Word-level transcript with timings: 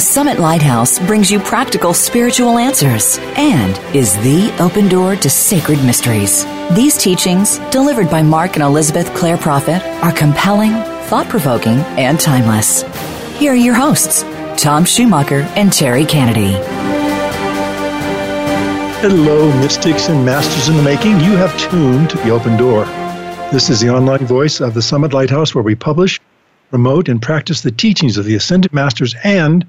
Summit 0.00 0.38
Lighthouse 0.38 0.98
brings 0.98 1.30
you 1.30 1.38
practical 1.38 1.92
spiritual 1.92 2.56
answers 2.56 3.18
and 3.36 3.78
is 3.94 4.16
the 4.22 4.50
open 4.58 4.88
door 4.88 5.14
to 5.16 5.28
sacred 5.28 5.84
mysteries. 5.84 6.46
These 6.74 6.96
teachings, 6.96 7.58
delivered 7.70 8.08
by 8.08 8.22
Mark 8.22 8.54
and 8.54 8.62
Elizabeth 8.62 9.14
Clare 9.14 9.36
Prophet, 9.36 9.82
are 10.02 10.10
compelling, 10.10 10.72
thought 11.08 11.28
provoking, 11.28 11.80
and 11.98 12.18
timeless. 12.18 12.80
Here 13.38 13.52
are 13.52 13.56
your 13.56 13.74
hosts, 13.74 14.22
Tom 14.56 14.86
Schumacher 14.86 15.42
and 15.54 15.70
Terry 15.70 16.06
Kennedy. 16.06 16.52
Hello, 19.02 19.54
mystics 19.60 20.08
and 20.08 20.24
masters 20.24 20.68
in 20.70 20.78
the 20.78 20.82
making. 20.82 21.20
You 21.20 21.36
have 21.36 21.56
tuned 21.58 22.08
to 22.10 22.16
the 22.16 22.30
open 22.30 22.56
door. 22.56 22.86
This 23.52 23.68
is 23.68 23.80
the 23.80 23.90
online 23.90 24.26
voice 24.26 24.60
of 24.60 24.72
the 24.72 24.82
Summit 24.82 25.12
Lighthouse 25.12 25.54
where 25.54 25.64
we 25.64 25.74
publish, 25.74 26.18
promote, 26.70 27.10
and 27.10 27.20
practice 27.20 27.60
the 27.60 27.70
teachings 27.70 28.16
of 28.16 28.24
the 28.24 28.34
Ascended 28.34 28.72
Masters 28.72 29.14
and 29.24 29.66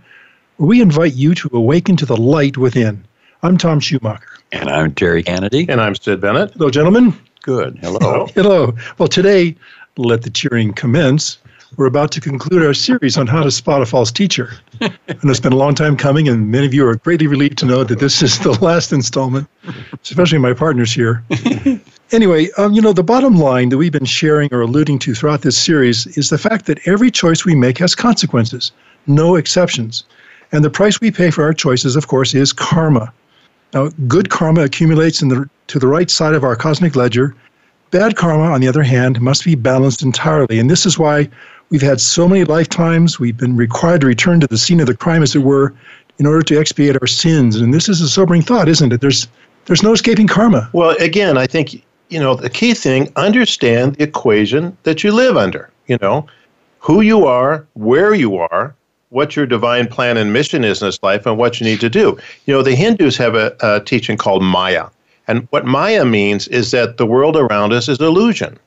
we 0.61 0.79
invite 0.79 1.15
you 1.15 1.33
to 1.33 1.49
awaken 1.53 1.97
to 1.97 2.05
the 2.05 2.15
light 2.15 2.55
within. 2.55 3.03
I'm 3.41 3.57
Tom 3.57 3.79
Schumacher. 3.79 4.37
And 4.51 4.69
I'm 4.69 4.93
Terry 4.93 5.23
Kennedy. 5.23 5.65
And 5.67 5.81
I'm 5.81 5.95
Sid 5.95 6.21
Bennett. 6.21 6.51
Hello, 6.53 6.69
gentlemen. 6.69 7.17
Good. 7.41 7.79
Hello. 7.79 8.27
Hello. 8.35 8.75
Well, 8.99 9.07
today, 9.07 9.55
let 9.97 10.21
the 10.21 10.29
cheering 10.29 10.71
commence. 10.73 11.39
We're 11.77 11.87
about 11.87 12.11
to 12.11 12.21
conclude 12.21 12.63
our 12.63 12.75
series 12.75 13.17
on 13.17 13.25
how 13.25 13.41
to 13.41 13.49
spot 13.49 13.81
a 13.81 13.87
false 13.87 14.11
teacher. 14.11 14.51
and 14.81 14.93
it's 15.07 15.39
been 15.39 15.53
a 15.53 15.57
long 15.57 15.73
time 15.73 15.97
coming, 15.97 16.27
and 16.27 16.51
many 16.51 16.67
of 16.67 16.75
you 16.75 16.85
are 16.85 16.95
greatly 16.97 17.25
relieved 17.25 17.57
to 17.59 17.65
know 17.65 17.83
that 17.83 17.97
this 17.97 18.21
is 18.21 18.37
the 18.37 18.51
last 18.63 18.93
installment, 18.93 19.47
especially 20.03 20.37
my 20.37 20.53
partners 20.53 20.93
here. 20.93 21.23
anyway, 22.11 22.51
um, 22.59 22.73
you 22.73 22.83
know, 22.83 22.93
the 22.93 23.01
bottom 23.01 23.35
line 23.35 23.69
that 23.69 23.77
we've 23.77 23.91
been 23.91 24.05
sharing 24.05 24.53
or 24.53 24.61
alluding 24.61 24.99
to 24.99 25.15
throughout 25.15 25.41
this 25.41 25.57
series 25.57 26.05
is 26.17 26.29
the 26.29 26.37
fact 26.37 26.67
that 26.67 26.87
every 26.87 27.09
choice 27.09 27.45
we 27.45 27.55
make 27.55 27.79
has 27.79 27.95
consequences, 27.95 28.71
no 29.07 29.35
exceptions. 29.35 30.03
And 30.51 30.63
the 30.63 30.69
price 30.69 30.99
we 30.99 31.11
pay 31.11 31.31
for 31.31 31.43
our 31.43 31.53
choices, 31.53 31.95
of 31.95 32.07
course, 32.07 32.33
is 32.33 32.51
karma. 32.51 33.13
Now, 33.73 33.89
good 34.07 34.29
karma 34.29 34.63
accumulates 34.63 35.21
in 35.21 35.29
the, 35.29 35.49
to 35.67 35.79
the 35.79 35.87
right 35.87 36.11
side 36.11 36.33
of 36.33 36.43
our 36.43 36.55
cosmic 36.55 36.95
ledger. 36.95 37.33
Bad 37.91 38.15
karma, 38.17 38.43
on 38.43 38.61
the 38.61 38.67
other 38.67 38.83
hand, 38.83 39.21
must 39.21 39.45
be 39.45 39.55
balanced 39.55 40.01
entirely. 40.01 40.59
And 40.59 40.69
this 40.69 40.85
is 40.85 40.99
why 40.99 41.29
we've 41.69 41.81
had 41.81 42.01
so 42.01 42.27
many 42.27 42.43
lifetimes. 42.43 43.19
We've 43.19 43.37
been 43.37 43.55
required 43.55 44.01
to 44.01 44.07
return 44.07 44.41
to 44.41 44.47
the 44.47 44.57
scene 44.57 44.81
of 44.81 44.87
the 44.87 44.95
crime, 44.95 45.23
as 45.23 45.35
it 45.35 45.39
were, 45.39 45.73
in 46.19 46.25
order 46.25 46.41
to 46.41 46.59
expiate 46.59 46.97
our 47.01 47.07
sins. 47.07 47.55
And 47.55 47.73
this 47.73 47.87
is 47.87 48.01
a 48.01 48.09
sobering 48.09 48.41
thought, 48.41 48.67
isn't 48.67 48.91
it? 48.91 49.01
There's, 49.01 49.27
there's 49.65 49.83
no 49.83 49.93
escaping 49.93 50.27
karma. 50.27 50.69
Well, 50.73 50.95
again, 50.99 51.37
I 51.37 51.47
think, 51.47 51.81
you 52.09 52.19
know, 52.19 52.35
the 52.35 52.49
key 52.49 52.73
thing 52.73 53.11
understand 53.15 53.95
the 53.95 54.03
equation 54.03 54.77
that 54.83 55.03
you 55.03 55.13
live 55.13 55.37
under. 55.37 55.69
You 55.87 55.97
know, 56.01 56.27
who 56.79 57.01
you 57.01 57.25
are, 57.25 57.65
where 57.73 58.13
you 58.13 58.37
are, 58.37 58.75
what 59.11 59.35
your 59.35 59.45
divine 59.45 59.87
plan 59.87 60.17
and 60.17 60.33
mission 60.33 60.63
is 60.63 60.81
in 60.81 60.87
this 60.87 61.01
life 61.03 61.25
and 61.25 61.37
what 61.37 61.59
you 61.59 61.65
need 61.65 61.79
to 61.81 61.89
do. 61.89 62.17
You 62.45 62.53
know, 62.53 62.63
the 62.63 62.75
Hindus 62.75 63.17
have 63.17 63.35
a, 63.35 63.55
a 63.61 63.81
teaching 63.81 64.17
called 64.17 64.41
Maya. 64.41 64.87
And 65.27 65.47
what 65.51 65.65
Maya 65.65 66.05
means 66.05 66.47
is 66.47 66.71
that 66.71 66.97
the 66.97 67.05
world 67.05 67.37
around 67.37 67.73
us 67.73 67.87
is 67.87 67.99
illusion. 67.99 68.57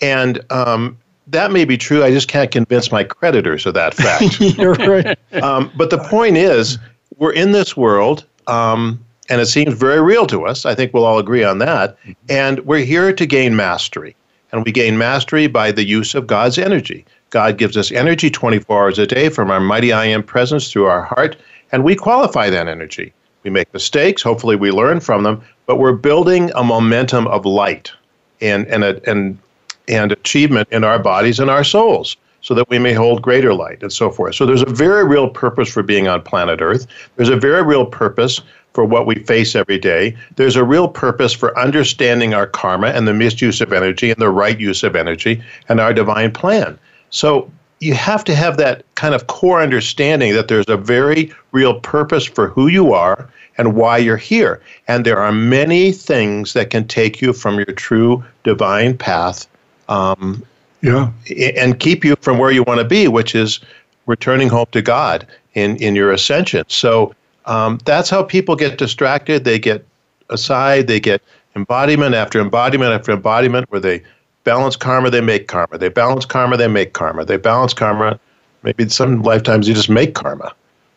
And 0.00 0.40
um, 0.50 0.98
that 1.28 1.52
may 1.52 1.64
be 1.64 1.76
true. 1.76 2.04
I 2.04 2.10
just 2.10 2.28
can't 2.28 2.50
convince 2.50 2.90
my 2.90 3.04
creditors 3.04 3.66
of 3.66 3.74
that 3.74 3.94
fact. 3.94 4.40
You're 4.58 4.74
right. 4.74 5.18
um, 5.42 5.70
but 5.76 5.90
the 5.90 5.98
point 5.98 6.36
is, 6.36 6.78
we're 7.16 7.32
in 7.32 7.52
this 7.52 7.76
world, 7.76 8.24
um, 8.46 9.02
and 9.28 9.40
it 9.40 9.46
seems 9.46 9.74
very 9.74 10.00
real 10.00 10.26
to 10.26 10.44
us. 10.46 10.66
I 10.66 10.74
think 10.74 10.92
we'll 10.92 11.04
all 11.04 11.18
agree 11.18 11.44
on 11.44 11.58
that. 11.58 11.96
And 12.28 12.60
we're 12.60 12.84
here 12.84 13.12
to 13.12 13.26
gain 13.26 13.56
mastery. 13.56 14.16
And 14.50 14.64
we 14.64 14.72
gain 14.72 14.96
mastery 14.98 15.46
by 15.46 15.70
the 15.72 15.84
use 15.84 16.14
of 16.14 16.26
God's 16.26 16.58
energy. 16.58 17.04
God 17.30 17.58
gives 17.58 17.76
us 17.76 17.92
energy 17.92 18.30
24 18.30 18.82
hours 18.82 18.98
a 18.98 19.06
day 19.06 19.28
from 19.28 19.50
our 19.50 19.60
mighty 19.60 19.92
I 19.92 20.06
am 20.06 20.22
presence 20.22 20.70
through 20.70 20.86
our 20.86 21.02
heart, 21.02 21.36
and 21.72 21.84
we 21.84 21.94
qualify 21.94 22.50
that 22.50 22.68
energy. 22.68 23.12
We 23.42 23.50
make 23.50 23.72
mistakes, 23.72 24.22
hopefully 24.22 24.56
we 24.56 24.70
learn 24.70 25.00
from 25.00 25.22
them, 25.22 25.42
but 25.66 25.78
we're 25.78 25.92
building 25.92 26.50
a 26.54 26.64
momentum 26.64 27.26
of 27.28 27.44
light 27.44 27.92
and, 28.40 28.66
and, 28.66 28.84
a, 28.84 29.10
and, 29.10 29.38
and 29.86 30.12
achievement 30.12 30.68
in 30.70 30.84
our 30.84 30.98
bodies 30.98 31.38
and 31.38 31.50
our 31.50 31.64
souls 31.64 32.16
so 32.40 32.54
that 32.54 32.68
we 32.70 32.78
may 32.78 32.92
hold 32.92 33.20
greater 33.20 33.52
light 33.52 33.82
and 33.82 33.92
so 33.92 34.10
forth. 34.10 34.34
So 34.34 34.46
there's 34.46 34.62
a 34.62 34.66
very 34.66 35.04
real 35.04 35.28
purpose 35.28 35.68
for 35.68 35.82
being 35.82 36.08
on 36.08 36.22
planet 36.22 36.60
Earth. 36.60 36.86
There's 37.16 37.28
a 37.28 37.36
very 37.36 37.62
real 37.62 37.84
purpose 37.84 38.40
for 38.72 38.84
what 38.84 39.06
we 39.06 39.16
face 39.16 39.56
every 39.56 39.78
day. 39.78 40.16
There's 40.36 40.56
a 40.56 40.64
real 40.64 40.88
purpose 40.88 41.32
for 41.32 41.58
understanding 41.58 42.34
our 42.34 42.46
karma 42.46 42.88
and 42.88 43.08
the 43.08 43.14
misuse 43.14 43.60
of 43.60 43.72
energy 43.72 44.10
and 44.10 44.20
the 44.20 44.30
right 44.30 44.58
use 44.58 44.82
of 44.82 44.94
energy 44.94 45.42
and 45.68 45.80
our 45.80 45.92
divine 45.92 46.32
plan. 46.32 46.78
So 47.10 47.50
you 47.80 47.94
have 47.94 48.24
to 48.24 48.34
have 48.34 48.56
that 48.56 48.84
kind 48.96 49.14
of 49.14 49.26
core 49.28 49.62
understanding 49.62 50.34
that 50.34 50.48
there's 50.48 50.68
a 50.68 50.76
very 50.76 51.32
real 51.52 51.80
purpose 51.80 52.24
for 52.24 52.48
who 52.48 52.66
you 52.66 52.92
are 52.92 53.28
and 53.56 53.74
why 53.74 53.98
you're 53.98 54.16
here. 54.16 54.60
And 54.86 55.04
there 55.04 55.18
are 55.18 55.32
many 55.32 55.92
things 55.92 56.52
that 56.52 56.70
can 56.70 56.86
take 56.86 57.20
you 57.20 57.32
from 57.32 57.56
your 57.56 57.66
true 57.66 58.24
divine 58.44 58.96
path 58.96 59.46
um, 59.88 60.44
yeah. 60.82 61.10
and 61.56 61.78
keep 61.78 62.04
you 62.04 62.16
from 62.20 62.38
where 62.38 62.50
you 62.50 62.62
want 62.62 62.78
to 62.80 62.84
be, 62.84 63.08
which 63.08 63.34
is 63.34 63.60
returning 64.06 64.48
home 64.48 64.66
to 64.72 64.82
God 64.82 65.26
in, 65.54 65.76
in 65.76 65.94
your 65.94 66.12
ascension. 66.12 66.64
So 66.68 67.14
um, 67.46 67.78
that's 67.84 68.10
how 68.10 68.22
people 68.22 68.56
get 68.56 68.78
distracted. 68.78 69.44
They 69.44 69.58
get 69.58 69.84
aside, 70.30 70.86
they 70.86 71.00
get 71.00 71.22
embodiment 71.56 72.14
after 72.14 72.40
embodiment 72.40 72.92
after 72.92 73.12
embodiment 73.12 73.70
where 73.70 73.80
they 73.80 74.02
balance 74.48 74.76
karma, 74.76 75.10
they 75.10 75.20
make 75.20 75.46
karma. 75.46 75.76
They 75.76 75.90
balance 75.90 76.24
karma, 76.24 76.56
they 76.56 76.68
make 76.68 76.94
karma. 76.94 77.22
They 77.26 77.36
balance 77.36 77.74
karma. 77.74 78.18
Maybe 78.62 78.88
some 78.88 79.20
lifetimes 79.20 79.68
you 79.68 79.74
just 79.74 79.90
make 79.90 80.14
karma. 80.14 80.54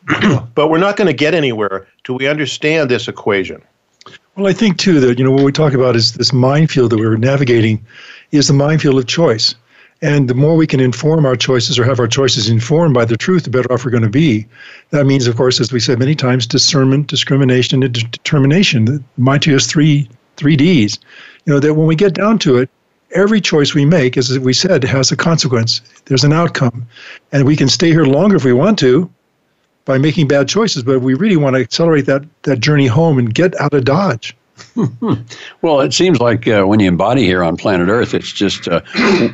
but 0.55 0.69
we're 0.69 0.77
not 0.77 0.95
going 0.95 1.07
to 1.07 1.13
get 1.13 1.33
anywhere 1.33 1.85
till 2.05 2.15
we 2.15 2.29
understand 2.29 2.89
this 2.89 3.09
equation. 3.09 3.61
Well, 4.37 4.47
I 4.47 4.53
think 4.53 4.77
too 4.77 5.01
that 5.01 5.19
you 5.19 5.25
know 5.25 5.31
what 5.31 5.43
we 5.43 5.51
talk 5.51 5.73
about 5.73 5.97
is 5.97 6.13
this 6.13 6.31
minefield 6.31 6.91
that 6.91 6.99
we're 6.99 7.17
navigating 7.17 7.85
is 8.31 8.47
the 8.47 8.53
minefield 8.53 8.97
of 8.97 9.07
choice. 9.07 9.53
And 10.01 10.29
the 10.29 10.33
more 10.33 10.55
we 10.55 10.65
can 10.65 10.79
inform 10.79 11.25
our 11.25 11.35
choices 11.35 11.77
or 11.77 11.83
have 11.83 11.99
our 11.99 12.07
choices 12.07 12.47
informed 12.47 12.93
by 12.93 13.03
the 13.03 13.17
truth, 13.17 13.43
the 13.43 13.49
better 13.49 13.69
off 13.73 13.83
we're 13.83 13.91
going 13.91 14.01
to 14.03 14.09
be. 14.09 14.47
That 14.91 15.05
means, 15.05 15.27
of 15.27 15.35
course, 15.35 15.59
as 15.59 15.73
we 15.73 15.81
said 15.81 15.99
many 15.99 16.15
times, 16.15 16.47
discernment, 16.47 17.07
discrimination, 17.07 17.83
and 17.83 17.93
determination. 17.93 18.85
The 18.85 19.03
mind 19.17 19.43
has 19.43 19.67
three 19.67 20.07
three 20.37 20.55
Ds. 20.55 20.97
You 21.45 21.53
know 21.53 21.59
that 21.59 21.73
when 21.73 21.85
we 21.85 21.97
get 21.97 22.13
down 22.13 22.39
to 22.39 22.57
it, 22.57 22.69
every 23.13 23.41
choice 23.41 23.73
we 23.73 23.85
make, 23.85 24.17
as 24.17 24.37
we 24.39 24.53
said, 24.53 24.83
has 24.83 25.11
a 25.11 25.15
consequence. 25.15 25.81
There's 26.05 26.23
an 26.23 26.33
outcome. 26.33 26.87
And 27.31 27.45
we 27.45 27.55
can 27.55 27.69
stay 27.69 27.89
here 27.89 28.05
longer 28.05 28.35
if 28.35 28.45
we 28.45 28.53
want 28.53 28.79
to 28.79 29.09
by 29.85 29.97
making 29.97 30.27
bad 30.27 30.47
choices, 30.47 30.83
but 30.83 31.01
we 31.01 31.13
really 31.15 31.37
want 31.37 31.55
to 31.55 31.61
accelerate 31.61 32.05
that, 32.05 32.23
that 32.43 32.59
journey 32.59 32.87
home 32.87 33.17
and 33.17 33.33
get 33.33 33.59
out 33.59 33.73
of 33.73 33.85
Dodge. 33.85 34.35
well, 35.61 35.81
it 35.81 35.93
seems 35.93 36.19
like 36.19 36.47
uh, 36.47 36.63
when 36.63 36.79
you 36.79 36.87
embody 36.87 37.23
here 37.23 37.43
on 37.43 37.57
planet 37.57 37.89
Earth, 37.89 38.13
it's 38.13 38.31
just 38.31 38.67
uh, 38.67 38.81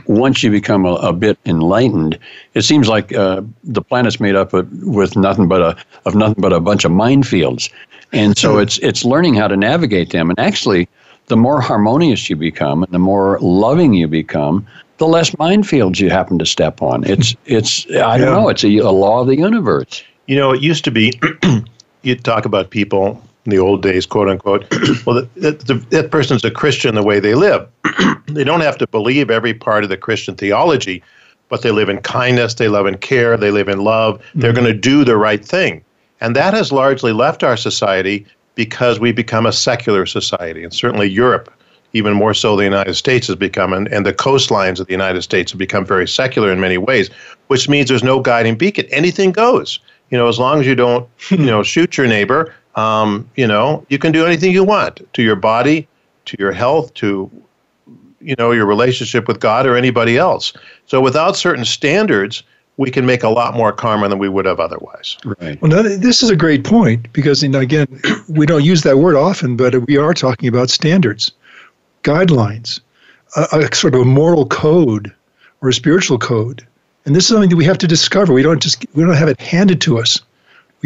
once 0.08 0.42
you 0.42 0.50
become 0.50 0.86
a, 0.86 0.94
a, 0.94 1.14
bit 1.14 1.38
enlightened, 1.46 2.18
it 2.54 2.62
seems 2.62 2.88
like 2.88 3.14
uh, 3.14 3.42
the 3.64 3.82
planet's 3.82 4.20
made 4.20 4.36
up 4.36 4.54
of, 4.54 4.72
with 4.84 5.16
nothing 5.16 5.48
but 5.48 5.62
a 5.62 5.78
of 6.06 6.16
nothing 6.16 6.42
but 6.42 6.54
a 6.54 6.60
bunch 6.60 6.86
of 6.86 6.92
minefields, 6.92 7.70
and 8.14 8.38
so 8.38 8.58
it's 8.58 8.78
it's 8.80 9.04
learning 9.04 9.36
how 9.36 9.48
to 9.48 9.58
navigate 9.58 10.12
them. 10.12 10.30
And 10.30 10.40
actually, 10.40 10.88
the 11.28 11.38
more 11.38 11.62
harmonious 11.62 12.30
you 12.30 12.36
become 12.36 12.84
and 12.84 12.92
the 12.92 13.00
more 13.00 13.38
loving 13.40 13.94
you 13.94 14.08
become, 14.08 14.66
the 14.98 15.08
less 15.08 15.32
minefields 15.32 16.00
you 16.00 16.10
happen 16.10 16.40
to 16.40 16.46
step 16.46 16.82
on. 16.82 17.04
It's 17.04 17.36
it's 17.46 17.90
I 17.92 18.18
don't 18.18 18.34
know. 18.34 18.50
It's 18.50 18.64
a, 18.64 18.78
a 18.78 18.92
law 18.92 19.22
of 19.22 19.28
the 19.28 19.38
universe. 19.38 20.04
You 20.26 20.36
know, 20.36 20.52
it 20.52 20.62
used 20.62 20.84
to 20.86 20.92
be 20.92 21.14
you'd 22.02 22.24
talk 22.24 22.46
about 22.46 22.70
people 22.70 23.22
in 23.46 23.52
the 23.52 23.60
old 23.60 23.82
days, 23.82 24.06
quote 24.06 24.28
unquote. 24.28 24.66
well, 25.06 25.26
that, 25.36 25.60
that, 25.62 25.90
that 25.90 26.12
person's 26.12 26.44
a 26.44 26.52
Christian 26.52 26.96
the 26.96 27.04
way 27.04 27.20
they 27.20 27.36
live. 27.36 27.68
they 28.28 28.44
don't 28.44 28.62
have 28.62 28.78
to 28.80 28.88
believe 28.88 29.30
every 29.30 29.54
part 29.54 29.84
of 29.84 29.90
the 29.90 29.98
Christian 29.98 30.36
theology, 30.36 31.02
but 31.48 31.62
they 31.62 31.72
live 31.72 31.88
in 31.88 32.00
kindness, 32.00 32.56
they 32.56 32.68
live 32.68 32.86
in 32.86 32.98
care, 32.98 33.38
they 33.38 33.52
live 33.52 33.70
in 33.70 33.80
love. 33.80 34.20
Mm-hmm. 34.20 34.40
They're 34.42 34.54
going 34.54 34.68
to 34.68 34.78
do 34.78 35.06
the 35.06 35.16
right 35.16 35.44
thing. 35.44 35.84
And 36.20 36.36
that 36.36 36.54
has 36.54 36.72
largely 36.72 37.14
left 37.14 37.44
our 37.44 37.56
society 37.56 38.26
because 38.58 39.00
we 39.00 39.12
become 39.12 39.46
a 39.46 39.54
secular 39.54 40.08
society. 40.08 40.64
And 40.64 40.74
certainly 40.74 41.08
Europe, 41.08 41.54
even 41.94 42.14
more 42.14 42.34
so 42.34 42.56
the 42.56 42.64
United 42.64 42.96
States, 42.96 43.28
has 43.28 43.36
become, 43.36 43.72
and, 43.72 43.88
and 43.90 44.04
the 44.04 44.12
coastlines 44.12 44.80
of 44.80 44.88
the 44.88 44.94
United 44.94 45.22
States 45.22 45.52
have 45.52 45.60
become 45.60 45.86
very 45.86 46.08
secular 46.08 46.52
in 46.52 46.60
many 46.60 46.80
ways, 46.80 47.12
which 47.48 47.70
means 47.70 47.88
there's 47.88 48.04
no 48.04 48.20
guiding 48.20 48.56
beacon. 48.56 48.88
Anything 48.90 49.32
goes. 49.32 49.80
You 50.10 50.18
know, 50.18 50.28
as 50.28 50.40
long 50.40 50.60
as 50.60 50.66
you 50.66 50.74
don't, 50.74 51.08
you 51.30 51.38
know, 51.38 51.62
shoot 51.62 51.98
your 51.98 52.08
neighbor, 52.08 52.54
um, 52.76 53.30
you 53.36 53.46
know, 53.46 53.86
you 53.90 54.00
can 54.00 54.12
do 54.12 54.26
anything 54.26 54.52
you 54.52 54.64
want 54.64 55.02
to 55.14 55.22
your 55.22 55.36
body, 55.36 55.88
to 56.26 56.36
your 56.40 56.52
health, 56.52 56.94
to 56.96 57.32
you 58.20 58.36
know 58.40 58.52
your 58.52 58.66
relationship 58.66 59.28
with 59.28 59.40
God 59.40 59.68
or 59.68 59.78
anybody 59.78 60.18
else. 60.18 60.52
So 60.88 61.00
without 61.00 61.38
certain 61.38 61.64
standards, 61.64 62.42
we 62.78 62.92
can 62.92 63.06
make 63.06 63.24
a 63.24 63.30
lot 63.30 63.56
more 63.56 63.74
karma 63.74 64.08
than 64.08 64.20
we 64.20 64.30
would 64.30 64.46
have 64.46 64.60
otherwise. 64.60 65.18
Right. 65.26 65.60
Well, 65.62 65.72
now, 65.72 65.82
this 65.82 66.22
is 66.22 66.30
a 66.30 66.36
great 66.36 66.64
point 66.64 67.12
because, 67.12 67.42
you 67.42 67.50
know, 67.50 67.60
again, 67.60 67.88
we 68.30 68.46
don't 68.46 68.64
use 68.64 68.84
that 68.84 68.98
word 69.00 69.16
often, 69.16 69.58
but 69.58 69.88
we 69.88 69.98
are 69.98 70.14
talking 70.14 70.48
about 70.48 70.70
standards, 70.70 71.32
guidelines, 72.04 72.80
a, 73.36 73.48
a 73.60 73.76
sort 73.76 73.96
of 73.96 74.02
a 74.02 74.06
moral 74.06 74.46
code 74.46 75.14
or 75.62 75.70
a 75.70 75.74
spiritual 75.74 76.20
code. 76.20 76.66
And 77.06 77.16
this 77.16 77.24
is 77.24 77.30
something 77.30 77.50
that 77.50 77.56
we 77.56 77.66
have 77.66 77.78
to 77.80 77.88
discover. 77.88 78.34
We 78.34 78.44
don't 78.44 78.62
just 78.62 78.86
we 78.94 79.04
don't 79.04 79.16
have 79.16 79.30
it 79.30 79.40
handed 79.40 79.82
to 79.82 79.98
us. 79.98 80.20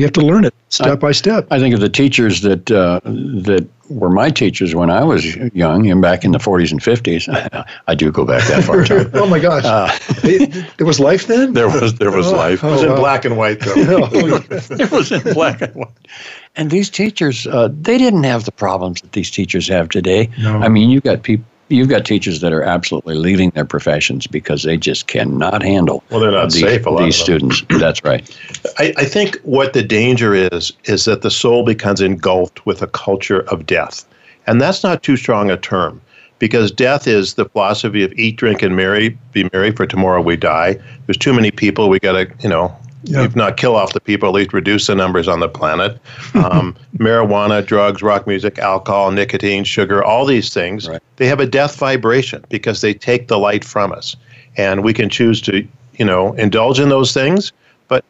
We 0.02 0.06
have 0.06 0.14
to 0.14 0.22
learn 0.22 0.46
it 0.46 0.54
step 0.70 0.88
I, 0.88 0.96
by 0.96 1.12
step. 1.12 1.46
I 1.52 1.60
think 1.60 1.76
of 1.76 1.80
the 1.80 1.90
teachers 1.90 2.42
that 2.42 2.72
uh, 2.72 3.02
that 3.04 3.68
were 3.88 4.10
my 4.10 4.32
teachers 4.32 4.74
when 4.74 4.90
I 4.90 5.04
was 5.04 5.36
young 5.54 5.88
and 5.92 6.02
back 6.02 6.24
in 6.24 6.32
the 6.32 6.40
40s 6.40 6.72
and 6.72 6.82
50s. 6.82 7.68
I 7.88 7.94
do 7.94 8.12
go 8.12 8.26
back 8.26 8.48
that 8.48 8.64
far. 8.64 8.84
Too. 8.84 9.12
Oh 9.22 9.28
my 9.28 9.38
gosh! 9.38 9.64
Uh, 9.64 9.90
it, 10.24 10.78
there 10.78 10.88
was 10.88 11.00
life 11.00 11.28
then. 11.28 11.54
There 11.62 11.68
was 11.68 11.94
there 12.00 12.10
was 12.10 12.28
oh, 12.28 12.36
life. 12.36 12.64
it 12.64 12.68
was 12.68 12.82
in 12.82 12.96
black 12.96 13.26
and 13.26 13.38
white 13.38 13.60
though. 13.60 13.74
it 13.76 14.92
was 14.92 15.12
in 15.12 15.22
black 15.34 15.62
and 15.62 15.76
white. 15.76 16.08
And 16.56 16.72
these 16.72 16.90
teachers, 16.90 17.46
uh, 17.46 17.70
they 17.72 18.00
didn't 18.00 18.24
have 18.24 18.46
the 18.46 18.52
problems 18.52 19.02
that 19.02 19.12
these 19.12 19.30
teachers 19.30 19.68
have 19.68 19.90
today. 19.90 20.30
No. 20.40 20.58
I 20.58 20.68
mean, 20.68 20.90
you 20.90 21.00
got 21.00 21.22
people 21.22 21.46
you've 21.72 21.90
got 21.90 22.06
teachers 22.06 22.42
that 22.42 22.54
are 22.54 22.64
absolutely 22.64 23.16
leaving 23.16 23.50
their 23.52 23.66
professions 23.66 24.28
because 24.28 24.64
they 24.64 24.78
just 24.78 25.08
cannot 25.08 25.64
handle 25.64 26.04
well 26.10 26.20
they're 26.20 26.32
not 26.32 26.52
these, 26.52 26.62
safe 26.62 26.86
a 26.86 26.90
lot 26.90 27.04
these 27.04 27.16
students. 27.16 27.64
That's 27.80 28.04
right. 28.04 28.38
I, 28.78 28.94
I 28.98 29.06
think 29.06 29.40
what 29.44 29.74
the 29.74 29.84
danger 29.84 30.34
is 30.34 30.74
is 30.86 31.06
that 31.06 31.22
the 31.22 31.32
soul 31.32 31.64
becomes 31.64 32.02
engulfed 32.02 32.66
with 32.66 32.82
a 32.82 32.88
culture 32.88 33.42
of 33.50 33.66
death. 33.66 34.06
And 34.48 34.60
that's 34.60 34.84
not 34.84 35.04
too 35.04 35.18
strong 35.18 35.50
a 35.50 35.58
term 35.58 36.02
because 36.40 36.72
death 36.72 37.08
is 37.08 37.36
the 37.36 37.46
philosophy 37.46 38.04
of 38.04 38.12
eat 38.14 38.36
drink 38.36 38.64
and 38.64 38.76
marry 38.76 39.18
be 39.32 39.48
merry 39.54 39.72
for 39.72 39.86
tomorrow 39.86 40.22
we 40.22 40.36
die. 40.36 40.80
There's 41.06 41.18
too 41.18 41.34
many 41.34 41.52
people 41.52 41.90
we 41.90 42.00
got 42.00 42.14
to 42.14 42.32
you 42.42 42.50
know 42.50 42.76
Yep. 43.06 43.26
If 43.26 43.36
not 43.36 43.58
kill 43.58 43.76
off 43.76 43.94
the 43.94 44.00
people, 44.00 44.30
at 44.30 44.36
least 44.36 44.54
reduce 44.54 44.88
the 44.88 44.96
numbers 44.96 45.28
on 45.28 45.40
the 45.40 45.50
planet. 45.50 46.00
Um, 46.34 46.76
marijuana, 46.98 47.66
drugs, 47.66 48.02
rock 48.02 48.26
music, 48.26 48.58
alcohol, 48.58 49.12
nicotine, 49.12 49.64
sugar, 49.64 50.04
all 50.04 50.26
these 50.26 50.54
things, 50.54 50.88
right. 50.88 51.02
they 51.18 51.28
have 51.28 51.40
a 51.40 51.46
death 51.46 51.76
vibration 51.76 52.44
because 52.50 52.82
they 52.82 52.94
take 52.94 53.28
the 53.28 53.38
light 53.38 53.66
from 53.66 53.92
us. 53.92 54.16
And 54.58 54.84
we 54.84 54.94
can 54.94 55.10
choose 55.10 55.42
to, 55.42 55.68
you 55.98 56.06
know, 56.06 56.34
indulge 56.34 56.80
in 56.80 56.90
those 56.90 57.14
things, 57.14 57.52
but 57.90 58.04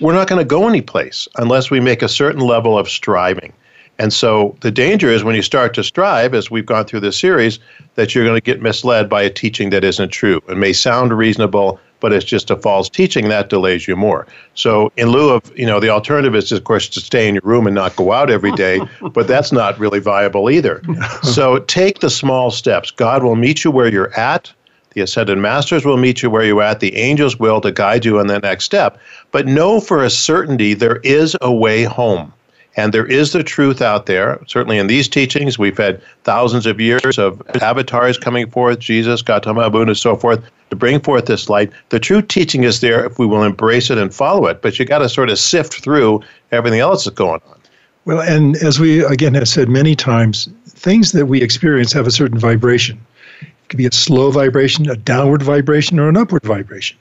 we're 0.00 0.12
not 0.12 0.28
going 0.28 0.40
to 0.40 0.44
go 0.44 0.68
anyplace 0.68 1.28
unless 1.36 1.70
we 1.70 1.80
make 1.80 2.02
a 2.02 2.08
certain 2.08 2.40
level 2.40 2.76
of 2.76 2.88
striving. 2.88 3.52
And 4.00 4.12
so 4.12 4.56
the 4.62 4.70
danger 4.70 5.10
is 5.10 5.22
when 5.22 5.36
you 5.36 5.42
start 5.42 5.74
to 5.74 5.84
strive, 5.84 6.32
as 6.32 6.50
we've 6.50 6.64
gone 6.64 6.86
through 6.86 7.00
this 7.00 7.18
series, 7.18 7.58
that 7.96 8.14
you're 8.14 8.24
going 8.24 8.36
to 8.36 8.40
get 8.40 8.62
misled 8.62 9.10
by 9.10 9.22
a 9.22 9.28
teaching 9.28 9.68
that 9.70 9.84
isn't 9.84 10.08
true. 10.08 10.40
It 10.48 10.56
may 10.56 10.72
sound 10.72 11.16
reasonable, 11.16 11.78
but 12.00 12.12
it's 12.12 12.24
just 12.24 12.50
a 12.50 12.56
false 12.56 12.88
teaching 12.88 13.28
that 13.28 13.48
delays 13.48 13.86
you 13.86 13.96
more. 13.96 14.26
So 14.54 14.92
in 14.96 15.08
lieu 15.08 15.30
of, 15.30 15.56
you 15.56 15.66
know, 15.66 15.80
the 15.80 15.90
alternative 15.90 16.34
is 16.34 16.50
of 16.52 16.64
course 16.64 16.88
to 16.90 17.00
stay 17.00 17.28
in 17.28 17.34
your 17.34 17.42
room 17.44 17.66
and 17.66 17.74
not 17.74 17.96
go 17.96 18.12
out 18.12 18.30
every 18.30 18.52
day, 18.52 18.80
but 19.12 19.28
that's 19.28 19.52
not 19.52 19.78
really 19.78 20.00
viable 20.00 20.50
either. 20.50 20.82
so 21.22 21.58
take 21.60 22.00
the 22.00 22.10
small 22.10 22.50
steps. 22.50 22.90
God 22.90 23.22
will 23.22 23.36
meet 23.36 23.64
you 23.64 23.70
where 23.70 23.88
you're 23.88 24.14
at. 24.18 24.52
The 24.94 25.02
ascended 25.02 25.38
masters 25.38 25.84
will 25.84 25.98
meet 25.98 26.20
you 26.22 26.30
where 26.30 26.44
you're 26.44 26.62
at. 26.62 26.80
The 26.80 26.96
angels 26.96 27.38
will 27.38 27.60
to 27.60 27.70
guide 27.70 28.04
you 28.04 28.18
in 28.18 28.26
the 28.26 28.40
next 28.40 28.64
step. 28.64 28.98
But 29.30 29.46
know 29.46 29.80
for 29.80 30.02
a 30.02 30.10
certainty 30.10 30.74
there 30.74 30.96
is 31.04 31.36
a 31.40 31.52
way 31.52 31.84
home. 31.84 32.32
And 32.76 32.94
there 32.94 33.06
is 33.06 33.32
the 33.32 33.42
truth 33.42 33.82
out 33.82 34.06
there. 34.06 34.40
Certainly 34.46 34.78
in 34.78 34.86
these 34.86 35.08
teachings, 35.08 35.58
we've 35.58 35.76
had 35.76 36.00
thousands 36.22 36.66
of 36.66 36.80
years 36.80 37.18
of 37.18 37.42
avatars 37.60 38.16
coming 38.16 38.48
forth, 38.48 38.78
Jesus, 38.78 39.22
Gautama 39.22 39.70
Buddha, 39.70 39.90
and 39.90 39.98
so 39.98 40.14
forth, 40.16 40.42
to 40.70 40.76
bring 40.76 41.00
forth 41.00 41.26
this 41.26 41.48
light. 41.48 41.72
The 41.88 41.98
true 41.98 42.22
teaching 42.22 42.62
is 42.62 42.80
there 42.80 43.04
if 43.04 43.18
we 43.18 43.26
will 43.26 43.42
embrace 43.42 43.90
it 43.90 43.98
and 43.98 44.14
follow 44.14 44.46
it. 44.46 44.62
But 44.62 44.78
you 44.78 44.84
got 44.84 44.98
to 44.98 45.08
sort 45.08 45.30
of 45.30 45.38
sift 45.38 45.82
through 45.82 46.22
everything 46.52 46.80
else 46.80 47.04
that's 47.04 47.16
going 47.16 47.40
on. 47.48 47.58
Well, 48.04 48.20
and 48.20 48.56
as 48.56 48.80
we 48.80 49.04
again 49.04 49.34
have 49.34 49.48
said 49.48 49.68
many 49.68 49.94
times, 49.94 50.48
things 50.66 51.12
that 51.12 51.26
we 51.26 51.42
experience 51.42 51.92
have 51.92 52.06
a 52.06 52.10
certain 52.10 52.38
vibration. 52.38 52.98
It 53.40 53.48
could 53.68 53.76
be 53.78 53.86
a 53.86 53.92
slow 53.92 54.30
vibration, 54.30 54.88
a 54.88 54.96
downward 54.96 55.42
vibration, 55.42 55.98
or 55.98 56.08
an 56.08 56.16
upward 56.16 56.44
vibration. 56.44 56.96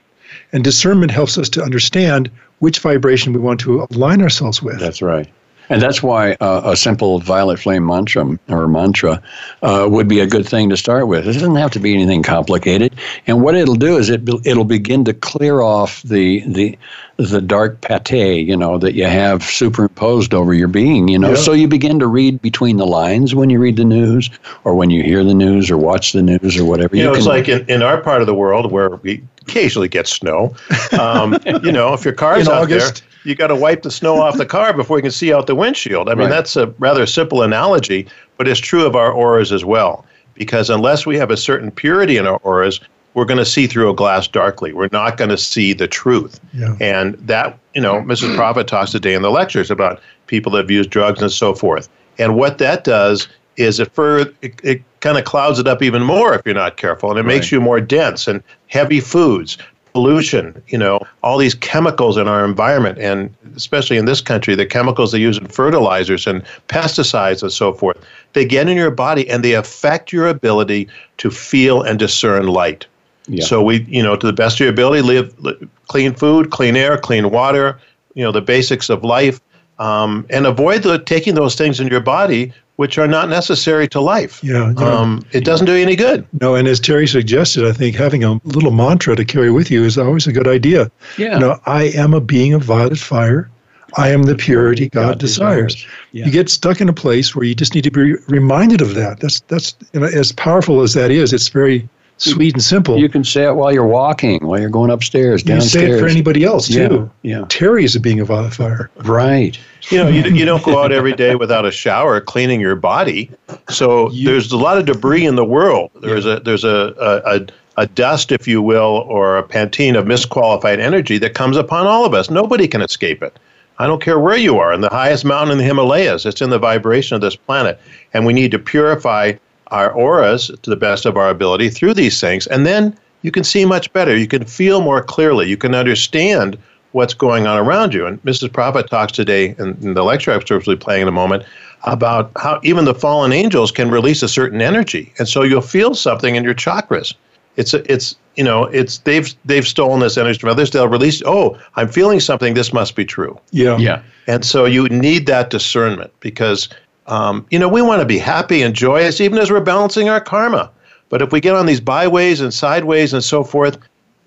And 0.52 0.64
discernment 0.64 1.12
helps 1.12 1.38
us 1.38 1.48
to 1.50 1.64
understand 1.64 2.30
which 2.60 2.80
vibration 2.80 3.34
we 3.34 3.40
want 3.40 3.60
to 3.62 3.88
align 3.92 4.22
ourselves 4.22 4.62
with. 4.62 4.80
That's 4.80 5.02
right. 5.02 5.30
And 5.70 5.82
that's 5.82 6.02
why 6.02 6.34
uh, 6.42 6.62
a 6.66 6.76
simple 6.76 7.20
violet 7.20 7.60
flame 7.60 7.86
mantra 7.86 8.38
or 8.50 8.68
mantra 8.68 9.22
uh, 9.62 9.88
would 9.90 10.08
be 10.08 10.20
a 10.20 10.28
good 10.28 10.48
thing 10.48 10.70
to 10.70 10.78
start 10.78 11.08
with. 11.08 11.28
It 11.28 11.34
doesn't 11.34 11.56
have 11.56 11.72
to 11.72 11.80
be 11.80 11.94
anything 11.94 12.24
complicated. 12.24 12.96
And 13.28 13.42
what 13.42 13.56
it'll 13.56 13.76
do 13.76 13.98
is 13.98 14.10
it 14.10 14.28
it'll 14.46 14.66
begin 14.66 15.06
to 15.06 15.14
clear 15.14 15.62
off 15.62 16.02
the 16.04 16.44
the 16.48 16.78
the 17.18 17.42
dark 17.42 17.82
pate, 17.82 18.48
you 18.48 18.56
know, 18.56 18.78
that 18.78 18.94
you 18.94 19.06
have 19.06 19.44
superimposed 19.44 20.34
over 20.34 20.54
your 20.54 20.70
being, 20.70 21.10
you 21.10 21.20
know. 21.20 21.32
Yeah. 21.32 21.36
So 21.36 21.52
you 21.52 21.68
begin 21.68 22.00
to 22.00 22.08
read 22.08 22.42
between 22.42 22.78
the 22.78 22.88
lines 22.88 23.36
when 23.36 23.50
you 23.50 23.60
read 23.60 23.76
the 23.76 23.84
news 23.84 24.30
or 24.64 24.74
when 24.74 24.90
you 24.90 25.04
hear 25.04 25.24
the 25.24 25.34
news 25.34 25.70
or 25.70 25.78
watch 25.78 26.14
the 26.14 26.22
news 26.22 26.58
or 26.58 26.64
whatever. 26.64 26.96
You, 26.96 27.04
you 27.04 27.10
know, 27.10 27.16
it's 27.16 27.26
like 27.26 27.50
in, 27.50 27.70
in 27.70 27.84
our 27.84 28.00
part 28.02 28.22
of 28.22 28.28
the 28.28 28.34
world 28.34 28.72
where 28.72 28.92
we 28.92 29.22
occasionally 29.42 29.90
get 29.90 30.08
snow. 30.08 30.56
Um, 30.98 31.38
you 31.64 31.74
know, 31.74 31.94
if 31.94 32.06
your 32.06 32.14
car's 32.14 32.48
in 32.48 32.54
out 32.54 32.64
August. 32.64 33.02
there 33.02 33.09
you 33.24 33.36
got 33.36 33.48
to 33.48 33.56
wipe 33.56 33.82
the 33.84 33.92
snow 33.92 34.22
off 34.22 34.38
the 34.38 34.46
car 34.46 34.74
before 34.74 34.98
you 34.98 35.04
can 35.04 35.12
see 35.12 35.34
out 35.34 35.48
the 35.48 35.56
windshield. 35.56 36.10
I 36.10 36.14
mean, 36.14 36.24
right. 36.24 36.30
that's 36.30 36.56
a 36.56 36.68
rather 36.80 37.06
simple 37.06 37.42
analogy, 37.42 38.08
but 38.38 38.48
it's 38.48 38.60
true 38.60 38.86
of 38.86 38.96
our 38.96 39.12
auras 39.12 39.52
as 39.52 39.66
well. 39.66 40.06
Because 40.36 40.70
unless 40.70 41.06
we 41.06 41.18
have 41.18 41.32
a 41.32 41.38
certain 41.38 41.70
purity 41.70 42.18
in 42.18 42.26
our 42.26 42.38
auras, 42.44 42.80
we're 43.14 43.26
going 43.26 43.40
to 43.40 43.46
see 43.46 43.68
through 43.68 43.90
a 43.90 43.94
glass 43.94 44.28
darkly. 44.28 44.72
We're 44.72 44.90
not 44.92 45.18
going 45.18 45.30
to 45.32 45.38
see 45.38 45.74
the 45.74 45.88
truth. 45.88 46.40
Yeah. 46.54 46.76
And 46.80 47.16
that, 47.16 47.58
you 47.74 47.82
know, 47.82 47.96
Mrs. 47.96 48.36
Prophet 48.38 48.68
talks 48.68 48.92
today 48.92 49.14
in 49.14 49.22
the 49.22 49.32
lectures 49.32 49.70
about 49.70 50.02
people 50.28 50.52
that 50.54 50.60
have 50.60 50.72
used 50.72 50.90
drugs 50.90 51.22
and 51.22 51.32
so 51.32 51.54
forth. 51.54 51.90
And 52.18 52.36
what 52.36 52.58
that 52.60 52.84
does 52.84 53.28
is 53.58 53.80
it 53.80 53.92
further 53.92 54.34
it, 54.42 54.60
it 54.64 54.84
kind 55.02 55.18
of 55.18 55.26
clouds 55.26 55.60
it 55.60 55.68
up 55.68 55.82
even 55.82 56.02
more 56.02 56.34
if 56.34 56.42
you're 56.46 56.56
not 56.56 56.78
careful, 56.78 57.10
and 57.10 57.20
it 57.20 57.24
right. 57.24 57.36
makes 57.36 57.52
you 57.52 57.60
more 57.60 57.82
dense 57.82 58.28
and 58.28 58.42
heavy 58.68 59.00
foods, 59.00 59.58
pollution, 59.94 60.62
you 60.68 60.78
know, 60.78 61.00
all 61.24 61.38
these 61.38 61.56
chemicals 61.56 62.18
in 62.18 62.28
our 62.28 62.46
environment, 62.46 62.98
and 63.00 63.34
especially 63.56 63.98
in 63.98 64.06
this 64.06 64.22
country, 64.22 64.56
the 64.56 64.66
chemicals 64.66 65.12
they 65.12 65.20
use 65.20 65.38
in 65.38 65.48
fertilizers 65.48 66.28
and 66.28 66.44
pesticides 66.68 67.42
and 67.42 67.52
so 67.52 67.74
forth, 67.74 67.98
they 68.34 68.46
get 68.46 68.70
in 68.70 68.78
your 68.78 68.92
body 68.92 69.30
and 69.30 69.44
they 69.44 69.54
affect 69.54 70.12
your 70.12 70.28
ability 70.28 70.88
to 71.18 71.30
feel 71.30 71.82
and 71.82 72.00
discern 72.00 72.48
light. 72.48 72.86
Yeah. 73.28 73.44
So 73.44 73.62
we, 73.62 73.84
you 73.84 74.02
know, 74.02 74.16
to 74.16 74.26
the 74.26 74.34
best 74.34 74.56
of 74.56 74.62
your 74.62 74.70
ability, 74.70 75.02
live, 75.02 75.40
live 75.40 75.70
clean 75.88 76.16
food, 76.16 76.50
clean 76.50 76.76
air, 76.76 76.98
clean 76.98 77.30
water, 77.32 77.80
you 78.16 78.24
know, 78.24 78.32
the 78.32 78.42
basics 78.42 78.90
of 78.90 79.04
life, 79.04 79.40
um, 79.78 80.26
and 80.30 80.46
avoid 80.46 80.84
the, 80.84 81.00
taking 81.00 81.36
those 81.36 81.56
things 81.56 81.80
in 81.80 81.88
your 81.88 82.02
body 82.02 82.54
which 82.80 82.98
are 82.98 83.10
not 83.10 83.28
necessary 83.28 83.90
to 83.90 84.00
life. 84.00 84.42
Yeah, 84.42 84.74
um, 84.78 85.22
it 85.34 85.44
doesn't 85.44 85.66
do 85.66 85.74
you 85.74 85.82
any 85.82 85.98
good. 85.98 86.26
No, 86.40 86.56
and 86.56 86.66
as 86.66 86.80
Terry 86.80 87.08
suggested, 87.08 87.66
I 87.66 87.74
think 87.74 87.98
having 87.98 88.24
a 88.24 88.40
little 88.46 88.72
mantra 88.72 89.18
to 89.18 89.26
carry 89.26 89.52
with 89.52 89.70
you 89.70 89.84
is 89.84 89.98
always 89.98 90.28
a 90.28 90.32
good 90.32 90.48
idea. 90.48 90.90
Yeah. 91.18 91.34
You 91.34 91.40
know, 91.42 91.60
I 91.66 91.92
am 91.96 92.14
a 92.14 92.22
being 92.22 92.54
of 92.54 92.64
violet 92.64 92.98
fire. 92.98 93.50
I 93.98 94.12
am 94.12 94.24
the 94.24 94.36
purity 94.36 94.88
God, 94.88 95.08
God 95.08 95.20
desires. 95.20 95.76
desires. 95.76 95.96
Yeah. 96.14 96.26
You 96.28 96.32
get 96.32 96.50
stuck 96.50 96.80
in 96.80 96.88
a 96.88 96.94
place 96.94 97.36
where 97.36 97.44
you 97.44 97.54
just 97.54 97.76
need 97.76 97.84
to 97.84 97.92
be 97.92 98.14
reminded 98.30 98.80
of 98.80 98.96
that. 98.96 99.20
That's 99.20 99.42
that's 99.42 99.76
you 99.92 100.00
know, 100.00 100.06
as 100.06 100.32
powerful 100.32 100.80
as 100.80 100.94
that 100.94 101.12
is. 101.12 101.34
It's 101.34 101.50
very 101.50 101.86
sweet 102.16 102.54
and 102.54 102.64
simple. 102.64 102.98
You 102.98 103.10
can 103.10 103.26
say 103.26 103.46
it 103.46 103.56
while 103.56 103.74
you're 103.74 103.88
walking, 103.88 104.46
while 104.46 104.60
you're 104.60 104.70
going 104.70 104.90
upstairs, 104.90 105.44
downstairs. 105.44 105.74
You 105.84 105.90
say 105.92 105.98
it 105.98 106.00
for 106.00 106.08
anybody 106.08 106.46
else 106.46 106.70
too. 106.70 107.12
Yeah, 107.24 107.40
yeah. 107.40 107.46
Terry 107.50 107.84
is 107.84 107.96
a 107.96 108.00
being 108.00 108.22
of 108.22 108.28
violet 108.28 108.54
fire. 108.54 108.90
Right. 109.04 109.60
You 109.90 109.98
know, 109.98 110.08
you, 110.08 110.24
you 110.24 110.46
don't 110.46 110.64
go 110.64 110.84
out 110.84 110.92
every 110.92 111.14
day 111.14 111.36
without 111.36 111.66
a 111.66 111.72
shower 111.72 112.22
cleaning 112.22 112.60
your 112.60 112.76
body. 112.76 113.32
So 113.70 114.12
you, 114.12 114.30
there's 114.30 114.52
a 114.52 114.58
lot 114.58 114.78
of 114.78 114.86
debris 114.86 115.26
in 115.26 115.36
the 115.36 115.46
world. 115.46 115.90
There's 116.02 116.26
yeah. 116.26 116.34
a 116.34 116.40
there's 116.40 116.64
a, 116.64 116.94
a, 117.00 117.36
a 117.36 117.48
a 117.78 117.88
dust, 117.88 118.32
if 118.32 118.48
you 118.48 118.62
will, 118.62 119.06
or 119.08 119.38
a 119.38 119.44
pantene 119.44 119.98
of 119.98 120.06
misqualified 120.06 120.80
energy 120.80 121.18
that 121.18 121.34
comes 121.34 121.56
upon 121.56 121.88
all 121.88 122.06
of 122.06 122.14
us. 122.14 122.30
Nobody 122.30 122.68
can 122.68 122.82
escape 122.82 123.24
it. 123.24 123.40
I 123.80 123.88
don't 123.88 124.02
care 124.02 124.20
where 124.20 124.36
you 124.36 124.60
are, 124.60 124.74
in 124.74 124.82
the 124.82 124.90
highest 124.90 125.24
mountain 125.24 125.54
in 125.54 125.58
the 125.60 125.64
Himalayas, 125.64 126.26
it's 126.26 126.42
in 126.42 126.50
the 126.50 126.60
vibration 126.60 127.16
of 127.16 127.22
this 127.22 127.38
planet. 127.38 127.80
And 128.14 128.26
we 128.26 128.34
need 128.34 128.52
to 128.52 128.60
purify 128.60 129.34
our 129.68 129.92
auras 129.94 130.52
to 130.62 130.70
the 130.70 130.76
best 130.76 131.06
of 131.06 131.16
our 131.16 131.30
ability 131.30 131.70
through 131.70 131.94
these 131.94 132.20
things. 132.20 132.46
And 132.48 132.66
then 132.66 132.98
you 133.22 133.32
can 133.32 133.46
see 133.46 133.64
much 133.64 133.92
better. 133.94 134.18
You 134.18 134.28
can 134.28 134.44
feel 134.44 134.82
more 134.82 135.02
clearly. 135.02 135.48
You 135.48 135.56
can 135.56 135.74
understand 135.74 136.58
what's 136.92 137.14
going 137.14 137.48
on 137.48 137.58
around 137.58 137.94
you. 137.94 138.06
And 138.06 138.22
Mrs. 138.24 138.52
Prophet 138.52 138.90
talks 138.90 139.12
today 139.12 139.56
in, 139.60 139.78
in 139.82 139.94
the 139.94 140.04
lecture 140.04 140.32
I'm 140.32 140.42
supposed 140.42 140.66
to 140.66 140.72
be 140.72 140.78
playing 140.78 141.04
in 141.04 141.08
a 141.08 141.12
moment 141.12 141.44
about 141.84 142.32
how 142.38 142.60
even 142.64 142.86
the 142.86 142.96
fallen 142.96 143.32
angels 143.32 143.72
can 143.72 143.90
release 143.90 144.22
a 144.24 144.28
certain 144.28 144.62
energy. 144.62 145.14
And 145.20 145.28
so 145.28 145.44
you'll 145.44 145.62
feel 145.62 145.96
something 145.96 146.36
in 146.36 146.44
your 146.44 146.56
chakras. 146.56 147.14
It's 147.56 147.74
a, 147.74 147.92
it's 147.92 148.16
you 148.36 148.44
know 148.44 148.66
it's 148.66 149.00
they've 149.00 149.34
they've 149.44 149.68
stolen 149.68 150.00
this 150.00 150.18
energy 150.18 150.40
from 150.40 150.50
others. 150.50 150.72
They'll 150.72 150.88
release. 150.88 151.22
Oh, 151.26 151.60
I'm 151.76 151.90
feeling 151.90 152.20
something. 152.20 152.54
This 152.54 152.72
must 152.72 152.96
be 152.96 153.04
true. 153.04 153.38
Yeah, 153.52 153.78
yeah. 153.78 154.02
And 154.28 154.46
so 154.46 154.66
you 154.66 154.88
need 154.88 155.26
that 155.28 155.50
discernment 155.50 156.12
because 156.22 156.70
um, 157.10 157.46
you 157.50 157.60
know, 157.60 157.68
we 157.68 157.82
want 157.82 158.02
to 158.02 158.06
be 158.06 158.20
happy 158.20 158.62
and 158.62 158.74
joyous 158.74 159.20
even 159.20 159.40
as 159.40 159.52
we're 159.52 159.60
balancing 159.60 160.10
our 160.10 160.22
karma. 160.22 160.72
But 161.10 161.24
if 161.24 161.32
we 161.32 161.42
get 161.42 161.56
on 161.56 161.66
these 161.66 161.82
byways 161.82 162.40
and 162.40 162.54
sideways 162.54 163.14
and 163.14 163.24
so 163.24 163.44
forth, 163.44 163.80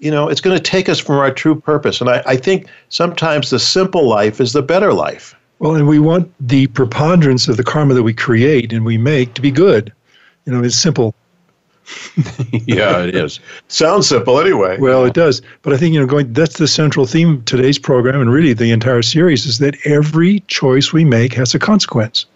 you 0.02 0.10
know, 0.10 0.28
it's 0.28 0.40
going 0.40 0.56
to 0.56 0.62
take 0.62 0.88
us 0.88 0.98
from 0.98 1.16
our 1.16 1.30
true 1.30 1.58
purpose. 1.58 2.00
And 2.00 2.10
I, 2.10 2.22
I 2.26 2.36
think 2.36 2.66
sometimes 2.88 3.50
the 3.50 3.58
simple 3.58 4.08
life 4.08 4.40
is 4.40 4.52
the 4.52 4.62
better 4.62 4.92
life. 4.92 5.34
Well, 5.60 5.76
and 5.76 5.86
we 5.86 6.00
want 6.00 6.32
the 6.40 6.66
preponderance 6.68 7.46
of 7.46 7.56
the 7.56 7.62
karma 7.62 7.94
that 7.94 8.02
we 8.02 8.12
create 8.12 8.72
and 8.72 8.84
we 8.84 8.98
make 8.98 9.34
to 9.34 9.40
be 9.40 9.52
good. 9.52 9.92
You 10.44 10.52
know, 10.52 10.64
it's 10.64 10.74
simple 10.76 11.14
yeah, 12.52 13.02
it 13.02 13.14
is. 13.14 13.40
Sounds 13.68 14.08
simple 14.08 14.40
anyway. 14.40 14.78
Well, 14.78 15.04
it 15.04 15.14
does. 15.14 15.42
But 15.62 15.72
I 15.72 15.76
think, 15.76 15.94
you 15.94 16.00
know, 16.00 16.06
going 16.06 16.32
that's 16.32 16.58
the 16.58 16.68
central 16.68 17.06
theme 17.06 17.36
of 17.36 17.44
today's 17.44 17.78
program 17.78 18.20
and 18.20 18.30
really 18.30 18.52
the 18.52 18.70
entire 18.70 19.02
series 19.02 19.46
is 19.46 19.58
that 19.58 19.76
every 19.84 20.40
choice 20.40 20.92
we 20.92 21.04
make 21.04 21.32
has 21.34 21.54
a 21.54 21.58
consequence. 21.58 22.26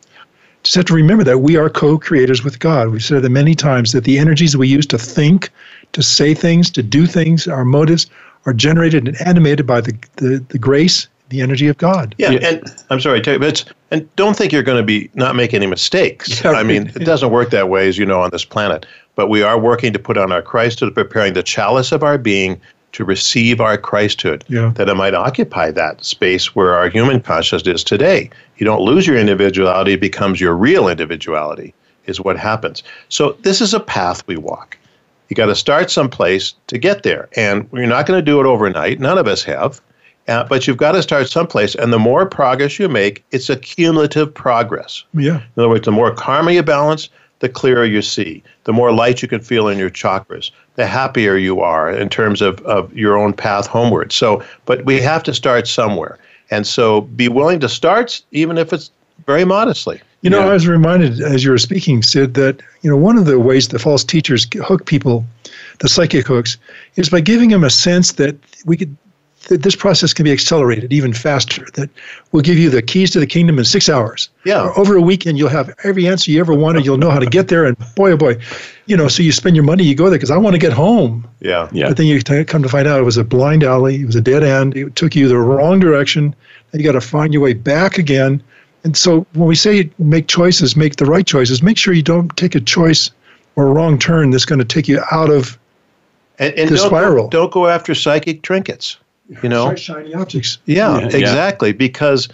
Just 0.63 0.75
have 0.75 0.85
to 0.87 0.95
remember 0.95 1.23
that 1.23 1.39
we 1.39 1.57
are 1.57 1.71
co-creators 1.71 2.43
with 2.43 2.59
God. 2.59 2.89
We've 2.89 3.03
said 3.03 3.23
that 3.23 3.31
many 3.31 3.55
times 3.55 3.93
that 3.93 4.03
the 4.03 4.19
energies 4.19 4.57
we 4.57 4.67
use 4.67 4.87
to 4.87 4.99
think, 4.99 5.51
to 5.93 6.03
say 6.03 6.35
things, 6.35 6.71
to 6.71 6.83
do 6.83 7.07
things, 7.07 7.49
our 7.49 7.65
motives 7.65 8.07
are 8.45 8.53
generated 8.53 9.09
and 9.09 9.21
animated 9.27 9.67
by 9.67 9.81
the, 9.81 9.93
the, 10.17 10.45
the 10.49 10.59
grace, 10.59 11.09
the 11.31 11.41
energy 11.41 11.67
of 11.67 11.79
God. 11.79 12.15
Yeah, 12.19 12.31
and 12.33 12.63
I'm 12.91 13.01
sorry, 13.01 13.21
but 13.21 13.43
it's, 13.43 13.65
and 13.91 14.09
don't 14.17 14.37
think 14.37 14.53
you're 14.53 14.63
going 14.63 14.79
to 14.81 14.87
be 14.87 15.11
not 15.15 15.35
make 15.35 15.53
any 15.55 15.67
mistakes. 15.67 16.41
Yeah, 16.45 16.53
I 16.53 16.63
mean, 16.63 16.89
it 16.89 17.05
doesn't 17.05 17.31
work 17.31 17.51
that 17.51 17.69
way, 17.69 17.89
as 17.89 17.99
you 17.99 18.07
know, 18.07 18.21
on 18.21 18.31
this 18.31 18.45
planet. 18.45 18.87
But 19.17 19.29
we 19.29 19.43
are 19.43 19.59
working 19.59 19.93
to 19.93 19.99
put 19.99 20.17
on 20.19 20.31
our 20.31 20.43
Christhood, 20.43 20.95
preparing 20.95 21.33
the 21.33 21.43
chalice 21.43 21.91
of 21.91 22.03
our 22.03 22.19
being 22.19 22.61
to 22.93 23.05
receive 23.05 23.61
our 23.61 23.77
Christhood, 23.77 24.43
Yeah. 24.49 24.73
that 24.77 24.89
it 24.89 24.95
might 24.95 25.15
occupy 25.15 25.71
that 25.73 26.05
space 26.05 26.55
where 26.55 26.75
our 26.75 26.89
human 26.89 27.21
consciousness 27.21 27.81
is 27.81 27.85
today. 27.85 28.31
You 28.59 28.65
don't 28.65 28.81
lose 28.83 29.07
your 29.07 29.19
individuality, 29.19 29.95
it 29.95 30.01
becomes 30.01 30.41
your 30.41 30.55
real 30.55 30.89
individuality, 30.89 31.75
is 32.07 32.21
what 32.21 32.39
happens. 32.39 32.83
So 33.09 33.37
this 33.43 33.61
is 33.61 33.75
a 33.75 33.81
path 33.81 34.27
we 34.27 34.37
walk. 34.37 34.79
You 35.29 35.37
got 35.37 35.47
to 35.47 35.55
start 35.55 35.91
someplace 35.91 36.55
to 36.69 36.79
get 36.79 37.03
there. 37.03 37.29
And 37.37 37.69
you're 37.73 37.87
not 37.87 38.07
going 38.07 38.19
to 38.19 38.25
do 38.25 38.41
it 38.41 38.47
overnight. 38.47 39.01
None 39.01 39.19
of 39.19 39.27
us 39.27 39.43
have. 39.45 39.81
Uh, 40.29 40.45
but 40.45 40.67
you've 40.67 40.77
got 40.77 40.93
to 40.93 41.03
start 41.03 41.29
someplace. 41.29 41.75
And 41.75 41.93
the 41.93 41.99
more 41.99 42.27
progress 42.27 42.79
you 42.79 42.89
make, 42.89 43.25
it's 43.31 43.49
a 43.49 43.57
cumulative 43.57 44.35
progress. 44.35 45.05
Yeah. 45.15 45.37
In 45.37 45.53
other 45.57 45.69
words, 45.69 45.85
the 45.85 45.93
more 45.93 46.13
karma 46.15 46.53
you 46.53 46.63
balance, 46.63 47.09
the 47.41 47.49
clearer 47.49 47.85
you 47.85 48.03
see, 48.03 48.43
the 48.65 48.73
more 48.73 48.93
light 48.93 49.23
you 49.23 49.29
can 49.29 49.41
feel 49.41 49.69
in 49.69 49.79
your 49.79 49.91
chakras, 49.91 50.51
the 50.75 50.87
happier 50.87 51.37
you 51.37 51.61
are 51.61 51.91
in 51.91 52.09
terms 52.09 52.43
of, 52.43 52.61
of 52.63 52.93
your 52.97 53.17
own 53.17 53.33
path 53.35 53.67
homeward. 53.67 54.13
So, 54.13 54.43
but 54.65 54.85
we 54.85 55.01
have 55.01 55.23
to 55.25 55.35
start 55.35 55.69
somewhere. 55.69 56.19
And 56.51 56.67
so 56.67 57.03
be 57.03 57.29
willing 57.29 57.61
to 57.61 57.69
start, 57.69 58.23
even 58.33 58.59
if 58.59 58.73
it's 58.73 58.91
very 59.27 59.45
modestly. 59.45 60.01
You 60.23 60.31
know, 60.31 60.41
Yeah. 60.41 60.51
I 60.51 60.53
was 60.55 60.67
reminded 60.67 61.21
as 61.21 61.45
you 61.45 61.51
were 61.51 61.59
speaking, 61.59 62.03
Sid, 62.03 62.35
that 62.35 62.61
you 62.83 62.91
know 62.91 62.97
one 62.97 63.17
of 63.19 63.27
the 63.27 63.39
ways 63.39 63.69
the 63.69 63.79
false 63.79 64.03
teachers 64.05 64.47
hook 64.63 64.87
people, 64.87 65.25
the 65.81 65.89
psychic 65.89 66.27
hooks, 66.27 66.57
is 66.97 67.09
by 67.11 67.21
giving 67.21 67.51
them 67.51 67.63
a 67.65 67.71
sense 67.71 68.13
that 68.13 68.37
we 68.65 68.77
could 68.77 68.97
that 69.49 69.63
this 69.63 69.77
process 69.77 70.13
can 70.13 70.25
be 70.25 70.33
accelerated 70.33 70.93
even 70.93 71.13
faster. 71.13 71.69
That 71.75 71.89
we'll 72.33 72.43
give 72.43 72.59
you 72.59 72.69
the 72.69 72.83
keys 72.83 73.13
to 73.13 73.21
the 73.21 73.27
kingdom 73.29 73.59
in 73.61 73.65
six 73.65 73.89
hours. 73.89 74.29
Yeah. 74.45 74.63
Or 74.65 74.77
over 74.79 74.97
a 74.97 75.01
weekend, 75.01 75.39
you'll 75.39 75.51
have 75.51 75.73
every 75.85 76.09
answer 76.09 76.33
you 76.33 76.41
ever 76.41 76.53
wanted. 76.53 76.85
You'll 76.85 76.97
know 76.99 77.11
how 77.11 77.21
to 77.21 77.27
get 77.27 77.47
there, 77.47 77.65
and 77.65 77.77
boy, 77.95 78.13
oh 78.13 78.17
boy, 78.17 78.39
you 78.87 78.97
know. 78.97 79.07
So 79.07 79.23
you 79.23 79.31
spend 79.31 79.55
your 79.55 79.65
money, 79.65 79.85
you 79.85 79.95
go 79.95 80.11
there 80.11 80.19
because 80.19 80.33
I 80.33 80.37
want 80.37 80.55
to 80.55 80.59
get 80.59 80.73
home. 80.73 81.29
Yeah. 81.41 81.69
Yeah. 81.73 81.89
But 81.89 81.97
then 81.99 82.07
you 82.07 82.21
t- 82.21 82.45
come 82.45 82.63
to 82.65 82.69
find 82.69 82.89
out 82.89 82.99
it 82.99 83.05
was 83.05 83.19
a 83.19 83.25
blind 83.25 83.63
alley. 83.63 84.01
It 84.01 84.07
was 84.07 84.17
a 84.17 84.21
dead 84.21 84.43
end. 84.43 84.77
It 84.77 84.97
took 84.97 85.15
you 85.15 85.29
the 85.29 85.39
wrong 85.39 85.79
direction. 85.79 86.35
Then 86.73 86.81
you 86.81 86.87
got 86.87 86.99
to 86.99 87.07
find 87.07 87.33
your 87.33 87.43
way 87.43 87.53
back 87.53 87.99
again. 87.99 88.43
And 88.87 88.97
so 88.97 89.27
when 89.33 89.49
we 89.49 89.57
say 89.57 89.91
make 89.99 90.29
choices, 90.29 90.77
make 90.77 90.95
the 90.95 91.07
right 91.07 91.27
choices, 91.27 91.61
make 91.61 91.77
sure 91.77 91.93
you 91.93 92.05
don't 92.05 92.35
take 92.37 92.55
a 92.55 92.61
choice 92.61 93.11
or 93.57 93.67
a 93.67 93.73
wrong 93.73 93.99
turn 93.99 94.31
that's 94.31 94.45
going 94.45 94.61
to 94.61 94.65
take 94.65 94.87
you 94.87 95.01
out 95.11 95.29
of 95.29 95.59
And, 96.39 96.55
and 96.55 96.71
The 96.71 96.77
don't, 96.77 96.87
spiral. 96.87 97.25
Go, 97.25 97.31
don't 97.31 97.53
go 97.53 97.67
after 97.67 97.97
psychic 97.97 98.43
trinkets. 98.43 98.97
You 99.43 99.49
know? 99.49 99.75
shiny 99.75 100.15
objects. 100.15 100.59
Yeah, 100.67 101.01
Yeah, 101.01 101.09
yeah. 101.09 101.17
exactly. 101.17 101.73
Because 101.73 102.29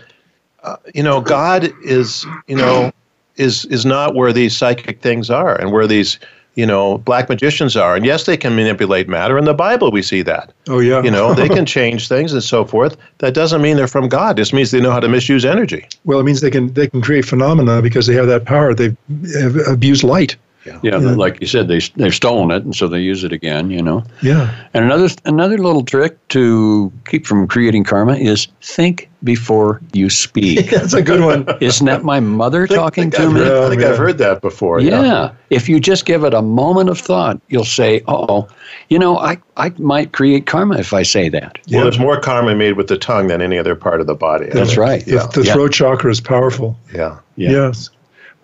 uh, 0.63 0.77
you 0.95 1.03
know, 1.03 1.23
God 1.23 1.73
is 1.83 2.27
you 2.47 2.57
know 2.57 2.93
is 3.37 3.65
is 3.65 3.87
not 3.87 4.15
where 4.15 4.35
these 4.35 4.55
psychic 4.55 5.01
things 5.01 5.31
are, 5.31 5.59
and 5.59 5.73
where 5.73 5.87
these 5.87 6.19
you 6.55 6.67
know 6.67 6.99
black 6.99 7.29
magicians 7.29 7.77
are. 7.77 7.97
And 7.97 8.05
yes, 8.05 8.25
they 8.25 8.37
can 8.37 8.55
manipulate 8.55 9.09
matter. 9.09 9.39
In 9.39 9.45
the 9.45 9.55
Bible, 9.55 9.91
we 9.91 10.03
see 10.03 10.23
that. 10.23 10.53
Oh 10.69 10.81
yeah. 10.81 11.03
You 11.03 11.11
know, 11.11 11.35
they 11.35 11.49
can 11.57 11.67
change 11.67 12.09
things 12.09 12.33
and 12.33 12.43
so 12.43 12.65
forth. 12.65 12.97
That 13.19 13.35
doesn't 13.35 13.63
mean 13.63 13.77
they're 13.77 13.89
from 13.89 14.09
God. 14.09 14.39
It 14.39 14.43
just 14.43 14.53
means 14.53 14.71
they 14.71 14.81
know 14.81 14.91
how 14.91 15.01
to 15.01 15.09
misuse 15.09 15.45
energy. 15.45 15.87
well, 16.05 16.21
it 16.21 16.25
means 16.25 16.41
they 16.41 16.51
can 16.51 16.73
they 16.75 16.89
can 16.89 17.01
create 17.01 17.25
phenomena 17.25 17.83
because 17.83 18.07
they 18.07 18.15
have 18.15 18.27
that 18.27 18.45
power. 18.45 18.75
They've 18.75 18.97
have 19.41 19.57
abused 19.69 20.03
light. 20.05 20.37
Yeah, 20.65 20.79
Yeah. 20.83 20.97
like 20.99 21.41
you 21.41 21.47
said, 21.47 21.67
they 21.69 21.81
they've 21.97 22.15
stolen 22.15 22.51
it, 22.51 22.63
and 22.65 22.75
so 22.75 22.87
they 22.89 23.01
use 23.01 23.25
it 23.25 23.33
again. 23.33 23.71
You 23.71 23.83
know. 23.83 24.05
Yeah. 24.23 24.51
And 24.75 24.85
another 24.85 25.09
another 25.25 25.59
little 25.59 25.83
trick 25.85 26.17
to 26.29 26.93
keep 27.07 27.27
from 27.27 27.49
creating 27.49 27.85
karma 27.85 28.15
is 28.15 28.47
think 28.61 29.09
before 29.25 29.81
you 29.93 30.09
speak. 30.09 30.71
That's 30.71 30.95
a 30.95 31.03
good 31.03 31.21
one. 31.21 31.47
Isn't 31.61 31.87
that 31.87 32.05
my 32.05 32.21
mother 32.21 32.67
talking 32.67 33.11
think 33.11 33.15
to 33.15 33.23
I've 33.23 33.33
me? 33.33 33.41
heard- 33.41 33.65
I 33.65 33.69
think 33.71 33.83
Yeah. 33.83 33.89
I've 33.91 33.97
heard 33.99 34.19
that 34.19 34.41
before. 34.41 34.81
Yeah. 34.81 35.33
If 35.51 35.69
you 35.69 35.81
just 35.81 36.07
give 36.07 36.23
it 36.25 36.33
a 36.35 36.43
moment 36.43 36.89
of 36.91 36.99
thought, 36.99 37.41
you'll 37.49 37.65
say, 37.65 38.03
"Oh, 38.07 38.47
you 38.89 38.99
know, 38.99 39.19
I 39.19 39.39
I 39.57 39.73
might 39.79 40.13
create 40.13 40.47
karma 40.47 40.79
if 40.79 40.93
I 40.95 41.03
say 41.03 41.29
that." 41.29 41.59
Well, 41.71 41.83
there's 41.83 41.99
more 41.99 42.21
karma 42.21 42.55
made 42.55 42.77
with 42.77 42.87
the 42.87 42.97
tongue 42.99 43.27
than 43.27 43.43
any 43.43 43.59
other 43.59 43.75
part 43.75 44.01
of 44.01 44.07
the 44.07 44.15
body. 44.15 44.47
That's 44.53 44.77
right. 44.77 45.05
The, 45.05 45.29
the 45.35 45.43
Yeah. 45.45 45.55
throat 45.55 45.73
chakra 45.73 46.11
is 46.11 46.21
powerful. 46.21 46.77
Yeah. 46.95 47.19
Yeah. 47.37 47.51
Yes. 47.51 47.91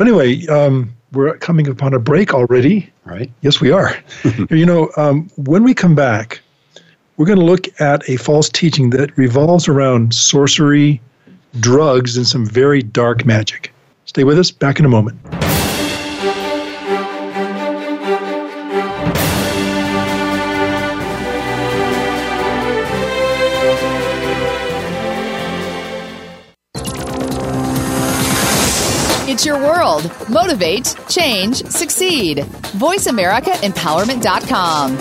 Anyway, 0.00 0.46
um, 0.48 0.92
we're 1.12 1.37
coming 1.38 1.69
upon 1.69 1.95
a 1.95 1.99
break 1.99 2.35
already. 2.35 2.91
Right. 3.05 3.31
Yes, 3.41 3.61
we 3.61 3.71
are. 3.71 3.97
you 4.50 4.67
know, 4.67 4.91
um, 4.97 5.29
when 5.37 5.65
we 5.65 5.75
come 5.75 5.95
back, 5.95 6.41
we're 7.17 7.27
going 7.27 7.38
to 7.38 7.45
look 7.45 7.67
at 7.81 8.09
a 8.09 8.17
false 8.17 8.49
teaching 8.49 8.91
that 8.91 9.17
revolves 9.17 9.69
around 9.69 10.15
sorcery, 10.15 11.00
drugs, 11.61 12.17
and 12.17 12.27
some 12.27 12.47
very 12.47 12.83
dark 12.83 13.25
magic. 13.25 13.73
Stay 14.05 14.25
with 14.25 14.38
us. 14.38 14.50
Back 14.50 14.79
in 14.79 14.85
a 14.85 14.88
moment. 14.88 15.19
World. 29.99 30.31
Motivate, 30.31 30.95
change, 31.09 31.64
succeed. 31.67 32.38
VoiceAmericaEmpowerment.com. 32.38 34.99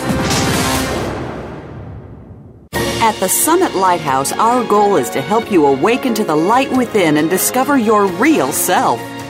At 2.99 3.13
the 3.19 3.29
Summit 3.29 3.75
Lighthouse, 3.75 4.31
our 4.33 4.67
goal 4.67 4.95
is 4.95 5.11
to 5.11 5.21
help 5.21 5.51
you 5.51 5.67
awaken 5.67 6.15
to 6.15 6.23
the 6.23 6.35
light 6.35 6.75
within 6.75 7.17
and 7.17 7.29
discover 7.29 7.77
your 7.77 8.07
real 8.07 8.51
self. 8.51 8.99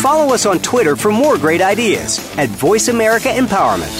Follow 0.00 0.32
us 0.32 0.46
on 0.46 0.58
Twitter 0.60 0.96
for 0.96 1.12
more 1.12 1.36
great 1.36 1.60
ideas 1.60 2.18
at 2.38 2.48
Voice 2.48 2.88
America 2.88 3.28
Empowerment. 3.28 3.90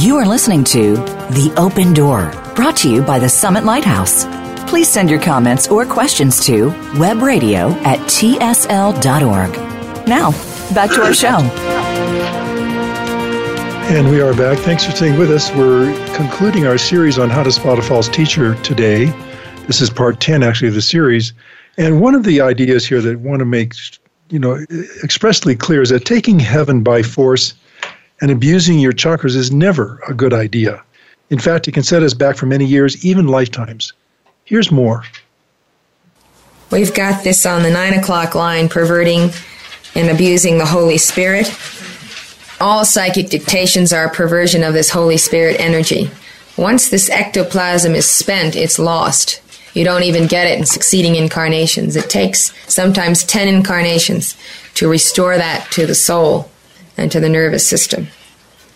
You 0.00 0.16
are 0.16 0.26
listening 0.26 0.62
to 0.64 0.94
The 0.94 1.52
Open 1.56 1.92
Door, 1.92 2.32
brought 2.54 2.76
to 2.78 2.90
you 2.90 3.02
by 3.02 3.18
the 3.18 3.28
Summit 3.28 3.64
Lighthouse. 3.64 4.24
Please 4.70 4.88
send 4.88 5.10
your 5.10 5.20
comments 5.20 5.66
or 5.66 5.84
questions 5.84 6.46
to 6.46 6.70
webradio 6.94 7.74
at 7.84 7.98
tsl.org. 8.06 9.50
Now, 10.06 10.30
back 10.72 10.90
to 10.92 11.02
our 11.02 11.12
show. 11.12 11.38
And 13.92 14.08
we 14.08 14.20
are 14.20 14.32
back. 14.32 14.58
Thanks 14.58 14.84
for 14.84 14.92
staying 14.92 15.18
with 15.18 15.28
us. 15.32 15.52
We're 15.56 15.92
concluding 16.14 16.68
our 16.68 16.78
series 16.78 17.18
on 17.18 17.30
how 17.30 17.42
to 17.42 17.50
spot 17.50 17.80
a 17.80 17.82
false 17.82 18.08
teacher 18.08 18.54
today. 18.62 19.06
This 19.66 19.80
is 19.80 19.90
part 19.90 20.20
10, 20.20 20.44
actually, 20.44 20.68
of 20.68 20.74
the 20.74 20.82
series. 20.82 21.32
And 21.76 22.00
one 22.00 22.14
of 22.14 22.22
the 22.22 22.40
ideas 22.40 22.86
here 22.86 23.00
that 23.00 23.10
I 23.10 23.16
want 23.16 23.40
to 23.40 23.44
make, 23.44 23.74
you 24.28 24.38
know, 24.38 24.64
expressly 25.02 25.56
clear 25.56 25.82
is 25.82 25.88
that 25.88 26.04
taking 26.04 26.38
heaven 26.38 26.84
by 26.84 27.02
force 27.02 27.54
and 28.20 28.30
abusing 28.30 28.78
your 28.78 28.92
chakras 28.92 29.34
is 29.34 29.50
never 29.50 30.00
a 30.06 30.14
good 30.14 30.32
idea. 30.32 30.80
In 31.30 31.40
fact, 31.40 31.66
it 31.66 31.72
can 31.72 31.82
set 31.82 32.04
us 32.04 32.14
back 32.14 32.36
for 32.36 32.46
many 32.46 32.66
years, 32.66 33.04
even 33.04 33.26
lifetimes. 33.26 33.94
Here's 34.50 34.72
more. 34.72 35.04
We've 36.72 36.92
got 36.92 37.22
this 37.22 37.46
on 37.46 37.62
the 37.62 37.70
nine 37.70 37.94
o'clock 37.94 38.34
line 38.34 38.68
perverting 38.68 39.30
and 39.94 40.10
abusing 40.10 40.58
the 40.58 40.66
Holy 40.66 40.98
Spirit. 40.98 41.56
All 42.60 42.84
psychic 42.84 43.30
dictations 43.30 43.92
are 43.92 44.06
a 44.06 44.10
perversion 44.10 44.64
of 44.64 44.74
this 44.74 44.90
Holy 44.90 45.18
Spirit 45.18 45.60
energy. 45.60 46.10
Once 46.56 46.88
this 46.88 47.08
ectoplasm 47.10 47.94
is 47.94 48.10
spent, 48.10 48.56
it's 48.56 48.80
lost. 48.80 49.40
You 49.72 49.84
don't 49.84 50.02
even 50.02 50.26
get 50.26 50.48
it 50.48 50.58
in 50.58 50.66
succeeding 50.66 51.14
incarnations. 51.14 51.94
It 51.94 52.10
takes 52.10 52.52
sometimes 52.66 53.22
10 53.22 53.46
incarnations 53.46 54.36
to 54.74 54.88
restore 54.88 55.36
that 55.36 55.70
to 55.70 55.86
the 55.86 55.94
soul 55.94 56.50
and 56.96 57.12
to 57.12 57.20
the 57.20 57.28
nervous 57.28 57.64
system. 57.64 58.08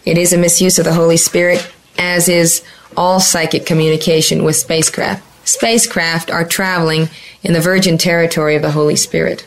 It 0.05 0.19
is 0.19 0.33
a 0.33 0.39
misuse 0.39 0.79
of 0.79 0.85
the 0.85 0.95
Holy 0.95 1.17
Spirit, 1.17 1.69
as 1.99 2.29
is 2.29 2.65
all 2.97 3.19
psychic 3.19 3.67
communication 3.67 4.45
with 4.45 4.55
spacecraft. 4.55 5.33
Spacecraft 5.45 6.31
are 6.31 6.45
traveling 6.45 7.09
in 7.43 7.53
the 7.53 7.61
virgin 7.61 7.99
territory 7.99 8.57
of 8.57 8.63
the 8.63 8.73
Holy 8.73 8.97
Spirit. 8.97 9.47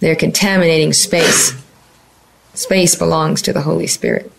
They're 0.00 0.16
contaminating 0.16 0.92
space. 0.92 1.54
Space 2.54 2.94
belongs 2.94 3.42
to 3.42 3.52
the 3.52 3.62
Holy 3.62 3.86
Spirit. 3.86 4.30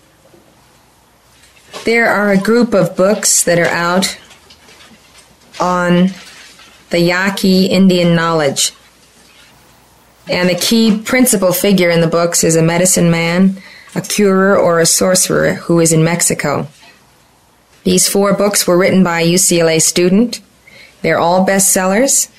There 1.83 2.07
are 2.07 2.31
a 2.31 2.41
group 2.41 2.73
of 2.73 2.95
books 2.95 3.43
that 3.43 3.59
are 3.59 3.65
out 3.65 4.17
on 5.59 6.11
the 6.89 6.99
Yaqui 6.99 7.65
Indian 7.65 8.15
knowledge. 8.15 8.73
And 10.27 10.49
the 10.49 10.55
key 10.55 10.97
principal 10.97 11.53
figure 11.53 11.89
in 11.89 12.01
the 12.01 12.07
books 12.07 12.43
is 12.43 12.55
a 12.55 12.63
medicine 12.63 13.11
man, 13.11 13.61
a 13.93 14.01
curer, 14.01 14.57
or 14.57 14.79
a 14.79 14.85
sorcerer 14.85 15.53
who 15.53 15.79
is 15.79 15.93
in 15.93 16.03
Mexico. 16.03 16.67
These 17.83 18.09
four 18.09 18.33
books 18.33 18.65
were 18.65 18.77
written 18.77 19.03
by 19.03 19.21
a 19.21 19.33
UCLA 19.33 19.81
student. 19.81 20.39
They're 21.05 21.19
all 21.19 21.45
bestsellers. 21.45 22.31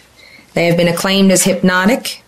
They 0.54 0.66
have 0.66 0.76
been 0.76 0.88
acclaimed 0.88 1.30
as 1.30 1.44
hypnotic. 1.44 2.24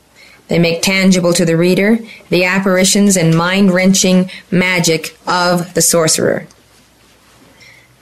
They 0.46 0.60
make 0.60 0.82
tangible 0.82 1.32
to 1.32 1.44
the 1.44 1.56
reader 1.56 1.98
the 2.28 2.44
apparitions 2.44 3.16
and 3.16 3.36
mind 3.36 3.72
wrenching 3.72 4.30
magic 4.48 5.18
of 5.26 5.74
the 5.74 5.82
sorcerer. 5.82 6.46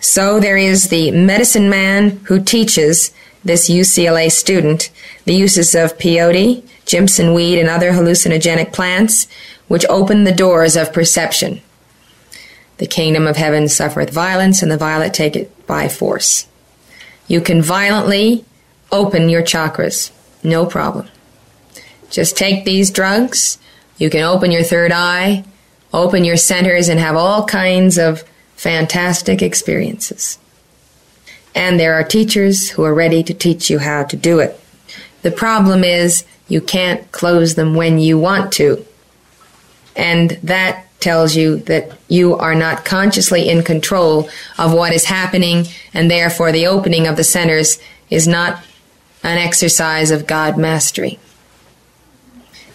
So 0.00 0.38
there 0.38 0.58
is 0.58 0.90
the 0.90 1.12
medicine 1.12 1.70
man 1.70 2.20
who 2.24 2.42
teaches 2.42 3.10
this 3.42 3.70
UCLA 3.70 4.30
student 4.30 4.90
the 5.24 5.34
uses 5.34 5.74
of 5.74 5.96
peyote, 5.96 6.62
Jimson 6.84 7.32
weed, 7.32 7.58
and 7.58 7.70
other 7.70 7.92
hallucinogenic 7.92 8.70
plants, 8.70 9.28
which 9.66 9.86
open 9.88 10.24
the 10.24 10.32
doors 10.34 10.76
of 10.76 10.92
perception. 10.92 11.62
The 12.76 12.86
kingdom 12.86 13.26
of 13.26 13.38
heaven 13.38 13.70
suffereth 13.70 14.10
violence, 14.10 14.60
and 14.62 14.70
the 14.70 14.76
violent 14.76 15.14
take 15.14 15.36
it 15.36 15.66
by 15.66 15.88
force. 15.88 16.46
You 17.28 17.40
can 17.40 17.62
violently 17.62 18.44
open 18.92 19.28
your 19.28 19.42
chakras, 19.42 20.10
no 20.42 20.66
problem. 20.66 21.08
Just 22.10 22.36
take 22.36 22.64
these 22.64 22.90
drugs. 22.90 23.58
You 23.98 24.10
can 24.10 24.22
open 24.22 24.50
your 24.50 24.62
third 24.62 24.92
eye, 24.92 25.44
open 25.92 26.24
your 26.24 26.36
centers, 26.36 26.88
and 26.88 27.00
have 27.00 27.16
all 27.16 27.46
kinds 27.46 27.98
of 27.98 28.22
fantastic 28.54 29.42
experiences. 29.42 30.38
And 31.54 31.80
there 31.80 31.94
are 31.94 32.04
teachers 32.04 32.70
who 32.70 32.84
are 32.84 32.94
ready 32.94 33.22
to 33.22 33.34
teach 33.34 33.70
you 33.70 33.78
how 33.78 34.04
to 34.04 34.16
do 34.16 34.38
it. 34.38 34.60
The 35.22 35.30
problem 35.30 35.82
is 35.82 36.24
you 36.48 36.60
can't 36.60 37.10
close 37.12 37.54
them 37.54 37.74
when 37.74 37.98
you 37.98 38.18
want 38.18 38.52
to. 38.54 38.84
And 39.96 40.32
that 40.42 40.85
tells 41.00 41.36
you 41.36 41.56
that 41.60 41.92
you 42.08 42.36
are 42.36 42.54
not 42.54 42.84
consciously 42.84 43.48
in 43.48 43.62
control 43.62 44.28
of 44.58 44.72
what 44.72 44.92
is 44.92 45.04
happening, 45.04 45.66
and 45.92 46.10
therefore 46.10 46.52
the 46.52 46.66
opening 46.66 47.06
of 47.06 47.16
the 47.16 47.24
centers 47.24 47.78
is 48.10 48.26
not 48.26 48.62
an 49.22 49.38
exercise 49.38 50.10
of 50.10 50.26
God 50.26 50.56
mastery. 50.56 51.18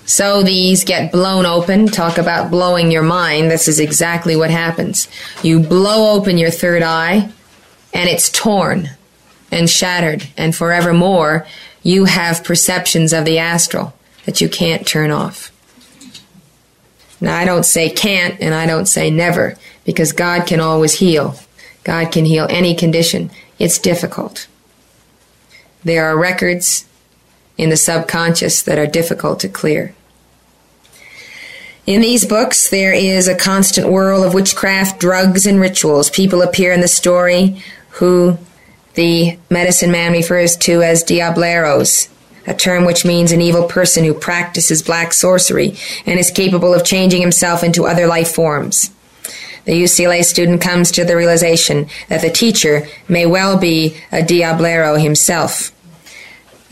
So 0.05 0.43
these 0.43 0.83
get 0.83 1.11
blown 1.11 1.45
open. 1.45 1.87
Talk 1.87 2.17
about 2.17 2.51
blowing 2.51 2.91
your 2.91 3.03
mind. 3.03 3.49
This 3.49 3.67
is 3.67 3.79
exactly 3.79 4.35
what 4.35 4.49
happens. 4.49 5.07
You 5.41 5.59
blow 5.59 6.17
open 6.17 6.37
your 6.37 6.51
third 6.51 6.83
eye, 6.83 7.31
and 7.93 8.09
it's 8.09 8.29
torn 8.29 8.89
and 9.51 9.69
shattered, 9.69 10.27
and 10.37 10.55
forevermore 10.55 11.45
you 11.83 12.05
have 12.05 12.43
perceptions 12.43 13.13
of 13.13 13.25
the 13.25 13.37
astral 13.37 13.93
that 14.25 14.41
you 14.41 14.49
can't 14.49 14.85
turn 14.85 15.11
off. 15.11 15.50
Now, 17.21 17.37
I 17.37 17.45
don't 17.45 17.65
say 17.65 17.89
can't 17.89 18.39
and 18.41 18.53
I 18.53 18.65
don't 18.65 18.87
say 18.87 19.11
never 19.11 19.55
because 19.85 20.11
God 20.11 20.47
can 20.47 20.59
always 20.59 20.95
heal. 20.95 21.35
God 21.83 22.11
can 22.11 22.25
heal 22.25 22.47
any 22.49 22.75
condition. 22.75 23.29
It's 23.59 23.79
difficult. 23.79 24.47
There 25.83 26.05
are 26.05 26.17
records 26.17 26.85
in 27.57 27.69
the 27.69 27.77
subconscious 27.77 28.63
that 28.63 28.79
are 28.79 28.87
difficult 28.87 29.39
to 29.41 29.47
clear. 29.47 29.93
In 31.85 32.01
these 32.01 32.25
books, 32.25 32.69
there 32.69 32.93
is 32.93 33.27
a 33.27 33.35
constant 33.35 33.89
whirl 33.89 34.23
of 34.23 34.33
witchcraft, 34.33 34.99
drugs, 34.99 35.45
and 35.45 35.59
rituals. 35.59 36.09
People 36.09 36.41
appear 36.41 36.71
in 36.71 36.81
the 36.81 36.87
story 36.87 37.61
who 37.89 38.37
the 38.93 39.37
medicine 39.49 39.91
man 39.91 40.11
refers 40.11 40.55
to 40.57 40.83
as 40.83 41.03
diableros, 41.03 42.07
a 42.47 42.53
term 42.53 42.85
which 42.85 43.05
means 43.05 43.31
an 43.31 43.41
evil 43.41 43.67
person 43.67 44.03
who 44.03 44.13
practices 44.13 44.81
black 44.81 45.13
sorcery 45.13 45.75
and 46.05 46.19
is 46.19 46.31
capable 46.31 46.73
of 46.73 46.85
changing 46.85 47.21
himself 47.21 47.63
into 47.63 47.85
other 47.85 48.07
life 48.07 48.33
forms. 48.33 48.91
The 49.65 49.73
UCLA 49.73 50.23
student 50.23 50.61
comes 50.61 50.91
to 50.91 51.05
the 51.05 51.15
realization 51.15 51.87
that 52.09 52.21
the 52.21 52.31
teacher 52.31 52.87
may 53.07 53.25
well 53.25 53.57
be 53.57 53.97
a 54.11 54.21
diablero 54.21 55.01
himself. 55.01 55.71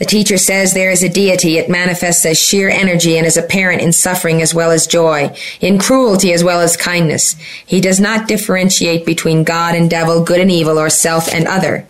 The 0.00 0.06
teacher 0.06 0.38
says 0.38 0.72
there 0.72 0.90
is 0.90 1.02
a 1.02 1.10
deity. 1.10 1.58
It 1.58 1.68
manifests 1.68 2.24
as 2.24 2.40
sheer 2.40 2.70
energy 2.70 3.18
and 3.18 3.26
is 3.26 3.36
apparent 3.36 3.82
in 3.82 3.92
suffering 3.92 4.40
as 4.40 4.54
well 4.54 4.70
as 4.70 4.86
joy, 4.86 5.36
in 5.60 5.78
cruelty 5.78 6.32
as 6.32 6.42
well 6.42 6.62
as 6.62 6.74
kindness. 6.74 7.34
He 7.66 7.82
does 7.82 8.00
not 8.00 8.26
differentiate 8.26 9.04
between 9.04 9.44
God 9.44 9.74
and 9.74 9.90
devil, 9.90 10.24
good 10.24 10.40
and 10.40 10.50
evil, 10.50 10.78
or 10.78 10.88
self 10.88 11.32
and 11.32 11.46
other. 11.46 11.86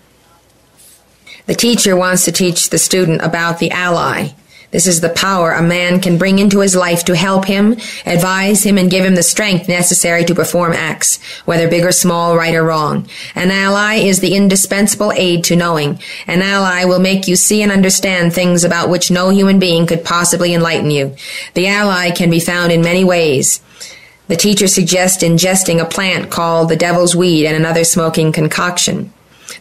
The 1.51 1.57
teacher 1.57 1.97
wants 1.97 2.25
to 2.27 2.31
teach 2.31 2.71
the 2.71 2.79
student 2.79 3.23
about 3.23 3.59
the 3.59 3.73
ally. 3.73 4.35
This 4.71 4.87
is 4.87 5.01
the 5.01 5.09
power 5.09 5.51
a 5.51 5.61
man 5.61 6.01
can 6.01 6.17
bring 6.17 6.39
into 6.39 6.61
his 6.61 6.77
life 6.77 7.05
to 7.07 7.17
help 7.17 7.45
him, 7.45 7.73
advise 8.07 8.63
him, 8.63 8.79
and 8.79 8.89
give 8.89 9.05
him 9.05 9.17
the 9.17 9.25
strength 9.25 9.69
necessary 9.69 10.25
to 10.27 10.35
perform 10.37 10.75
acts, 10.75 11.21
whether 11.47 11.67
big 11.67 11.85
or 11.85 11.91
small, 11.91 12.37
right 12.37 12.55
or 12.55 12.63
wrong. 12.63 13.09
An 13.35 13.51
ally 13.51 13.95
is 13.95 14.21
the 14.21 14.37
indispensable 14.37 15.11
aid 15.17 15.43
to 15.43 15.57
knowing. 15.57 15.99
An 16.29 16.41
ally 16.41 16.85
will 16.85 17.01
make 17.01 17.27
you 17.27 17.35
see 17.35 17.63
and 17.63 17.73
understand 17.73 18.33
things 18.33 18.63
about 18.63 18.89
which 18.89 19.11
no 19.11 19.31
human 19.31 19.59
being 19.59 19.89
could 19.89 20.05
possibly 20.05 20.55
enlighten 20.55 20.93
you. 20.93 21.17
The 21.55 21.67
ally 21.67 22.13
can 22.13 22.31
be 22.31 22.39
found 22.39 22.71
in 22.71 22.81
many 22.81 23.03
ways. 23.03 23.61
The 24.29 24.37
teacher 24.37 24.69
suggests 24.69 25.25
ingesting 25.25 25.81
a 25.81 25.85
plant 25.85 26.31
called 26.31 26.69
the 26.69 26.77
devil's 26.77 27.17
weed 27.17 27.45
and 27.45 27.57
another 27.57 27.83
smoking 27.83 28.31
concoction. 28.31 29.13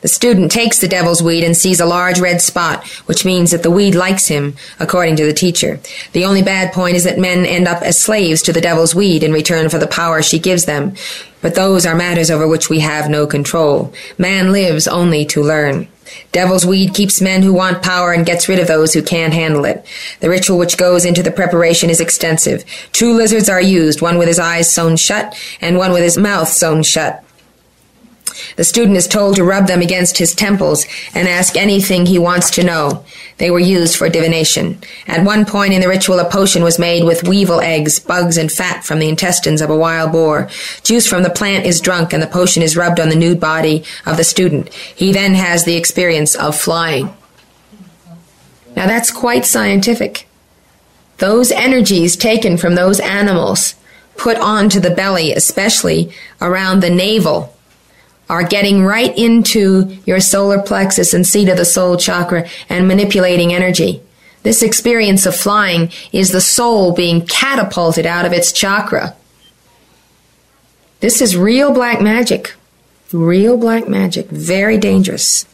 The 0.01 0.07
student 0.07 0.51
takes 0.51 0.79
the 0.79 0.87
devil's 0.87 1.21
weed 1.21 1.43
and 1.43 1.55
sees 1.55 1.79
a 1.79 1.85
large 1.85 2.19
red 2.19 2.41
spot, 2.41 2.87
which 3.05 3.25
means 3.25 3.51
that 3.51 3.63
the 3.63 3.71
weed 3.71 3.95
likes 3.95 4.27
him, 4.27 4.55
according 4.79 5.17
to 5.17 5.25
the 5.25 5.33
teacher. 5.33 5.79
The 6.13 6.25
only 6.25 6.41
bad 6.41 6.73
point 6.73 6.95
is 6.95 7.03
that 7.03 7.19
men 7.19 7.45
end 7.45 7.67
up 7.67 7.81
as 7.81 7.99
slaves 7.99 8.41
to 8.43 8.53
the 8.53 8.61
devil's 8.61 8.95
weed 8.95 9.23
in 9.23 9.33
return 9.33 9.69
for 9.69 9.77
the 9.77 9.87
power 9.87 10.21
she 10.21 10.39
gives 10.39 10.65
them. 10.65 10.95
But 11.41 11.55
those 11.55 11.85
are 11.85 11.95
matters 11.95 12.31
over 12.31 12.47
which 12.47 12.69
we 12.69 12.79
have 12.79 13.09
no 13.09 13.27
control. 13.27 13.93
Man 14.17 14.51
lives 14.51 14.87
only 14.87 15.25
to 15.25 15.41
learn. 15.41 15.87
Devil's 16.31 16.65
weed 16.65 16.93
keeps 16.93 17.21
men 17.21 17.41
who 17.41 17.53
want 17.53 17.83
power 17.83 18.13
and 18.13 18.25
gets 18.25 18.49
rid 18.49 18.59
of 18.59 18.67
those 18.67 18.93
who 18.93 19.01
can't 19.01 19.33
handle 19.33 19.65
it. 19.65 19.85
The 20.21 20.29
ritual 20.29 20.57
which 20.57 20.77
goes 20.77 21.05
into 21.05 21.23
the 21.23 21.31
preparation 21.31 21.89
is 21.89 21.99
extensive. 21.99 22.63
Two 22.91 23.13
lizards 23.13 23.49
are 23.49 23.61
used, 23.61 24.01
one 24.01 24.17
with 24.17 24.27
his 24.27 24.39
eyes 24.39 24.71
sewn 24.71 24.95
shut 24.97 25.37
and 25.61 25.77
one 25.77 25.91
with 25.91 26.03
his 26.03 26.17
mouth 26.17 26.49
sewn 26.49 26.83
shut. 26.83 27.23
The 28.55 28.63
student 28.63 28.97
is 28.97 29.07
told 29.07 29.35
to 29.35 29.43
rub 29.43 29.67
them 29.67 29.81
against 29.81 30.17
his 30.17 30.33
temples 30.35 30.85
and 31.13 31.27
ask 31.27 31.55
anything 31.55 32.05
he 32.05 32.19
wants 32.19 32.49
to 32.51 32.63
know. 32.63 33.03
They 33.37 33.51
were 33.51 33.59
used 33.59 33.95
for 33.95 34.09
divination. 34.09 34.79
At 35.07 35.25
one 35.25 35.45
point 35.45 35.73
in 35.73 35.81
the 35.81 35.87
ritual, 35.87 36.19
a 36.19 36.29
potion 36.29 36.63
was 36.63 36.79
made 36.79 37.03
with 37.03 37.27
weevil 37.27 37.61
eggs, 37.61 37.99
bugs, 37.99 38.37
and 38.37 38.51
fat 38.51 38.83
from 38.83 38.99
the 38.99 39.09
intestines 39.09 39.61
of 39.61 39.69
a 39.69 39.77
wild 39.77 40.11
boar. 40.11 40.49
Juice 40.83 41.07
from 41.07 41.23
the 41.23 41.29
plant 41.29 41.65
is 41.65 41.81
drunk 41.81 42.13
and 42.13 42.21
the 42.21 42.27
potion 42.27 42.61
is 42.61 42.77
rubbed 42.77 42.99
on 42.99 43.09
the 43.09 43.15
nude 43.15 43.39
body 43.39 43.83
of 44.05 44.17
the 44.17 44.23
student. 44.23 44.73
He 44.73 45.11
then 45.11 45.35
has 45.35 45.65
the 45.65 45.75
experience 45.75 46.35
of 46.35 46.55
flying. 46.55 47.13
Now 48.75 48.87
that's 48.87 49.11
quite 49.11 49.45
scientific. 49.45 50.27
Those 51.17 51.51
energies 51.51 52.15
taken 52.15 52.57
from 52.57 52.75
those 52.75 52.99
animals 53.01 53.75
put 54.15 54.37
onto 54.37 54.79
the 54.79 54.89
belly, 54.89 55.33
especially 55.33 56.11
around 56.41 56.81
the 56.81 56.89
navel, 56.89 57.55
are 58.29 58.43
getting 58.43 58.83
right 58.83 59.17
into 59.17 59.97
your 60.05 60.19
solar 60.19 60.61
plexus 60.61 61.13
and 61.13 61.25
seat 61.25 61.49
of 61.49 61.57
the 61.57 61.65
soul 61.65 61.97
chakra 61.97 62.47
and 62.69 62.87
manipulating 62.87 63.51
energy. 63.51 64.01
This 64.43 64.63
experience 64.63 65.25
of 65.25 65.35
flying 65.35 65.91
is 66.11 66.31
the 66.31 66.41
soul 66.41 66.93
being 66.93 67.25
catapulted 67.25 68.05
out 68.05 68.25
of 68.25 68.33
its 68.33 68.51
chakra. 68.51 69.15
This 71.01 71.21
is 71.21 71.35
real 71.35 71.73
black 71.73 72.01
magic. 72.01 72.53
Real 73.11 73.57
black 73.57 73.87
magic. 73.87 74.27
Very 74.27 74.77
dangerous. 74.77 75.45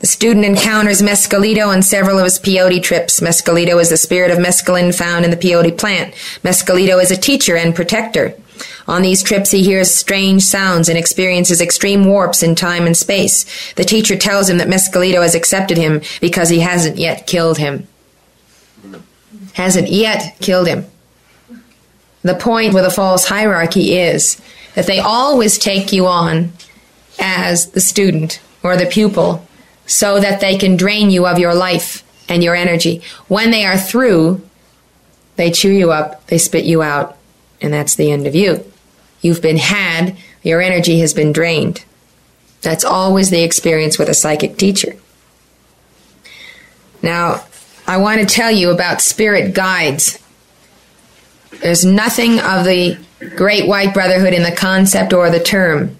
The 0.00 0.06
student 0.08 0.44
encounters 0.44 1.00
Mescalito 1.00 1.66
on 1.66 1.82
several 1.82 2.18
of 2.18 2.24
his 2.24 2.38
peyote 2.38 2.82
trips. 2.82 3.20
Mescalito 3.20 3.80
is 3.80 3.88
the 3.88 3.96
spirit 3.96 4.30
of 4.30 4.38
mescaline 4.38 4.94
found 4.94 5.24
in 5.24 5.30
the 5.30 5.36
peyote 5.36 5.78
plant. 5.78 6.12
Mescalito 6.42 7.00
is 7.02 7.10
a 7.10 7.16
teacher 7.16 7.56
and 7.56 7.74
protector. 7.74 8.34
On 8.86 9.02
these 9.02 9.22
trips, 9.22 9.50
he 9.50 9.62
hears 9.62 9.94
strange 9.94 10.42
sounds 10.42 10.88
and 10.88 10.98
experiences 10.98 11.60
extreme 11.60 12.04
warps 12.04 12.42
in 12.42 12.54
time 12.54 12.86
and 12.86 12.96
space. 12.96 13.44
The 13.74 13.84
teacher 13.84 14.16
tells 14.16 14.48
him 14.48 14.58
that 14.58 14.68
Mescalito 14.68 15.22
has 15.22 15.34
accepted 15.34 15.78
him 15.78 16.02
because 16.20 16.48
he 16.48 16.60
hasn't 16.60 16.98
yet 16.98 17.26
killed 17.26 17.58
him. 17.58 17.86
Hasn't 19.54 19.88
yet 19.88 20.36
killed 20.40 20.66
him. 20.68 20.86
The 22.22 22.34
point 22.34 22.74
with 22.74 22.84
a 22.84 22.90
false 22.90 23.26
hierarchy 23.26 23.96
is 23.96 24.40
that 24.74 24.86
they 24.86 24.98
always 24.98 25.58
take 25.58 25.92
you 25.92 26.06
on 26.06 26.52
as 27.18 27.70
the 27.70 27.80
student 27.80 28.40
or 28.62 28.76
the 28.76 28.86
pupil 28.86 29.46
so 29.86 30.20
that 30.20 30.40
they 30.40 30.56
can 30.56 30.76
drain 30.76 31.10
you 31.10 31.26
of 31.26 31.38
your 31.38 31.54
life 31.54 32.02
and 32.28 32.42
your 32.42 32.54
energy. 32.54 33.02
When 33.28 33.50
they 33.50 33.64
are 33.64 33.76
through, 33.76 34.42
they 35.36 35.50
chew 35.50 35.70
you 35.70 35.92
up, 35.92 36.26
they 36.28 36.38
spit 36.38 36.64
you 36.64 36.82
out, 36.82 37.18
and 37.64 37.72
that's 37.72 37.94
the 37.94 38.12
end 38.12 38.26
of 38.26 38.34
you. 38.34 38.62
You've 39.22 39.40
been 39.40 39.56
had, 39.56 40.18
your 40.42 40.60
energy 40.60 41.00
has 41.00 41.14
been 41.14 41.32
drained. 41.32 41.82
That's 42.60 42.84
always 42.84 43.30
the 43.30 43.42
experience 43.42 43.98
with 43.98 44.10
a 44.10 44.14
psychic 44.14 44.58
teacher. 44.58 44.96
Now, 47.02 47.46
I 47.86 47.96
want 47.96 48.20
to 48.20 48.26
tell 48.26 48.50
you 48.50 48.68
about 48.70 49.00
spirit 49.00 49.54
guides. 49.54 50.22
There's 51.62 51.86
nothing 51.86 52.38
of 52.38 52.66
the 52.66 52.98
Great 53.34 53.66
White 53.66 53.94
Brotherhood 53.94 54.34
in 54.34 54.42
the 54.42 54.54
concept 54.54 55.14
or 55.14 55.30
the 55.30 55.40
term. 55.40 55.96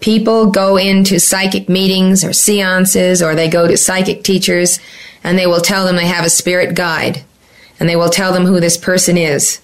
People 0.00 0.50
go 0.50 0.76
into 0.76 1.20
psychic 1.20 1.68
meetings 1.68 2.24
or 2.24 2.32
seances 2.32 3.22
or 3.22 3.36
they 3.36 3.48
go 3.48 3.68
to 3.68 3.76
psychic 3.76 4.24
teachers 4.24 4.80
and 5.22 5.38
they 5.38 5.46
will 5.46 5.60
tell 5.60 5.86
them 5.86 5.94
they 5.94 6.06
have 6.06 6.24
a 6.24 6.30
spirit 6.30 6.74
guide 6.74 7.22
and 7.78 7.88
they 7.88 7.94
will 7.94 8.08
tell 8.08 8.32
them 8.32 8.46
who 8.46 8.58
this 8.58 8.76
person 8.76 9.16
is. 9.16 9.60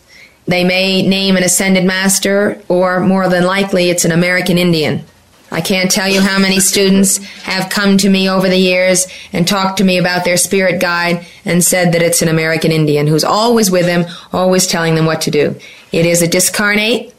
They 0.46 0.64
may 0.64 1.02
name 1.02 1.36
an 1.36 1.42
ascended 1.42 1.84
master 1.84 2.60
or 2.68 3.00
more 3.00 3.28
than 3.28 3.44
likely 3.44 3.90
it's 3.90 4.04
an 4.04 4.12
American 4.12 4.58
Indian. 4.58 5.04
I 5.50 5.60
can't 5.60 5.90
tell 5.90 6.08
you 6.08 6.20
how 6.20 6.38
many 6.38 6.60
students 6.60 7.18
have 7.44 7.70
come 7.70 7.98
to 7.98 8.10
me 8.10 8.28
over 8.28 8.48
the 8.48 8.56
years 8.56 9.06
and 9.32 9.46
talked 9.46 9.78
to 9.78 9.84
me 9.84 9.98
about 9.98 10.24
their 10.24 10.36
spirit 10.36 10.80
guide 10.80 11.24
and 11.44 11.62
said 11.62 11.92
that 11.92 12.02
it's 12.02 12.20
an 12.20 12.28
American 12.28 12.72
Indian 12.72 13.06
who's 13.06 13.24
always 13.24 13.70
with 13.70 13.86
them, 13.86 14.06
always 14.32 14.66
telling 14.66 14.96
them 14.96 15.06
what 15.06 15.20
to 15.22 15.30
do. 15.30 15.56
It 15.92 16.04
is 16.04 16.20
a 16.20 16.28
discarnate 16.28 17.14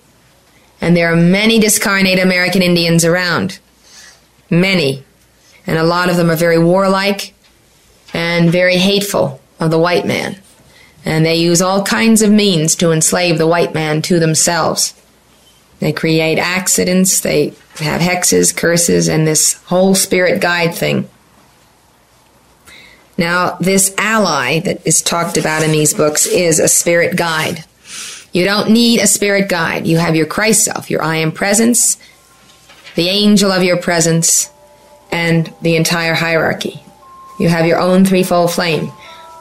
and 0.81 0.95
there 0.95 1.11
are 1.11 1.15
many 1.15 1.59
discarnate 1.59 2.19
American 2.19 2.61
Indians 2.61 3.03
around. 3.03 3.59
Many. 4.49 5.03
And 5.65 5.77
a 5.77 5.83
lot 5.83 6.09
of 6.09 6.17
them 6.17 6.29
are 6.29 6.35
very 6.35 6.59
warlike 6.59 7.33
and 8.13 8.51
very 8.51 8.77
hateful 8.77 9.41
of 9.59 9.71
the 9.71 9.79
white 9.79 10.05
man. 10.05 10.37
And 11.07 11.25
they 11.25 11.35
use 11.35 11.61
all 11.61 11.83
kinds 11.83 12.21
of 12.21 12.29
means 12.29 12.75
to 12.75 12.91
enslave 12.91 13.37
the 13.37 13.47
white 13.47 13.73
man 13.73 14.01
to 14.03 14.19
themselves. 14.19 14.93
They 15.79 15.93
create 15.93 16.37
accidents, 16.37 17.21
they 17.21 17.53
have 17.77 18.01
hexes, 18.01 18.53
curses, 18.53 19.07
and 19.07 19.25
this 19.25 19.53
whole 19.67 19.95
spirit 19.95 20.41
guide 20.41 20.75
thing. 20.75 21.09
Now, 23.17 23.55
this 23.61 23.95
ally 23.97 24.59
that 24.59 24.85
is 24.85 25.01
talked 25.01 25.37
about 25.37 25.63
in 25.63 25.71
these 25.71 25.93
books 25.93 26.25
is 26.25 26.59
a 26.59 26.67
spirit 26.67 27.15
guide. 27.15 27.63
You 28.33 28.43
don't 28.43 28.71
need 28.71 28.99
a 28.99 29.07
spirit 29.07 29.47
guide. 29.47 29.87
You 29.87 29.99
have 29.99 30.13
your 30.13 30.25
Christ 30.25 30.65
self, 30.65 30.89
your 30.91 31.01
I 31.01 31.15
am 31.15 31.31
presence, 31.31 31.97
the 32.95 33.07
angel 33.07 33.49
of 33.49 33.63
your 33.63 33.77
presence, 33.77 34.51
and 35.09 35.53
the 35.61 35.77
entire 35.77 36.15
hierarchy. 36.15 36.83
You 37.39 37.47
have 37.47 37.65
your 37.65 37.79
own 37.79 38.03
threefold 38.03 38.51
flame. 38.51 38.91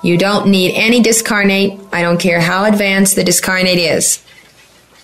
You 0.07 0.17
don't 0.17 0.47
need 0.47 0.73
any 0.77 1.01
discarnate. 1.01 1.81
I 1.93 2.01
don't 2.01 2.21
care 2.21 2.41
how 2.41 2.65
advanced 2.65 3.17
the 3.17 3.25
discarnate 3.25 3.81
is. 3.81 4.25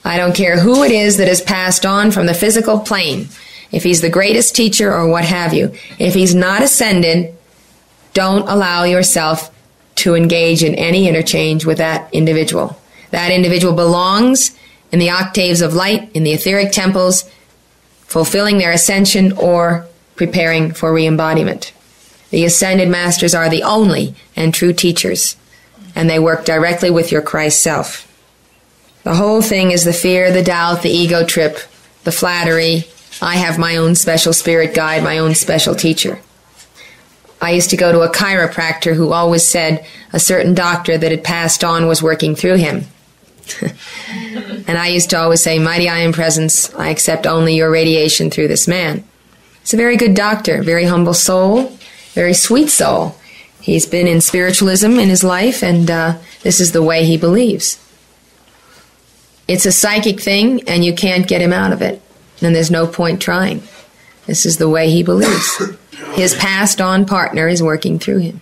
I 0.04 0.16
don't 0.16 0.32
care 0.32 0.60
who 0.60 0.84
it 0.84 0.92
is 0.92 1.16
that 1.16 1.26
has 1.26 1.40
passed 1.40 1.84
on 1.84 2.12
from 2.12 2.26
the 2.26 2.34
physical 2.34 2.78
plane. 2.78 3.26
If 3.72 3.82
he's 3.82 4.00
the 4.00 4.08
greatest 4.08 4.54
teacher 4.54 4.94
or 4.94 5.08
what 5.08 5.24
have 5.24 5.54
you. 5.54 5.74
If 5.98 6.14
he's 6.14 6.36
not 6.36 6.62
ascended, 6.62 7.34
don't 8.14 8.48
allow 8.48 8.84
yourself 8.84 9.52
to 9.96 10.14
engage 10.14 10.62
in 10.62 10.76
any 10.76 11.08
interchange 11.08 11.66
with 11.66 11.78
that 11.78 12.08
individual. 12.14 12.78
That 13.10 13.32
individual 13.32 13.74
belongs 13.74 14.56
in 14.92 15.00
the 15.00 15.10
octaves 15.10 15.62
of 15.62 15.74
light, 15.74 16.12
in 16.14 16.22
the 16.22 16.32
etheric 16.32 16.70
temples, 16.70 17.28
fulfilling 18.04 18.58
their 18.58 18.70
ascension 18.70 19.32
or 19.32 19.84
preparing 20.14 20.72
for 20.72 20.92
re 20.92 21.08
embodiment. 21.08 21.72
The 22.32 22.46
ascended 22.46 22.88
masters 22.88 23.34
are 23.34 23.50
the 23.50 23.62
only 23.62 24.14
and 24.34 24.54
true 24.54 24.72
teachers, 24.72 25.36
and 25.94 26.08
they 26.08 26.18
work 26.18 26.46
directly 26.46 26.90
with 26.90 27.12
your 27.12 27.20
Christ 27.20 27.62
self. 27.62 28.08
The 29.04 29.16
whole 29.16 29.42
thing 29.42 29.70
is 29.70 29.84
the 29.84 29.92
fear, 29.92 30.32
the 30.32 30.42
doubt, 30.42 30.80
the 30.80 30.88
ego 30.88 31.26
trip, 31.26 31.58
the 32.04 32.10
flattery. 32.10 32.84
I 33.20 33.36
have 33.36 33.58
my 33.58 33.76
own 33.76 33.94
special 33.96 34.32
spirit 34.32 34.74
guide, 34.74 35.04
my 35.04 35.18
own 35.18 35.34
special 35.34 35.74
teacher. 35.74 36.20
I 37.38 37.50
used 37.50 37.68
to 37.70 37.76
go 37.76 37.92
to 37.92 38.00
a 38.00 38.10
chiropractor 38.10 38.94
who 38.94 39.12
always 39.12 39.46
said 39.46 39.84
a 40.14 40.18
certain 40.18 40.54
doctor 40.54 40.96
that 40.96 41.10
had 41.10 41.24
passed 41.24 41.62
on 41.62 41.86
was 41.86 42.02
working 42.02 42.34
through 42.34 42.56
him. 42.56 42.86
and 43.60 44.78
I 44.78 44.86
used 44.86 45.10
to 45.10 45.18
always 45.18 45.42
say, 45.42 45.58
Mighty 45.58 45.86
I 45.86 45.98
am 45.98 46.14
presence, 46.14 46.74
I 46.76 46.88
accept 46.88 47.26
only 47.26 47.56
your 47.56 47.70
radiation 47.70 48.30
through 48.30 48.48
this 48.48 48.66
man. 48.66 49.04
He's 49.60 49.74
a 49.74 49.76
very 49.76 49.98
good 49.98 50.14
doctor, 50.14 50.62
very 50.62 50.84
humble 50.84 51.14
soul, 51.14 51.76
very 52.12 52.34
sweet 52.34 52.68
soul. 52.68 53.16
He's 53.60 53.86
been 53.86 54.06
in 54.06 54.20
spiritualism 54.20 54.98
in 54.98 55.08
his 55.08 55.22
life, 55.22 55.62
and 55.62 55.90
uh, 55.90 56.18
this 56.42 56.60
is 56.60 56.72
the 56.72 56.82
way 56.82 57.04
he 57.04 57.16
believes. 57.16 57.78
It's 59.46 59.66
a 59.66 59.72
psychic 59.72 60.20
thing, 60.20 60.68
and 60.68 60.84
you 60.84 60.94
can't 60.94 61.28
get 61.28 61.40
him 61.40 61.52
out 61.52 61.72
of 61.72 61.82
it. 61.82 62.02
And 62.40 62.54
there's 62.54 62.70
no 62.70 62.86
point 62.86 63.22
trying. 63.22 63.62
This 64.26 64.46
is 64.46 64.58
the 64.58 64.68
way 64.68 64.90
he 64.90 65.02
believes. 65.02 65.62
His 66.14 66.34
passed 66.34 66.80
on 66.80 67.06
partner 67.06 67.48
is 67.48 67.62
working 67.62 67.98
through 67.98 68.18
him. 68.18 68.40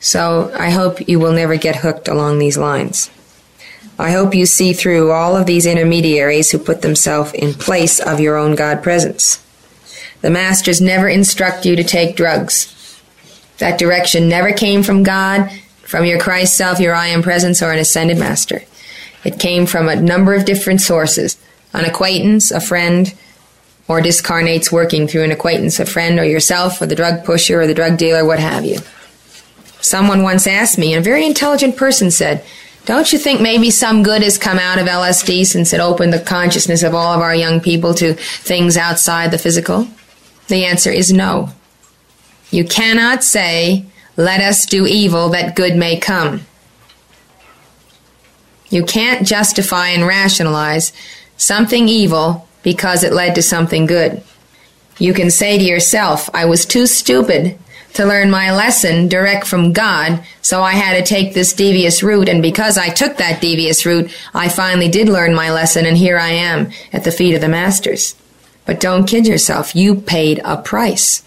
So 0.00 0.52
I 0.56 0.70
hope 0.70 1.08
you 1.08 1.18
will 1.18 1.32
never 1.32 1.56
get 1.56 1.76
hooked 1.76 2.08
along 2.08 2.38
these 2.38 2.56
lines. 2.56 3.10
I 3.98 4.12
hope 4.12 4.34
you 4.34 4.46
see 4.46 4.72
through 4.72 5.10
all 5.10 5.36
of 5.36 5.46
these 5.46 5.66
intermediaries 5.66 6.52
who 6.52 6.58
put 6.58 6.82
themselves 6.82 7.32
in 7.32 7.54
place 7.54 7.98
of 7.98 8.20
your 8.20 8.36
own 8.36 8.54
God 8.54 8.82
presence. 8.82 9.44
The 10.20 10.30
masters 10.30 10.80
never 10.80 11.08
instruct 11.08 11.64
you 11.64 11.76
to 11.76 11.84
take 11.84 12.16
drugs. 12.16 12.74
That 13.58 13.78
direction 13.78 14.28
never 14.28 14.52
came 14.52 14.82
from 14.82 15.02
God, 15.02 15.50
from 15.82 16.04
your 16.04 16.20
Christ 16.20 16.56
self, 16.56 16.80
your 16.80 16.94
I 16.94 17.08
am 17.08 17.22
presence, 17.22 17.62
or 17.62 17.72
an 17.72 17.78
ascended 17.78 18.18
master. 18.18 18.62
It 19.24 19.40
came 19.40 19.66
from 19.66 19.88
a 19.88 19.96
number 19.96 20.34
of 20.34 20.44
different 20.44 20.80
sources 20.80 21.36
an 21.74 21.84
acquaintance, 21.84 22.50
a 22.50 22.60
friend, 22.60 23.14
or 23.88 24.00
discarnates 24.00 24.72
working 24.72 25.06
through 25.06 25.22
an 25.22 25.30
acquaintance, 25.30 25.78
a 25.78 25.84
friend, 25.84 26.18
or 26.18 26.24
yourself, 26.24 26.80
or 26.80 26.86
the 26.86 26.94
drug 26.94 27.24
pusher, 27.24 27.60
or 27.60 27.66
the 27.66 27.74
drug 27.74 27.98
dealer, 27.98 28.24
what 28.24 28.38
have 28.38 28.64
you. 28.64 28.78
Someone 29.80 30.22
once 30.22 30.46
asked 30.46 30.78
me, 30.78 30.94
and 30.94 31.00
a 31.00 31.04
very 31.04 31.26
intelligent 31.26 31.76
person 31.76 32.10
said, 32.10 32.42
Don't 32.86 33.12
you 33.12 33.18
think 33.18 33.40
maybe 33.40 33.70
some 33.70 34.02
good 34.02 34.22
has 34.22 34.38
come 34.38 34.58
out 34.58 34.78
of 34.78 34.86
LSD 34.86 35.46
since 35.46 35.72
it 35.72 35.80
opened 35.80 36.12
the 36.12 36.20
consciousness 36.20 36.82
of 36.82 36.94
all 36.94 37.12
of 37.12 37.20
our 37.20 37.34
young 37.34 37.60
people 37.60 37.92
to 37.94 38.14
things 38.14 38.76
outside 38.76 39.30
the 39.30 39.38
physical? 39.38 39.86
The 40.48 40.64
answer 40.64 40.90
is 40.90 41.12
no. 41.12 41.50
You 42.50 42.64
cannot 42.64 43.22
say, 43.22 43.84
Let 44.16 44.40
us 44.40 44.66
do 44.66 44.86
evil 44.86 45.28
that 45.30 45.54
good 45.54 45.76
may 45.76 45.98
come. 45.98 46.42
You 48.70 48.84
can't 48.84 49.26
justify 49.26 49.88
and 49.88 50.06
rationalize 50.06 50.92
something 51.36 51.88
evil 51.88 52.48
because 52.62 53.02
it 53.02 53.12
led 53.12 53.34
to 53.34 53.42
something 53.42 53.86
good. 53.86 54.22
You 54.98 55.14
can 55.14 55.30
say 55.30 55.58
to 55.58 55.64
yourself, 55.64 56.28
I 56.34 56.44
was 56.44 56.66
too 56.66 56.86
stupid 56.86 57.58
to 57.94 58.04
learn 58.04 58.30
my 58.30 58.52
lesson 58.52 59.08
direct 59.08 59.46
from 59.46 59.72
God, 59.72 60.22
so 60.42 60.62
I 60.62 60.72
had 60.72 60.96
to 60.96 61.02
take 61.02 61.32
this 61.32 61.52
devious 61.52 62.02
route, 62.02 62.28
and 62.28 62.42
because 62.42 62.76
I 62.76 62.90
took 62.90 63.16
that 63.16 63.40
devious 63.40 63.86
route, 63.86 64.10
I 64.34 64.48
finally 64.48 64.88
did 64.88 65.08
learn 65.08 65.34
my 65.34 65.50
lesson, 65.50 65.86
and 65.86 65.96
here 65.96 66.18
I 66.18 66.30
am 66.30 66.70
at 66.92 67.04
the 67.04 67.12
feet 67.12 67.34
of 67.34 67.40
the 67.40 67.48
masters. 67.48 68.14
But 68.68 68.80
don't 68.80 69.06
kid 69.06 69.26
yourself, 69.26 69.74
you 69.74 69.94
paid 69.94 70.42
a 70.44 70.58
price. 70.58 71.22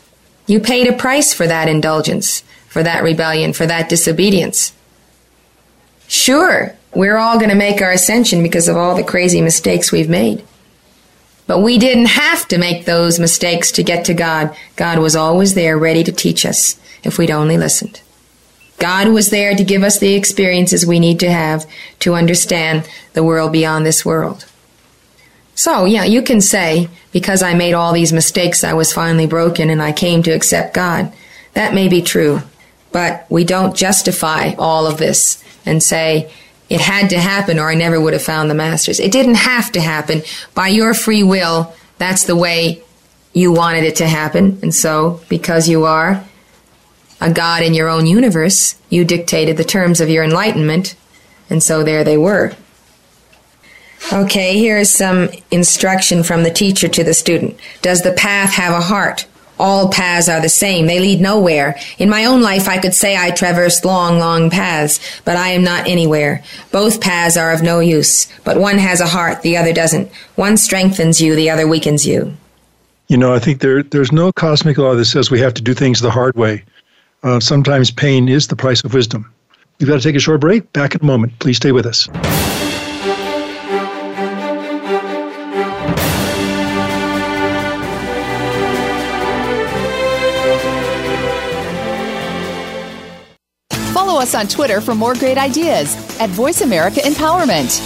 You 0.45 0.59
paid 0.59 0.87
a 0.87 0.93
price 0.93 1.33
for 1.33 1.47
that 1.47 1.67
indulgence, 1.67 2.43
for 2.67 2.83
that 2.83 3.01
rebellion, 3.01 3.51
for 3.51 3.65
that 3.65 3.89
disobedience. 3.89 4.73
Sure, 6.07 6.75
we're 6.93 7.17
all 7.17 7.39
going 7.39 7.49
to 7.49 7.55
make 7.55 7.81
our 7.81 7.89
ascension 7.89 8.43
because 8.43 8.67
of 8.67 8.77
all 8.77 8.93
the 8.93 9.03
crazy 9.03 9.41
mistakes 9.41 9.91
we've 9.91 10.07
made. 10.07 10.45
But 11.47 11.61
we 11.61 11.79
didn't 11.79 12.09
have 12.09 12.47
to 12.49 12.59
make 12.59 12.85
those 12.85 13.17
mistakes 13.17 13.71
to 13.71 13.83
get 13.83 14.05
to 14.05 14.13
God. 14.13 14.55
God 14.75 14.99
was 14.99 15.15
always 15.15 15.55
there 15.55 15.79
ready 15.79 16.03
to 16.03 16.11
teach 16.11 16.45
us 16.45 16.79
if 17.03 17.17
we'd 17.17 17.31
only 17.31 17.57
listened. 17.57 18.01
God 18.77 19.07
was 19.07 19.31
there 19.31 19.55
to 19.55 19.63
give 19.63 19.81
us 19.81 19.97
the 19.97 20.13
experiences 20.13 20.85
we 20.85 20.99
need 20.99 21.19
to 21.21 21.31
have 21.31 21.65
to 22.01 22.13
understand 22.13 22.87
the 23.13 23.23
world 23.23 23.51
beyond 23.51 23.83
this 23.83 24.05
world. 24.05 24.45
So, 25.61 25.85
yeah, 25.85 26.05
you 26.05 26.23
can 26.23 26.41
say, 26.41 26.89
because 27.11 27.43
I 27.43 27.53
made 27.53 27.73
all 27.73 27.93
these 27.93 28.11
mistakes, 28.11 28.63
I 28.63 28.73
was 28.73 28.91
finally 28.91 29.27
broken 29.27 29.69
and 29.69 29.79
I 29.79 29.91
came 29.91 30.23
to 30.23 30.31
accept 30.31 30.73
God. 30.73 31.13
That 31.53 31.75
may 31.75 31.87
be 31.87 32.01
true, 32.01 32.41
but 32.91 33.27
we 33.29 33.43
don't 33.43 33.75
justify 33.75 34.53
all 34.57 34.87
of 34.87 34.97
this 34.97 35.43
and 35.63 35.83
say, 35.83 36.33
it 36.67 36.81
had 36.81 37.11
to 37.11 37.19
happen 37.19 37.59
or 37.59 37.69
I 37.69 37.75
never 37.75 38.01
would 38.01 38.13
have 38.13 38.23
found 38.23 38.49
the 38.49 38.55
masters. 38.55 38.99
It 38.99 39.11
didn't 39.11 39.35
have 39.35 39.71
to 39.73 39.81
happen. 39.81 40.23
By 40.55 40.69
your 40.69 40.95
free 40.95 41.21
will, 41.21 41.71
that's 41.99 42.23
the 42.23 42.35
way 42.35 42.81
you 43.31 43.51
wanted 43.51 43.83
it 43.83 43.97
to 43.97 44.07
happen. 44.07 44.57
And 44.63 44.73
so, 44.73 45.21
because 45.29 45.69
you 45.69 45.85
are 45.85 46.25
a 47.19 47.31
God 47.31 47.61
in 47.61 47.75
your 47.75 47.87
own 47.87 48.07
universe, 48.07 48.77
you 48.89 49.05
dictated 49.05 49.57
the 49.57 49.63
terms 49.63 50.01
of 50.01 50.09
your 50.09 50.23
enlightenment. 50.23 50.95
And 51.51 51.61
so 51.61 51.83
there 51.83 52.03
they 52.03 52.17
were. 52.17 52.55
Okay, 54.11 54.57
here 54.57 54.77
is 54.77 54.93
some 54.93 55.29
instruction 55.51 56.23
from 56.23 56.43
the 56.43 56.51
teacher 56.51 56.87
to 56.87 57.03
the 57.03 57.13
student. 57.13 57.57
Does 57.81 58.01
the 58.01 58.13
path 58.13 58.53
have 58.53 58.73
a 58.73 58.81
heart? 58.81 59.25
all 59.61 59.89
paths 59.89 60.27
are 60.27 60.41
the 60.41 60.49
same. 60.49 60.87
They 60.87 60.99
lead 60.99 61.21
nowhere. 61.21 61.77
In 61.99 62.09
my 62.09 62.25
own 62.25 62.41
life, 62.41 62.67
I 62.67 62.79
could 62.79 62.95
say 62.95 63.15
I 63.15 63.29
traversed 63.29 63.85
long, 63.85 64.17
long 64.17 64.49
paths, 64.49 64.99
but 65.23 65.37
I 65.37 65.49
am 65.49 65.63
not 65.63 65.87
anywhere. 65.87 66.43
Both 66.71 66.99
paths 66.99 67.37
are 67.37 67.53
of 67.53 67.61
no 67.61 67.79
use, 67.79 68.27
but 68.43 68.59
one 68.59 68.79
has 68.79 68.99
a 68.99 69.07
heart, 69.07 69.43
the 69.43 69.57
other 69.57 69.71
doesn't. 69.71 70.11
One 70.35 70.57
strengthens 70.57 71.21
you, 71.21 71.35
the 71.35 71.51
other 71.51 71.67
weakens 71.67 72.07
you. 72.07 72.35
You 73.07 73.17
know, 73.17 73.33
I 73.33 73.39
think 73.39 73.61
there 73.61 73.83
there's 73.83 74.11
no 74.11 74.31
cosmic 74.31 74.77
law 74.77 74.95
that 74.95 75.05
says 75.05 75.29
we 75.29 75.39
have 75.39 75.53
to 75.53 75.61
do 75.61 75.73
things 75.73 75.99
the 75.99 76.11
hard 76.11 76.35
way. 76.35 76.63
Uh, 77.23 77.39
sometimes 77.39 77.91
pain 77.91 78.27
is 78.27 78.47
the 78.47 78.55
price 78.55 78.83
of 78.83 78.93
wisdom. 78.93 79.31
We've 79.79 79.87
got 79.87 79.97
to 79.97 80.01
take 80.01 80.15
a 80.15 80.19
short 80.19 80.41
break. 80.41 80.73
Back 80.73 80.95
in 80.95 81.01
a 81.01 81.05
moment. 81.05 81.37
Please 81.39 81.57
stay 81.57 81.71
with 81.71 81.85
us. 81.85 82.07
Us 94.21 94.35
on 94.35 94.47
Twitter 94.47 94.79
for 94.79 94.95
more 94.95 95.15
great 95.15 95.37
ideas 95.37 95.93
at 96.21 96.29
Voice 96.29 96.61
America 96.61 97.01
Empowerment. 97.01 97.81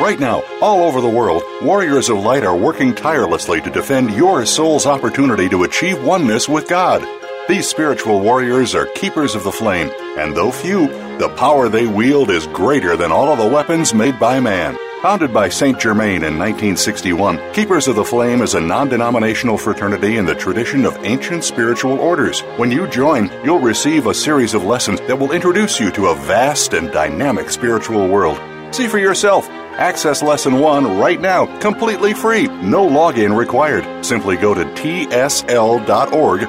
Right 0.00 0.20
now, 0.20 0.42
all 0.60 0.82
over 0.82 1.00
the 1.00 1.08
world, 1.08 1.42
warriors 1.62 2.08
of 2.08 2.18
light 2.18 2.44
are 2.44 2.56
working 2.56 2.94
tirelessly 2.94 3.60
to 3.62 3.70
defend 3.70 4.12
your 4.12 4.44
soul's 4.44 4.86
opportunity 4.86 5.48
to 5.48 5.64
achieve 5.64 6.02
oneness 6.04 6.48
with 6.48 6.68
God. 6.68 7.02
These 7.46 7.68
spiritual 7.68 8.20
warriors 8.20 8.74
are 8.74 8.86
keepers 8.86 9.34
of 9.34 9.44
the 9.44 9.52
flame, 9.52 9.90
and 10.16 10.34
though 10.34 10.50
few, 10.50 10.88
the 11.18 11.28
power 11.36 11.68
they 11.68 11.86
wield 11.86 12.30
is 12.30 12.46
greater 12.46 12.96
than 12.96 13.12
all 13.12 13.28
of 13.28 13.38
the 13.38 13.46
weapons 13.46 13.92
made 13.92 14.18
by 14.18 14.40
man. 14.40 14.78
Founded 15.02 15.34
by 15.34 15.50
St. 15.50 15.78
Germain 15.78 16.24
in 16.24 16.38
1961, 16.38 17.52
Keepers 17.52 17.86
of 17.86 17.96
the 17.96 18.04
Flame 18.04 18.40
is 18.40 18.54
a 18.54 18.60
non 18.60 18.88
denominational 18.88 19.58
fraternity 19.58 20.16
in 20.16 20.24
the 20.24 20.34
tradition 20.34 20.86
of 20.86 20.96
ancient 21.04 21.44
spiritual 21.44 22.00
orders. 22.00 22.40
When 22.56 22.70
you 22.70 22.88
join, 22.88 23.30
you'll 23.44 23.58
receive 23.58 24.06
a 24.06 24.14
series 24.14 24.54
of 24.54 24.64
lessons 24.64 25.00
that 25.00 25.18
will 25.18 25.32
introduce 25.32 25.78
you 25.78 25.90
to 25.92 26.06
a 26.06 26.14
vast 26.14 26.72
and 26.72 26.90
dynamic 26.92 27.50
spiritual 27.50 28.08
world. 28.08 28.40
See 28.74 28.88
for 28.88 28.98
yourself. 28.98 29.50
Access 29.74 30.22
Lesson 30.22 30.60
1 30.60 30.98
right 30.98 31.20
now, 31.20 31.46
completely 31.58 32.14
free, 32.14 32.46
no 32.46 32.88
login 32.88 33.36
required. 33.36 34.06
Simply 34.06 34.36
go 34.36 34.54
to 34.54 34.64
tsl.org 34.64 36.48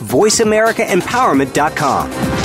VoiceAmericaEmpowerment.com. 0.00 2.40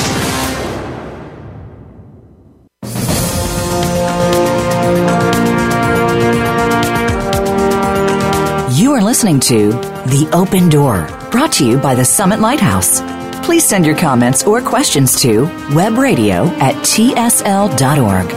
You 8.78 8.92
are 8.92 9.02
listening 9.02 9.40
to 9.42 9.72
The 9.72 10.30
Open 10.34 10.70
Door, 10.70 11.08
brought 11.32 11.54
to 11.54 11.66
you 11.66 11.78
by 11.78 11.96
the 11.96 12.04
Summit 12.04 12.42
Lighthouse. 12.42 13.00
Please 13.46 13.64
send 13.64 13.86
your 13.86 13.96
comments 13.96 14.44
or 14.44 14.62
questions 14.62 15.16
to 15.22 15.46
webradio 15.70 16.50
at 16.60 16.76
tsl.org. 16.84 18.28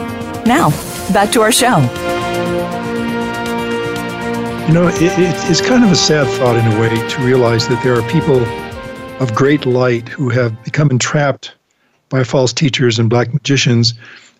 Now, 0.46 0.70
back 1.12 1.32
to 1.32 1.40
our 1.40 1.50
show. 1.50 1.78
You 4.68 4.74
know, 4.74 4.86
it, 4.88 5.02
it, 5.02 5.34
it's 5.50 5.60
kind 5.60 5.82
of 5.82 5.90
a 5.90 5.96
sad 5.96 6.28
thought 6.38 6.54
in 6.56 6.72
a 6.72 6.80
way 6.80 6.90
to 7.08 7.22
realize 7.22 7.66
that 7.68 7.82
there 7.82 7.98
are 7.98 8.08
people 8.10 8.38
of 9.20 9.34
great 9.34 9.66
light 9.66 10.08
who 10.08 10.28
have 10.28 10.62
become 10.62 10.90
entrapped 10.90 11.54
by 12.08 12.22
false 12.22 12.52
teachers 12.52 12.98
and 12.98 13.10
black 13.10 13.32
magicians. 13.32 13.94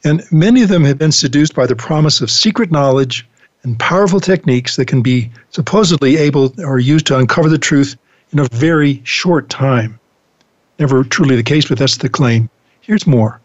And 0.04 0.22
many 0.30 0.62
of 0.62 0.68
them 0.68 0.84
have 0.84 0.98
been 0.98 1.12
seduced 1.12 1.54
by 1.54 1.66
the 1.66 1.74
promise 1.74 2.20
of 2.20 2.30
secret 2.30 2.70
knowledge 2.70 3.26
and 3.64 3.78
powerful 3.78 4.20
techniques 4.20 4.76
that 4.76 4.86
can 4.86 5.02
be 5.02 5.30
supposedly 5.50 6.16
able 6.16 6.54
or 6.60 6.78
used 6.78 7.06
to 7.06 7.18
uncover 7.18 7.48
the 7.48 7.58
truth 7.58 7.96
in 8.30 8.38
a 8.38 8.48
very 8.52 9.02
short 9.04 9.48
time. 9.48 9.98
Never 10.78 11.02
truly 11.02 11.34
the 11.34 11.42
case, 11.42 11.68
but 11.68 11.78
that's 11.78 11.96
the 11.96 12.08
claim. 12.08 12.48
Here's 12.80 13.06
more. 13.06 13.40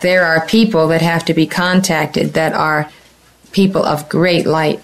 There 0.00 0.24
are 0.24 0.44
people 0.46 0.88
that 0.88 1.02
have 1.02 1.24
to 1.26 1.34
be 1.34 1.46
contacted 1.46 2.34
that 2.34 2.52
are 2.52 2.90
people 3.52 3.84
of 3.84 4.08
great 4.08 4.46
light, 4.46 4.82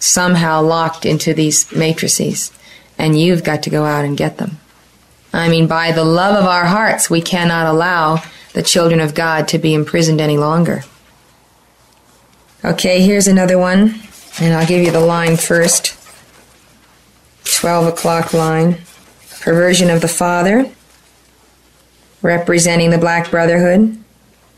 somehow 0.00 0.60
locked 0.60 1.06
into 1.06 1.32
these 1.32 1.72
matrices, 1.72 2.52
and 2.98 3.18
you've 3.18 3.44
got 3.44 3.62
to 3.62 3.70
go 3.70 3.84
out 3.84 4.04
and 4.04 4.16
get 4.16 4.36
them. 4.36 4.58
I 5.36 5.50
mean, 5.50 5.66
by 5.66 5.92
the 5.92 6.04
love 6.04 6.34
of 6.34 6.46
our 6.46 6.64
hearts, 6.64 7.10
we 7.10 7.20
cannot 7.20 7.66
allow 7.66 8.22
the 8.54 8.62
children 8.62 9.00
of 9.00 9.14
God 9.14 9.48
to 9.48 9.58
be 9.58 9.74
imprisoned 9.74 10.18
any 10.18 10.38
longer. 10.38 10.82
Okay, 12.64 13.02
here's 13.02 13.28
another 13.28 13.58
one, 13.58 14.00
and 14.40 14.54
I'll 14.54 14.66
give 14.66 14.82
you 14.82 14.90
the 14.90 15.00
line 15.00 15.36
first. 15.36 15.94
12 17.44 17.86
o'clock 17.88 18.32
line. 18.32 18.78
Perversion 19.40 19.90
of 19.90 20.00
the 20.00 20.08
Father, 20.08 20.68
representing 22.22 22.90
the 22.90 22.98
Black 22.98 23.30
Brotherhood 23.30 24.02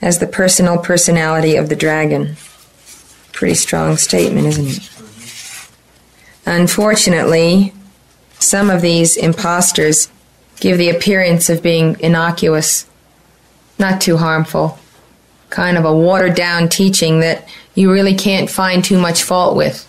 as 0.01 0.21
the 0.21 0.27
personal 0.27 0.79
personality 0.79 1.57
of 1.57 1.69
the 1.69 1.77
dragon. 1.77 2.37
Pretty 3.33 3.55
strong 3.55 3.97
statement, 3.97 4.47
isn't 4.47 4.67
it? 4.69 4.91
Unfortunately, 6.47 7.75
some 8.39 8.71
of 8.71 8.81
these 8.81 9.17
impostors 9.17 10.09
give 10.61 10.79
the 10.79 10.91
appearance 10.91 11.49
of 11.51 11.63
being 11.63 11.97
innocuous, 12.01 12.87
not 13.79 14.01
too 14.01 14.17
harmful, 14.17 14.79
kind 15.51 15.77
of 15.77 15.85
a 15.85 15.97
watered 15.97 16.35
down 16.35 16.69
teaching 16.69 17.21
that 17.21 17.49
you 17.75 17.93
really 17.93 18.15
can't 18.15 18.51
find 18.51 18.85
too 18.85 18.99
much 18.99 19.23
fault 19.23 19.57
with. 19.57 19.85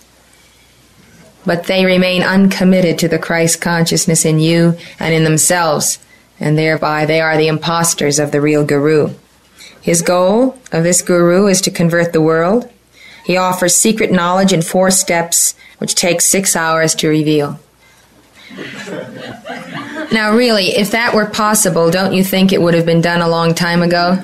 But 1.45 1.65
they 1.65 1.85
remain 1.85 2.21
uncommitted 2.21 2.99
to 2.99 3.07
the 3.07 3.17
Christ 3.19 3.61
consciousness 3.61 4.25
in 4.25 4.39
you 4.39 4.77
and 4.99 5.13
in 5.13 5.23
themselves, 5.23 5.99
and 6.39 6.57
thereby 6.57 7.05
they 7.05 7.21
are 7.21 7.37
the 7.37 7.47
impostors 7.47 8.19
of 8.19 8.31
the 8.31 8.41
real 8.41 8.63
guru. 8.63 9.13
His 9.81 10.01
goal 10.01 10.57
of 10.71 10.83
this 10.83 11.01
guru 11.01 11.47
is 11.47 11.61
to 11.61 11.71
convert 11.71 12.13
the 12.13 12.21
world. 12.21 12.69
He 13.25 13.37
offers 13.37 13.75
secret 13.75 14.11
knowledge 14.11 14.53
in 14.53 14.61
four 14.61 14.91
steps, 14.91 15.55
which 15.77 15.95
takes 15.95 16.25
six 16.25 16.55
hours 16.55 16.93
to 16.95 17.07
reveal. 17.07 17.59
Now, 20.11 20.35
really, 20.35 20.69
if 20.69 20.91
that 20.91 21.13
were 21.13 21.27
possible, 21.27 21.91
don't 21.91 22.13
you 22.13 22.23
think 22.23 22.51
it 22.51 22.61
would 22.61 22.73
have 22.73 22.85
been 22.85 23.01
done 23.01 23.21
a 23.21 23.29
long 23.29 23.53
time 23.53 23.83
ago? 23.83 24.17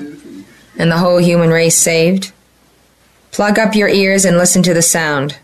And 0.78 0.90
the 0.90 0.98
whole 0.98 1.18
human 1.18 1.50
race 1.50 1.76
saved? 1.78 2.32
Plug 3.30 3.58
up 3.58 3.74
your 3.74 3.88
ears 3.88 4.24
and 4.24 4.36
listen 4.36 4.62
to 4.64 4.74
the 4.74 4.82
sound. 4.82 5.38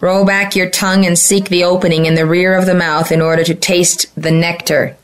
Roll 0.00 0.24
back 0.24 0.54
your 0.54 0.70
tongue 0.70 1.06
and 1.06 1.18
seek 1.18 1.48
the 1.48 1.64
opening 1.64 2.06
in 2.06 2.14
the 2.14 2.26
rear 2.26 2.56
of 2.56 2.66
the 2.66 2.74
mouth 2.74 3.10
in 3.10 3.20
order 3.20 3.42
to 3.44 3.54
taste 3.54 4.14
the 4.14 4.30
nectar. 4.30 4.96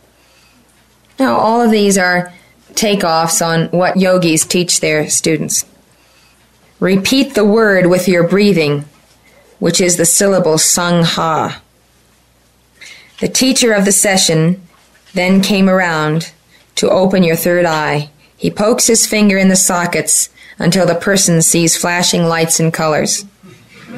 Now, 1.18 1.36
all 1.36 1.60
of 1.60 1.70
these 1.70 1.98
are 1.98 2.32
takeoffs 2.72 3.44
on 3.44 3.68
what 3.76 3.96
yogis 3.96 4.44
teach 4.44 4.80
their 4.80 5.08
students. 5.08 5.64
Repeat 6.78 7.34
the 7.34 7.44
word 7.44 7.86
with 7.86 8.08
your 8.08 8.26
breathing, 8.26 8.84
which 9.58 9.80
is 9.80 9.96
the 9.96 10.06
syllable 10.06 10.58
sung 10.58 11.02
ha. 11.02 11.60
The 13.20 13.28
teacher 13.28 13.72
of 13.72 13.84
the 13.84 13.92
session 13.92 14.66
then 15.12 15.42
came 15.42 15.68
around 15.68 16.32
to 16.76 16.90
open 16.90 17.22
your 17.22 17.36
third 17.36 17.66
eye. 17.66 18.08
He 18.36 18.50
pokes 18.50 18.86
his 18.86 19.06
finger 19.06 19.36
in 19.36 19.48
the 19.48 19.56
sockets 19.56 20.30
until 20.58 20.86
the 20.86 20.94
person 20.94 21.42
sees 21.42 21.76
flashing 21.76 22.24
lights 22.24 22.58
and 22.58 22.72
colors. 22.72 23.26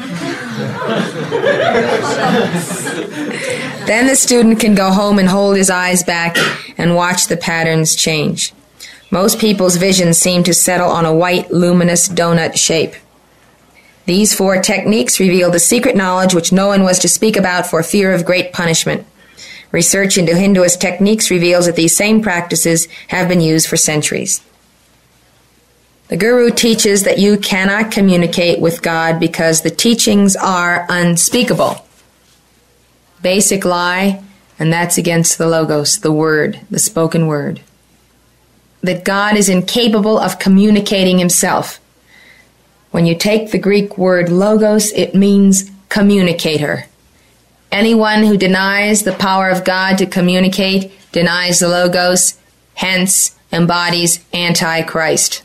then 3.87 4.07
the 4.09 4.17
student 4.17 4.59
can 4.59 4.75
go 4.75 4.91
home 4.91 5.21
and 5.21 5.29
hold 5.29 5.57
his 5.57 5.71
eyes 5.71 6.03
back 6.03 6.37
and 6.77 6.97
watch 6.97 7.29
the 7.29 7.37
patterns 7.37 7.95
change. 7.95 8.53
Most 9.13 9.39
people's 9.39 9.77
visions 9.77 10.19
seem 10.19 10.43
to 10.45 10.55
settle 10.55 10.91
on 10.91 11.05
a 11.05 11.15
white, 11.15 11.53
luminous 11.53 12.09
donut 12.09 12.57
shape. 12.57 12.95
These 14.07 14.35
four 14.35 14.61
techniques 14.61 15.21
reveal 15.21 15.51
the 15.51 15.61
secret 15.61 15.95
knowledge 15.95 16.35
which 16.35 16.51
no 16.53 16.67
one 16.67 16.83
was 16.83 16.99
to 17.01 17.09
speak 17.09 17.37
about 17.37 17.69
for 17.69 17.83
fear 17.85 18.13
of 18.13 18.25
great 18.25 18.53
punishment. 18.53 19.07
Research 19.73 20.19
into 20.19 20.33
Hinduist 20.33 20.81
techniques 20.81 21.31
reveals 21.31 21.67
that 21.67 21.77
these 21.77 21.97
same 21.97 22.23
practices 22.23 22.87
have 23.09 23.29
been 23.29 23.41
used 23.41 23.67
for 23.67 23.77
centuries. 23.77 24.43
The 26.09 26.19
Guru 26.19 26.51
teaches 26.51 27.05
that 27.05 27.19
you 27.19 27.39
cannot 27.39 27.91
communicate 27.91 28.61
with 28.61 28.83
God 28.83 29.19
because 29.19 29.63
the 29.63 29.71
teachings 29.71 30.37
are 30.37 30.87
unspeakable. 30.91 31.87
Basic 33.23 33.65
lie, 33.65 34.23
and 34.59 34.71
that's 34.71 34.99
against 34.99 35.39
the 35.39 35.47
Logos, 35.47 35.99
the 36.01 36.13
Word, 36.13 36.61
the 36.71 36.79
spoken 36.79 37.27
Word. 37.27 37.63
That 38.83 39.05
God 39.05 39.37
is 39.37 39.49
incapable 39.49 40.19
of 40.19 40.39
communicating 40.39 41.19
Himself. 41.19 41.81
When 42.91 43.07
you 43.07 43.17
take 43.17 43.51
the 43.51 43.59
Greek 43.59 43.97
word 43.97 44.29
Logos, 44.29 44.93
it 44.93 45.15
means 45.15 45.71
communicator. 45.89 46.85
Anyone 47.73 48.25
who 48.25 48.37
denies 48.37 49.03
the 49.03 49.15
power 49.15 49.49
of 49.49 49.65
God 49.65 49.97
to 49.97 50.07
communicate 50.07 50.93
denies 51.11 51.59
the 51.59 51.69
Logos, 51.69 52.39
hence 52.75 53.35
embodies 53.51 54.23
Antichrist. 54.35 55.43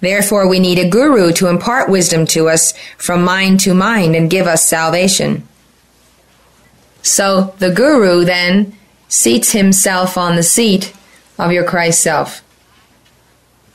Therefore, 0.00 0.46
we 0.46 0.60
need 0.60 0.78
a 0.78 0.88
guru 0.88 1.32
to 1.32 1.48
impart 1.48 1.88
wisdom 1.88 2.26
to 2.26 2.50
us 2.50 2.74
from 2.98 3.24
mind 3.24 3.60
to 3.60 3.72
mind 3.72 4.14
and 4.14 4.30
give 4.30 4.46
us 4.46 4.68
salvation. 4.68 5.48
So 7.00 7.54
the 7.58 7.72
guru 7.72 8.24
then 8.26 8.76
seats 9.08 9.52
himself 9.52 10.18
on 10.18 10.36
the 10.36 10.42
seat 10.42 10.92
of 11.38 11.50
your 11.50 11.64
Christ 11.64 12.02
self. 12.02 12.42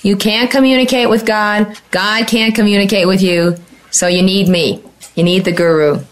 You 0.03 0.15
can't 0.15 0.51
communicate 0.51 1.09
with 1.09 1.25
God, 1.25 1.75
God 1.89 2.27
can't 2.27 2.53
communicate 2.53 3.07
with 3.07 3.21
you, 3.21 3.57
so 3.89 4.07
you 4.07 4.21
need 4.21 4.47
me. 4.47 4.83
You 5.15 5.23
need 5.23 5.45
the 5.45 5.51
guru. 5.51 6.03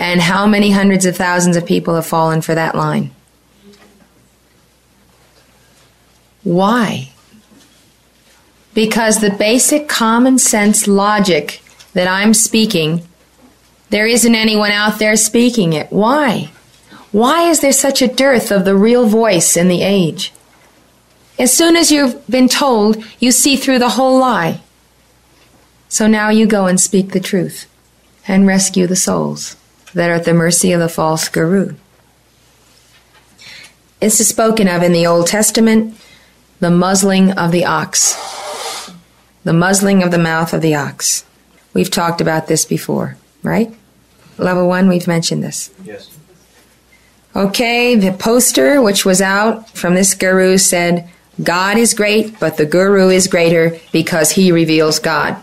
And 0.00 0.22
how 0.22 0.46
many 0.46 0.70
hundreds 0.70 1.04
of 1.04 1.14
thousands 1.14 1.58
of 1.58 1.66
people 1.66 1.94
have 1.94 2.06
fallen 2.06 2.40
for 2.40 2.54
that 2.54 2.74
line? 2.74 3.10
Why? 6.42 7.10
Because 8.72 9.20
the 9.20 9.30
basic 9.30 9.90
common 9.90 10.38
sense 10.38 10.88
logic 10.88 11.62
that 11.92 12.08
I'm 12.08 12.32
speaking, 12.32 13.06
there 13.90 14.06
isn't 14.06 14.34
anyone 14.34 14.70
out 14.70 14.98
there 14.98 15.16
speaking 15.16 15.74
it. 15.74 15.92
Why? 15.92 16.50
Why 17.12 17.50
is 17.50 17.60
there 17.60 17.72
such 17.72 18.00
a 18.00 18.08
dearth 18.08 18.50
of 18.50 18.64
the 18.64 18.76
real 18.76 19.06
voice 19.06 19.54
in 19.54 19.68
the 19.68 19.82
age? 19.82 20.32
As 21.38 21.52
soon 21.52 21.76
as 21.76 21.92
you've 21.92 22.26
been 22.26 22.48
told, 22.48 23.04
you 23.18 23.32
see 23.32 23.56
through 23.56 23.80
the 23.80 23.90
whole 23.90 24.18
lie. 24.18 24.62
So 25.90 26.06
now 26.06 26.30
you 26.30 26.46
go 26.46 26.66
and 26.66 26.80
speak 26.80 27.12
the 27.12 27.20
truth 27.20 27.66
and 28.26 28.46
rescue 28.46 28.86
the 28.86 28.96
souls 28.96 29.56
that 29.94 30.10
are 30.10 30.14
at 30.14 30.24
the 30.24 30.34
mercy 30.34 30.72
of 30.72 30.80
the 30.80 30.88
false 30.88 31.28
guru. 31.28 31.74
This 34.00 34.20
is 34.20 34.28
spoken 34.28 34.66
of 34.66 34.82
in 34.82 34.92
the 34.92 35.06
Old 35.06 35.26
Testament, 35.26 35.94
the 36.60 36.70
muzzling 36.70 37.32
of 37.32 37.52
the 37.52 37.64
ox. 37.64 38.16
The 39.44 39.52
muzzling 39.52 40.02
of 40.02 40.10
the 40.10 40.18
mouth 40.18 40.52
of 40.52 40.62
the 40.62 40.74
ox. 40.74 41.24
We've 41.74 41.90
talked 41.90 42.20
about 42.20 42.46
this 42.46 42.64
before, 42.64 43.16
right? 43.42 43.72
Level 44.38 44.68
one, 44.68 44.88
we've 44.88 45.06
mentioned 45.06 45.44
this. 45.44 45.70
Yes. 45.84 46.16
Okay, 47.36 47.94
the 47.94 48.12
poster 48.12 48.82
which 48.82 49.04
was 49.04 49.20
out 49.20 49.68
from 49.70 49.94
this 49.94 50.14
guru 50.14 50.58
said, 50.58 51.08
God 51.42 51.78
is 51.78 51.94
great, 51.94 52.40
but 52.40 52.56
the 52.56 52.66
guru 52.66 53.08
is 53.08 53.28
greater 53.28 53.78
because 53.92 54.32
he 54.32 54.50
reveals 54.50 54.98
God. 54.98 55.36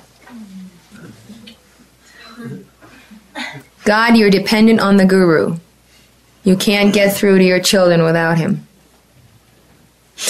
God, 3.87 4.17
you're 4.17 4.29
dependent 4.29 4.81
on 4.81 4.97
the 4.97 5.05
guru. 5.05 5.55
You 6.43 6.57
can't 6.57 6.93
get 6.93 7.15
through 7.15 7.37
to 7.37 7.43
your 7.45 7.61
children 7.61 8.03
without 8.03 8.37
him. 8.37 8.67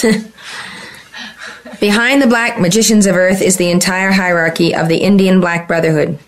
Behind 1.80 2.22
the 2.22 2.28
black 2.28 2.60
magicians 2.60 3.04
of 3.04 3.16
earth 3.16 3.42
is 3.42 3.56
the 3.56 3.72
entire 3.72 4.12
hierarchy 4.12 4.76
of 4.76 4.86
the 4.86 4.98
Indian 4.98 5.40
Black 5.40 5.66
Brotherhood. 5.66 6.20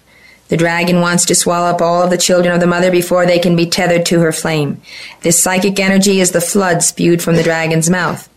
The 0.49 0.57
dragon 0.57 1.01
wants 1.01 1.25
to 1.27 1.37
swallow 1.37 1.71
up 1.71 1.81
all 1.81 2.03
of 2.03 2.11
the 2.11 2.19
children 2.19 2.53
of 2.53 2.59
the 2.59 2.67
mother 2.67 2.91
before 2.91 3.27
they 3.27 3.39
can 3.39 3.55
be 3.55 3.71
tethered 3.71 4.07
to 4.07 4.19
her 4.19 4.33
flame. 4.33 4.83
This 5.21 5.41
psychic 5.41 5.79
energy 5.79 6.19
is 6.19 6.33
the 6.33 6.41
flood 6.41 6.83
spewed 6.83 7.23
from 7.23 7.37
the 7.37 7.45
dragon's 7.45 7.89
mouth. 7.89 8.29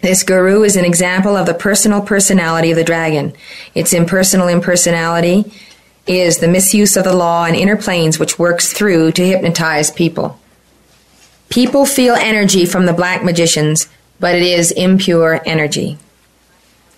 This 0.00 0.22
guru 0.22 0.62
is 0.62 0.76
an 0.76 0.86
example 0.86 1.36
of 1.36 1.44
the 1.44 1.52
personal 1.52 2.00
personality 2.00 2.70
of 2.70 2.78
the 2.78 2.84
dragon. 2.84 3.34
Its 3.74 3.92
impersonal 3.92 4.48
impersonality 4.48 5.52
is 6.06 6.38
the 6.38 6.48
misuse 6.48 6.96
of 6.96 7.04
the 7.04 7.16
law 7.16 7.44
and 7.44 7.56
inner 7.56 7.76
planes 7.76 8.18
which 8.18 8.38
works 8.38 8.72
through 8.72 9.12
to 9.12 9.26
hypnotize 9.26 9.90
people. 9.90 10.38
People 11.48 11.86
feel 11.86 12.14
energy 12.14 12.66
from 12.66 12.86
the 12.86 12.92
black 12.92 13.24
magicians, 13.24 13.88
but 14.20 14.34
it 14.34 14.42
is 14.42 14.70
impure 14.72 15.40
energy. 15.44 15.98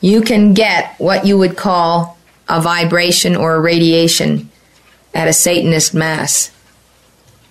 You 0.00 0.22
can 0.22 0.54
get 0.54 0.94
what 0.98 1.26
you 1.26 1.38
would 1.38 1.56
call 1.56 2.18
a 2.48 2.60
vibration 2.60 3.36
or 3.36 3.54
a 3.54 3.60
radiation 3.60 4.50
at 5.14 5.28
a 5.28 5.32
Satanist 5.32 5.94
mass 5.94 6.50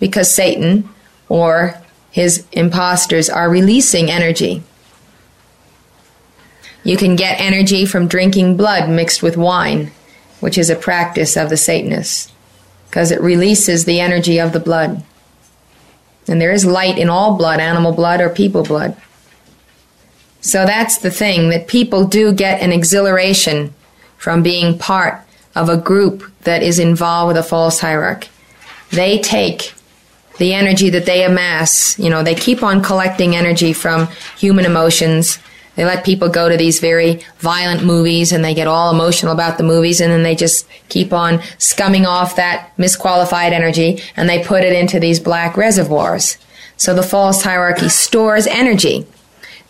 because 0.00 0.32
Satan 0.32 0.88
or 1.28 1.74
his 2.10 2.44
imposters 2.52 3.28
are 3.28 3.50
releasing 3.50 4.10
energy. 4.10 4.62
You 6.84 6.96
can 6.96 7.16
get 7.16 7.40
energy 7.40 7.84
from 7.84 8.08
drinking 8.08 8.56
blood 8.56 8.88
mixed 8.88 9.22
with 9.22 9.36
wine, 9.36 9.92
which 10.40 10.58
is 10.58 10.70
a 10.70 10.76
practice 10.76 11.36
of 11.36 11.50
the 11.50 11.56
Satanists, 11.56 12.32
because 12.88 13.10
it 13.10 13.20
releases 13.20 13.84
the 13.84 14.00
energy 14.00 14.38
of 14.38 14.52
the 14.52 14.60
blood. 14.60 15.02
And 16.26 16.40
there 16.40 16.52
is 16.52 16.64
light 16.64 16.98
in 16.98 17.08
all 17.08 17.36
blood, 17.36 17.60
animal 17.60 17.92
blood 17.92 18.20
or 18.20 18.28
people 18.28 18.62
blood. 18.62 18.96
So 20.40 20.64
that's 20.64 20.98
the 20.98 21.10
thing 21.10 21.48
that 21.50 21.66
people 21.66 22.06
do 22.06 22.32
get 22.32 22.60
an 22.60 22.72
exhilaration 22.72 23.74
from 24.16 24.42
being 24.42 24.78
part 24.78 25.20
of 25.54 25.68
a 25.68 25.76
group 25.76 26.30
that 26.42 26.62
is 26.62 26.78
involved 26.78 27.28
with 27.28 27.36
a 27.36 27.42
false 27.42 27.80
hierarchy. 27.80 28.28
They 28.90 29.18
take 29.18 29.74
the 30.38 30.54
energy 30.54 30.90
that 30.90 31.04
they 31.04 31.24
amass, 31.24 31.98
you 31.98 32.08
know, 32.08 32.22
they 32.22 32.34
keep 32.34 32.62
on 32.62 32.82
collecting 32.82 33.34
energy 33.34 33.72
from 33.72 34.06
human 34.36 34.64
emotions. 34.64 35.38
They 35.78 35.84
let 35.84 36.04
people 36.04 36.28
go 36.28 36.48
to 36.48 36.56
these 36.56 36.80
very 36.80 37.20
violent 37.38 37.84
movies 37.84 38.32
and 38.32 38.44
they 38.44 38.52
get 38.52 38.66
all 38.66 38.92
emotional 38.92 39.32
about 39.32 39.58
the 39.58 39.62
movies 39.62 40.00
and 40.00 40.10
then 40.10 40.24
they 40.24 40.34
just 40.34 40.66
keep 40.88 41.12
on 41.12 41.38
scumming 41.58 42.04
off 42.04 42.34
that 42.34 42.76
misqualified 42.78 43.52
energy 43.52 44.02
and 44.16 44.28
they 44.28 44.42
put 44.42 44.64
it 44.64 44.72
into 44.72 44.98
these 44.98 45.20
black 45.20 45.56
reservoirs. 45.56 46.36
So 46.76 46.94
the 46.94 47.04
false 47.04 47.42
hierarchy 47.42 47.88
stores 47.90 48.48
energy. 48.48 49.06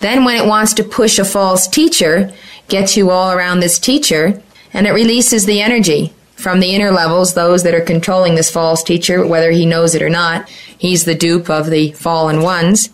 Then 0.00 0.24
when 0.24 0.42
it 0.42 0.48
wants 0.48 0.72
to 0.74 0.82
push 0.82 1.18
a 1.18 1.26
false 1.26 1.68
teacher, 1.68 2.32
gets 2.68 2.96
you 2.96 3.10
all 3.10 3.30
around 3.30 3.60
this 3.60 3.78
teacher, 3.78 4.42
and 4.72 4.86
it 4.86 4.92
releases 4.92 5.44
the 5.44 5.60
energy 5.60 6.14
from 6.36 6.60
the 6.60 6.74
inner 6.74 6.90
levels, 6.90 7.34
those 7.34 7.64
that 7.64 7.74
are 7.74 7.82
controlling 7.82 8.34
this 8.34 8.50
false 8.50 8.82
teacher, 8.82 9.26
whether 9.26 9.50
he 9.50 9.66
knows 9.66 9.94
it 9.94 10.00
or 10.00 10.08
not. 10.08 10.48
He's 10.78 11.04
the 11.04 11.14
dupe 11.14 11.50
of 11.50 11.68
the 11.68 11.92
fallen 11.92 12.40
ones 12.40 12.88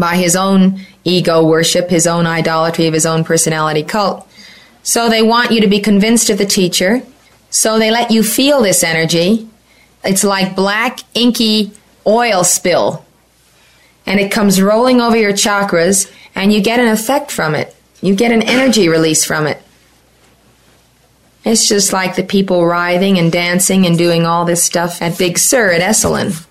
by 0.00 0.16
his 0.16 0.34
own 0.34 0.80
ego 1.04 1.44
worship, 1.44 1.90
his 1.90 2.06
own 2.06 2.26
idolatry 2.26 2.86
of 2.86 2.94
his 2.94 3.06
own 3.06 3.22
personality 3.22 3.84
cult. 3.84 4.26
So 4.82 5.08
they 5.08 5.22
want 5.22 5.52
you 5.52 5.60
to 5.60 5.68
be 5.68 5.78
convinced 5.78 6.30
of 6.30 6.38
the 6.38 6.46
teacher. 6.46 7.02
So 7.50 7.78
they 7.78 7.90
let 7.90 8.10
you 8.10 8.22
feel 8.22 8.62
this 8.62 8.82
energy. 8.82 9.48
It's 10.02 10.24
like 10.24 10.56
black, 10.56 11.00
inky 11.14 11.72
oil 12.06 12.42
spill. 12.42 13.04
And 14.06 14.18
it 14.18 14.32
comes 14.32 14.60
rolling 14.60 15.00
over 15.00 15.16
your 15.16 15.32
chakras, 15.32 16.10
and 16.34 16.52
you 16.52 16.60
get 16.60 16.80
an 16.80 16.88
effect 16.88 17.30
from 17.30 17.54
it. 17.54 17.76
You 18.00 18.14
get 18.14 18.32
an 18.32 18.42
energy 18.42 18.88
release 18.88 19.24
from 19.24 19.46
it. 19.46 19.62
It's 21.44 21.68
just 21.68 21.92
like 21.92 22.16
the 22.16 22.22
people 22.22 22.66
writhing 22.66 23.18
and 23.18 23.30
dancing 23.30 23.86
and 23.86 23.96
doing 23.96 24.26
all 24.26 24.44
this 24.44 24.64
stuff 24.64 25.00
at 25.02 25.18
Big 25.18 25.38
Sur 25.38 25.70
at 25.70 25.80
Esalen. 25.80 26.46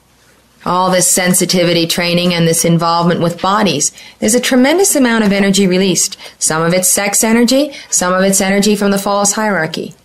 All 0.65 0.91
this 0.91 1.09
sensitivity 1.09 1.87
training 1.87 2.33
and 2.33 2.47
this 2.47 2.65
involvement 2.65 3.21
with 3.21 3.41
bodies. 3.41 3.91
There's 4.19 4.35
a 4.35 4.39
tremendous 4.39 4.95
amount 4.95 5.23
of 5.23 5.31
energy 5.31 5.67
released. 5.67 6.17
Some 6.37 6.61
of 6.61 6.73
it's 6.73 6.87
sex 6.87 7.23
energy, 7.23 7.73
some 7.89 8.13
of 8.13 8.23
it's 8.23 8.41
energy 8.41 8.75
from 8.75 8.91
the 8.91 8.97
false 8.97 9.33
hierarchy. 9.33 9.95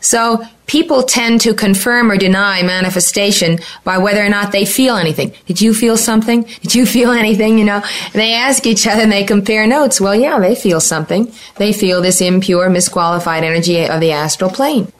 So 0.00 0.44
people 0.66 1.02
tend 1.02 1.40
to 1.40 1.54
confirm 1.54 2.10
or 2.10 2.16
deny 2.16 2.62
manifestation 2.62 3.58
by 3.84 3.98
whether 3.98 4.24
or 4.24 4.28
not 4.28 4.52
they 4.52 4.64
feel 4.64 4.96
anything. 4.96 5.32
Did 5.46 5.60
you 5.60 5.74
feel 5.74 5.96
something? 5.96 6.42
Did 6.62 6.74
you 6.74 6.86
feel 6.86 7.10
anything? 7.24 7.58
You 7.58 7.64
know, 7.64 7.82
they 8.12 8.34
ask 8.34 8.66
each 8.66 8.86
other 8.86 9.02
and 9.02 9.12
they 9.12 9.24
compare 9.24 9.66
notes. 9.66 10.00
Well, 10.00 10.14
yeah, 10.14 10.38
they 10.38 10.54
feel 10.54 10.80
something. 10.80 11.32
They 11.56 11.72
feel 11.72 12.02
this 12.02 12.20
impure, 12.20 12.68
misqualified 12.68 13.42
energy 13.42 13.84
of 13.84 14.00
the 14.00 14.12
astral 14.12 14.50
plane. 14.50 14.92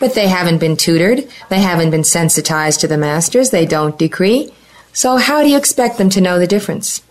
But 0.00 0.14
they 0.14 0.26
haven't 0.26 0.58
been 0.58 0.76
tutored. 0.76 1.28
They 1.48 1.60
haven't 1.60 1.90
been 1.90 2.04
sensitized 2.04 2.80
to 2.80 2.88
the 2.88 2.98
masters. 2.98 3.50
They 3.50 3.66
don't 3.66 3.98
decree. 3.98 4.52
So 4.92 5.16
how 5.16 5.42
do 5.42 5.48
you 5.48 5.56
expect 5.56 5.98
them 5.98 6.10
to 6.10 6.20
know 6.20 6.40
the 6.40 6.48
difference? 6.48 7.02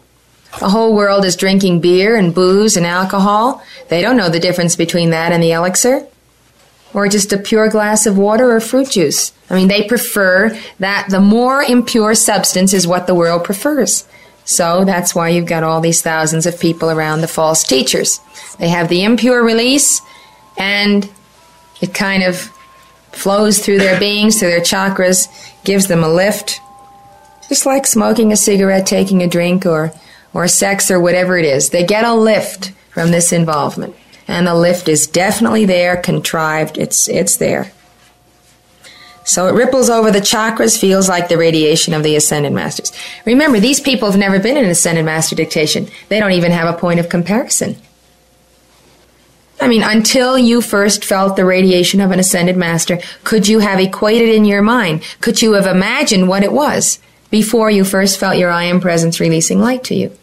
The 0.60 0.70
whole 0.70 0.94
world 0.94 1.24
is 1.24 1.38
drinking 1.38 1.80
beer 1.80 2.18
and 2.18 2.36
booze 2.36 2.76
and 2.76 2.86
alcohol. 2.86 3.64
They 3.88 4.02
don't 4.02 4.18
know 4.18 4.30
the 4.30 4.40
difference 4.40 4.76
between 4.76 5.12
that 5.12 5.32
and 5.32 5.42
the 5.42 5.52
elixir 5.52 6.06
or 6.94 7.08
just 7.08 7.32
a 7.32 7.38
pure 7.38 7.70
glass 7.70 8.06
of 8.06 8.18
water 8.18 8.52
or 8.52 8.60
fruit 8.60 8.90
juice. 8.92 9.32
I 9.50 9.56
mean, 9.56 9.68
they 9.68 9.88
prefer 9.88 10.58
that 10.80 11.08
the 11.10 11.22
more 11.22 11.64
impure 11.64 12.16
substance 12.16 12.74
is 12.74 12.88
what 12.88 13.08
the 13.08 13.16
world 13.16 13.44
prefers. 13.44 14.08
So 14.46 14.84
that's 14.84 15.14
why 15.14 15.30
you've 15.30 15.46
got 15.46 15.64
all 15.64 15.82
these 15.82 16.02
thousands 16.02 16.46
of 16.46 16.60
people 16.60 16.90
around 16.90 17.22
the 17.22 17.28
false 17.28 17.64
teachers. 17.64 18.20
They 18.58 18.70
have 18.70 18.90
the 18.90 19.04
impure 19.04 19.44
release 19.44 20.02
and 20.58 21.10
it 21.82 21.94
kind 21.94 22.24
of 22.24 22.52
flows 23.12 23.60
through 23.60 23.80
their 23.80 24.00
beings, 24.00 24.40
through 24.40 24.52
their 24.52 24.60
chakras, 24.62 25.28
gives 25.64 25.88
them 25.88 26.04
a 26.04 26.10
lift. 26.10 26.62
Just 27.48 27.66
like 27.66 27.88
smoking 27.88 28.32
a 28.32 28.38
cigarette, 28.38 28.86
taking 28.86 29.24
a 29.24 29.28
drink, 29.28 29.66
or, 29.66 29.92
or 30.34 30.48
sex, 30.48 30.92
or 30.92 31.00
whatever 31.00 31.38
it 31.38 31.46
is. 31.46 31.70
They 31.70 31.86
get 31.86 32.06
a 32.06 32.14
lift 32.14 32.72
from 32.92 33.12
this 33.12 33.32
involvement 33.32 33.96
and 34.30 34.46
the 34.46 34.54
lift 34.54 34.88
is 34.88 35.08
definitely 35.08 35.66
there, 35.66 35.98
contrived. 35.98 36.78
It's 36.78 37.10
it's 37.10 37.38
there. 37.38 37.72
So 39.26 39.48
it 39.48 39.54
ripples 39.54 39.90
over 39.90 40.12
the 40.12 40.20
chakras, 40.20 40.80
feels 40.80 41.10
like 41.10 41.30
the 41.30 41.38
radiation 41.38 41.94
of 41.94 42.04
the 42.04 42.16
ascended 42.16 42.54
masters. 42.54 42.92
Remember, 43.26 43.60
these 43.60 43.80
people 43.80 44.10
have 44.10 44.20
never 44.20 44.40
been 44.40 44.58
in 44.58 44.66
an 44.66 44.70
ascended 44.70 45.06
master 45.06 45.36
dictation. 45.36 45.88
They 46.10 46.20
don't 46.20 46.32
even 46.32 46.52
have 46.52 46.74
a 46.74 46.78
point 46.78 47.00
of 47.00 47.10
comparison. 47.10 47.76
I 49.62 49.68
mean, 49.68 49.84
until 49.84 50.38
you 50.38 50.62
first 50.62 51.04
felt 51.04 51.36
the 51.36 51.46
radiation 51.46 52.00
of 52.00 52.12
an 52.12 52.20
ascended 52.20 52.56
master, 52.56 53.00
could 53.24 53.48
you 53.48 53.60
have 53.60 53.80
equated 53.80 54.30
in 54.30 54.46
your 54.46 54.62
mind? 54.62 55.04
Could 55.20 55.42
you 55.42 55.54
have 55.54 55.66
imagined 55.66 56.30
what 56.30 56.44
it 56.44 56.54
was 56.54 57.00
before 57.30 57.70
you 57.70 57.84
first 57.84 58.20
felt 58.20 58.38
your 58.38 58.52
I 58.52 58.64
am 58.64 58.80
presence 58.80 59.20
releasing 59.20 59.60
light 59.60 59.84
to 59.86 59.96
you? 59.96 60.18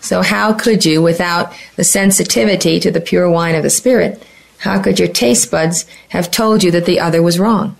So 0.00 0.20
how 0.20 0.52
could 0.52 0.84
you, 0.84 1.00
without 1.00 1.54
the 1.76 1.84
sensitivity 1.84 2.80
to 2.80 2.90
the 2.90 3.00
pure 3.00 3.30
wine 3.30 3.54
of 3.54 3.62
the 3.62 3.70
Spirit, 3.70 4.22
how 4.58 4.82
could 4.82 4.98
your 4.98 5.08
taste 5.08 5.50
buds 5.50 5.86
have 6.10 6.30
told 6.30 6.62
you 6.62 6.70
that 6.72 6.86
the 6.86 7.00
other 7.00 7.22
was 7.22 7.38
wrong? 7.38 7.76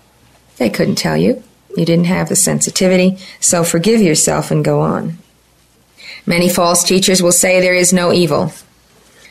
They 0.57 0.69
couldn't 0.69 0.95
tell 0.95 1.17
you. 1.17 1.43
You 1.77 1.85
didn't 1.85 2.05
have 2.05 2.29
the 2.29 2.35
sensitivity, 2.35 3.17
so 3.39 3.63
forgive 3.63 4.01
yourself 4.01 4.51
and 4.51 4.63
go 4.63 4.81
on. 4.81 5.17
Many 6.25 6.49
false 6.49 6.83
teachers 6.83 7.21
will 7.21 7.31
say 7.31 7.59
there 7.59 7.73
is 7.73 7.91
no 7.91 8.13
evil, 8.13 8.53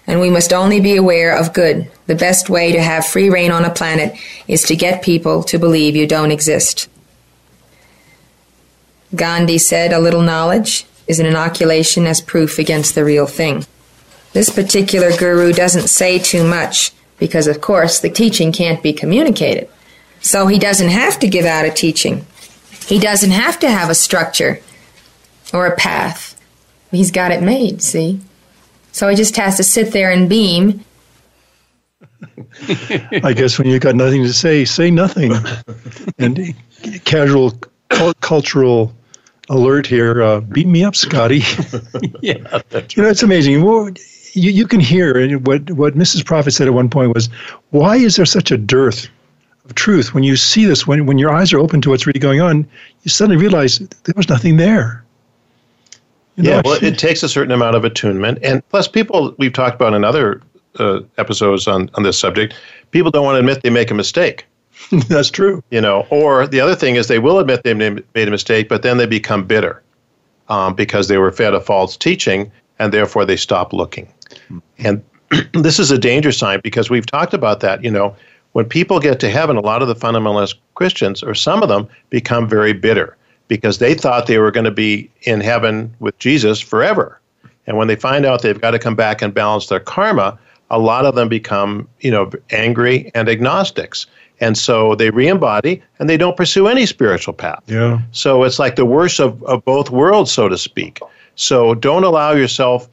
and 0.07 0.21
we 0.21 0.31
must 0.31 0.53
only 0.53 0.81
be 0.81 0.97
aware 0.97 1.37
of 1.37 1.53
good. 1.53 1.91
The 2.07 2.15
best 2.15 2.51
way 2.51 2.73
to 2.73 2.83
have 2.83 3.07
free 3.07 3.31
rein 3.31 3.53
on 3.53 3.65
a 3.65 3.71
planet 3.71 4.17
is 4.49 4.63
to 4.65 4.77
get 4.77 5.03
people 5.03 5.43
to 5.45 5.59
believe 5.59 5.97
you 5.97 6.07
don't 6.07 6.33
exist. 6.33 6.89
Gandhi 9.15 9.59
said, 9.59 9.93
A 9.93 10.01
little 10.01 10.23
knowledge 10.23 10.87
is 11.07 11.21
an 11.21 11.27
inoculation 11.27 12.07
as 12.07 12.21
proof 12.21 12.59
against 12.59 12.95
the 12.95 13.05
real 13.05 13.27
thing. 13.27 13.65
This 14.33 14.51
particular 14.51 15.17
guru 15.17 15.53
doesn't 15.53 15.89
say 15.89 16.19
too 16.19 16.45
much 16.45 16.93
because, 17.19 17.47
of 17.47 17.61
course, 17.61 18.01
the 18.01 18.11
teaching 18.11 18.51
can't 18.51 18.83
be 18.83 18.93
communicated. 18.93 19.69
So 20.21 20.47
he 20.47 20.59
doesn't 20.59 20.89
have 20.89 21.19
to 21.21 21.29
give 21.29 21.45
out 21.45 21.67
a 21.67 21.71
teaching. 21.71 22.25
He 22.87 22.99
doesn't 22.99 23.31
have 23.31 23.59
to 23.61 23.71
have 23.71 23.91
a 23.91 23.95
structure 23.95 24.61
or 25.53 25.67
a 25.67 25.77
path. 25.77 26.41
He's 26.91 27.11
got 27.11 27.31
it 27.31 27.43
made, 27.43 27.83
see? 27.83 28.21
So 28.93 29.09
he 29.09 29.17
just 29.17 29.37
has 29.37 29.57
to 29.57 29.65
sit 29.65 29.93
there 29.93 30.11
and 30.11 30.29
beam. 30.29 30.85
I 33.25 33.33
guess 33.35 33.59
when 33.59 33.69
you've 33.69 33.81
got 33.81 33.97
nothing 33.97 34.23
to 34.23 34.33
say, 34.33 34.65
say 34.65 34.91
nothing. 34.91 35.33
And 36.19 36.55
casual 37.05 37.53
cultural 38.21 38.93
alert 39.49 39.87
here. 39.87 40.23
Uh, 40.23 40.41
beat 40.41 40.67
me 40.67 40.85
up, 40.85 40.97
Scotty. 40.97 41.39
yeah, 42.21 42.61
you 42.95 43.03
know 43.03 43.09
it's 43.09 43.23
amazing. 43.23 43.63
Well, 43.63 43.91
you 44.33 44.51
you 44.51 44.67
can 44.67 44.81
hear 44.81 45.39
what 45.39 45.71
what 45.73 45.95
Mrs. 45.95 46.25
Prophet 46.25 46.53
said 46.53 46.67
at 46.67 46.75
one 46.75 46.89
point 46.89 47.15
was, 47.15 47.29
why 47.71 47.97
is 47.97 48.17
there 48.17 48.27
such 48.27 48.51
a 48.51 48.59
dearth 48.59 49.09
of 49.65 49.75
truth 49.75 50.15
when 50.15 50.25
you 50.25 50.37
see 50.37 50.65
this? 50.65 50.87
When 50.87 51.07
when 51.07 51.19
your 51.19 51.33
eyes 51.33 51.53
are 51.53 51.59
open 51.59 51.81
to 51.83 51.91
what's 51.91 52.07
really 52.07 52.21
going 52.21 52.41
on, 52.41 52.67
you 53.03 53.11
suddenly 53.11 53.41
realize 53.41 53.79
there 53.79 54.15
was 54.17 54.29
nothing 54.29 54.57
there. 54.57 55.02
You 56.37 56.45
know, 56.45 56.51
yeah, 56.51 56.63
well, 56.65 56.83
it 56.83 56.99
takes 56.99 57.23
a 57.23 57.29
certain 57.29 57.53
amount 57.53 57.77
of 57.77 57.85
attunement, 57.85 58.39
and 58.43 58.67
plus, 58.71 58.89
people 58.89 59.35
we've 59.39 59.53
talked 59.53 59.75
about 59.75 59.93
in 59.93 60.03
other 60.03 60.41
uh, 60.79 61.01
episodes 61.19 61.69
on 61.69 61.91
on 61.95 62.03
this 62.03 62.19
subject. 62.19 62.55
People 62.91 63.11
don't 63.11 63.25
want 63.25 63.35
to 63.35 63.41
admit 63.41 63.63
they 63.63 63.71
make 63.71 63.91
a 63.91 63.95
mistake. 63.95 64.47
That's 65.09 65.31
true. 65.31 65.63
You 65.71 65.81
know, 65.81 66.07
or 66.11 66.47
the 66.47 66.61
other 66.61 66.75
thing 66.75 66.97
is 66.97 67.09
they 67.09 67.19
will 67.19 67.39
admit 67.39 67.65
they 67.65 67.75
made 67.75 68.03
a 68.15 68.31
mistake, 68.31 68.69
but 68.69 68.83
then 68.83 68.97
they 68.97 69.07
become 69.07 69.45
bitter 69.45 69.83
um, 70.49 70.75
because 70.75 71.09
they 71.09 71.19
were 71.19 71.31
fed 71.31 71.55
a 71.55 71.61
false 71.61 71.97
teaching, 71.97 72.51
and 72.79 72.93
therefore 72.93 73.25
they 73.25 73.37
stop 73.37 73.73
looking. 73.73 74.11
And 74.79 75.05
this 75.53 75.79
is 75.79 75.91
a 75.91 75.99
danger 75.99 76.33
sign 76.33 76.61
because 76.63 76.91
we've 76.91 77.07
talked 77.07 77.35
about 77.35 77.61
that. 77.61 77.85
You 77.85 77.91
know, 77.91 78.17
when 78.53 78.65
people 78.65 79.01
get 79.01 79.21
to 79.21 79.31
heaven, 79.31 79.57
a 79.57 79.61
lot 79.61 79.83
of 79.83 79.89
the 79.89 79.95
fundamentalist 79.95 80.55
Christians, 80.75 81.23
or 81.23 81.35
some 81.35 81.63
of 81.63 81.69
them, 81.69 81.89
become 82.11 82.49
very 82.49 82.73
bitter 82.73 83.17
because 83.53 83.77
they 83.77 83.93
thought 83.93 84.29
they 84.29 84.39
were 84.39 84.51
going 84.51 84.65
to 84.65 84.71
be 84.71 85.11
in 85.25 85.39
heaven 85.43 85.95
with 86.01 86.19
Jesus 86.19 86.59
forever. 86.59 87.21
And 87.67 87.77
when 87.77 87.87
they 87.87 87.97
find 87.97 88.25
out 88.25 88.41
they've 88.41 88.59
got 88.59 88.71
to 88.71 88.79
come 88.79 88.97
back 88.97 89.21
and 89.21 89.35
balance 89.35 89.67
their 89.67 89.79
karma, 89.79 90.39
a 90.71 90.79
lot 90.79 91.05
of 91.05 91.17
them 91.17 91.29
become, 91.29 91.87
you 92.01 92.11
know, 92.11 92.31
angry 92.49 93.11
and 93.15 93.29
agnostics. 93.29 94.07
And 94.41 94.57
so 94.57 94.95
they 94.95 95.11
re-embody 95.11 95.83
and 95.99 96.09
they 96.09 96.17
don't 96.17 96.35
pursue 96.35 96.67
any 96.67 96.87
spiritual 96.87 97.35
path. 97.35 97.63
Yeah. 97.67 98.01
So 98.13 98.43
it's 98.45 98.59
like 98.59 98.77
the 98.77 98.87
worst 98.87 99.21
of, 99.21 99.43
of 99.43 99.63
both 99.67 99.91
worlds, 99.91 100.33
so 100.33 100.49
to 100.49 100.57
speak. 100.57 101.01
So 101.35 101.75
don't 101.75 102.05
allow 102.05 102.33
yourself 102.33 102.89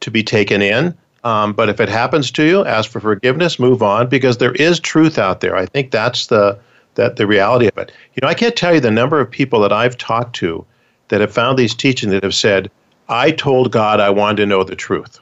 to 0.00 0.10
be 0.10 0.22
taken 0.22 0.60
in. 0.60 0.94
Um, 1.24 1.54
but 1.54 1.70
if 1.70 1.80
it 1.80 1.88
happens 1.88 2.30
to 2.32 2.44
you, 2.44 2.66
ask 2.66 2.90
for 2.90 3.00
forgiveness, 3.00 3.58
move 3.58 3.82
on, 3.82 4.10
because 4.10 4.36
there 4.36 4.52
is 4.52 4.78
truth 4.78 5.16
out 5.16 5.40
there. 5.40 5.56
I 5.56 5.64
think 5.64 5.90
that's 5.90 6.26
the 6.26 6.58
that 6.94 7.16
the 7.16 7.26
reality 7.26 7.68
of 7.68 7.78
it. 7.78 7.92
You 8.14 8.20
know, 8.22 8.28
I 8.28 8.34
can't 8.34 8.56
tell 8.56 8.74
you 8.74 8.80
the 8.80 8.90
number 8.90 9.20
of 9.20 9.30
people 9.30 9.60
that 9.60 9.72
I've 9.72 9.96
talked 9.96 10.36
to 10.36 10.64
that 11.08 11.20
have 11.20 11.32
found 11.32 11.58
these 11.58 11.74
teachings 11.74 12.12
that 12.12 12.22
have 12.22 12.34
said, 12.34 12.70
"I 13.08 13.30
told 13.30 13.72
God 13.72 14.00
I 14.00 14.10
wanted 14.10 14.36
to 14.36 14.46
know 14.46 14.64
the 14.64 14.76
truth." 14.76 15.20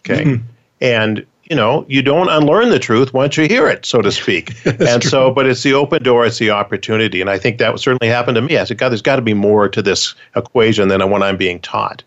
Okay, 0.00 0.24
mm-hmm. 0.24 0.44
and 0.80 1.26
you 1.50 1.56
know, 1.56 1.84
you 1.88 2.00
don't 2.00 2.28
unlearn 2.28 2.70
the 2.70 2.78
truth 2.78 3.12
once 3.12 3.36
you 3.36 3.48
hear 3.48 3.66
it, 3.68 3.84
so 3.84 4.00
to 4.00 4.12
speak. 4.12 4.54
and 4.64 5.02
true. 5.02 5.10
so, 5.10 5.30
but 5.32 5.46
it's 5.46 5.64
the 5.64 5.72
open 5.72 6.02
door, 6.02 6.24
it's 6.24 6.38
the 6.38 6.50
opportunity, 6.50 7.20
and 7.20 7.28
I 7.28 7.38
think 7.38 7.58
that 7.58 7.78
certainly 7.80 8.08
happened 8.08 8.36
to 8.36 8.42
me. 8.42 8.56
I 8.56 8.64
said, 8.64 8.78
God, 8.78 8.90
there's 8.90 9.02
got 9.02 9.16
to 9.16 9.22
be 9.22 9.34
more 9.34 9.68
to 9.68 9.82
this 9.82 10.14
equation 10.36 10.88
than 10.88 11.10
what 11.10 11.22
I'm 11.22 11.36
being 11.36 11.58
taught. 11.60 12.04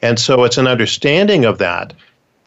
And 0.00 0.18
so, 0.18 0.44
it's 0.44 0.56
an 0.56 0.66
understanding 0.66 1.44
of 1.44 1.58
that 1.58 1.92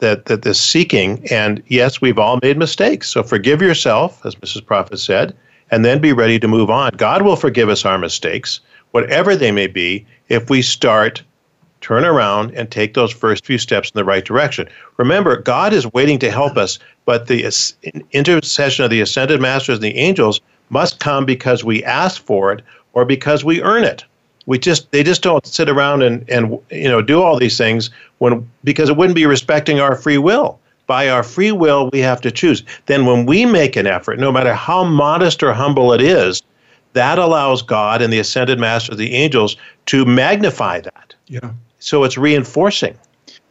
that 0.02 0.26
that 0.26 0.42
this 0.42 0.60
seeking 0.60 1.24
and 1.30 1.62
yes 1.68 2.00
we've 2.00 2.18
all 2.18 2.40
made 2.42 2.58
mistakes 2.58 3.08
so 3.08 3.22
forgive 3.22 3.62
yourself 3.62 4.26
as 4.26 4.34
mrs 4.34 4.66
prophet 4.66 4.98
said 4.98 5.34
and 5.72 5.84
then 5.84 5.98
be 5.98 6.12
ready 6.12 6.38
to 6.38 6.46
move 6.46 6.70
on. 6.70 6.92
God 6.96 7.22
will 7.22 7.34
forgive 7.34 7.68
us 7.68 7.84
our 7.84 7.98
mistakes 7.98 8.60
whatever 8.92 9.34
they 9.34 9.50
may 9.50 9.66
be 9.66 10.06
if 10.28 10.50
we 10.50 10.62
start 10.62 11.22
turn 11.80 12.04
around 12.04 12.54
and 12.54 12.70
take 12.70 12.94
those 12.94 13.10
first 13.10 13.44
few 13.44 13.58
steps 13.58 13.90
in 13.90 13.98
the 13.98 14.04
right 14.04 14.24
direction. 14.24 14.68
Remember 14.98 15.36
god 15.38 15.72
is 15.72 15.92
waiting 15.92 16.18
to 16.20 16.30
help 16.30 16.56
us 16.56 16.78
but 17.06 17.26
the 17.26 17.42
intercession 18.12 18.84
of 18.84 18.90
the 18.90 19.00
ascended 19.00 19.40
masters 19.40 19.76
and 19.76 19.84
the 19.84 19.96
angels 19.96 20.40
must 20.70 21.00
come 21.00 21.24
because 21.24 21.64
we 21.64 21.82
ask 21.82 22.22
for 22.22 22.52
it 22.52 22.62
or 22.92 23.04
because 23.04 23.44
we 23.44 23.62
earn 23.62 23.82
it. 23.82 24.04
We 24.46 24.58
just 24.58 24.90
they 24.92 25.02
just 25.02 25.22
don't 25.22 25.44
sit 25.46 25.68
around 25.68 26.02
and 26.02 26.28
and 26.28 26.58
you 26.70 26.88
know 26.88 27.02
do 27.02 27.22
all 27.22 27.38
these 27.38 27.58
things 27.58 27.90
when 28.18 28.48
because 28.62 28.88
it 28.88 28.96
wouldn't 28.96 29.16
be 29.16 29.26
respecting 29.26 29.80
our 29.80 29.96
free 29.96 30.18
will 30.18 30.60
by 30.86 31.08
our 31.08 31.22
free 31.22 31.52
will 31.52 31.90
we 31.92 32.00
have 32.00 32.20
to 32.20 32.30
choose 32.30 32.62
then 32.86 33.06
when 33.06 33.26
we 33.26 33.44
make 33.44 33.76
an 33.76 33.86
effort 33.86 34.18
no 34.18 34.32
matter 34.32 34.54
how 34.54 34.84
modest 34.84 35.42
or 35.42 35.52
humble 35.52 35.92
it 35.92 36.00
is 36.00 36.42
that 36.92 37.18
allows 37.18 37.62
god 37.62 38.02
and 38.02 38.12
the 38.12 38.18
ascended 38.18 38.58
master 38.58 38.92
of 38.92 38.98
the 38.98 39.14
angels 39.14 39.56
to 39.86 40.04
magnify 40.04 40.80
that 40.80 41.14
yeah 41.26 41.50
so 41.78 42.04
it's 42.04 42.18
reinforcing 42.18 42.96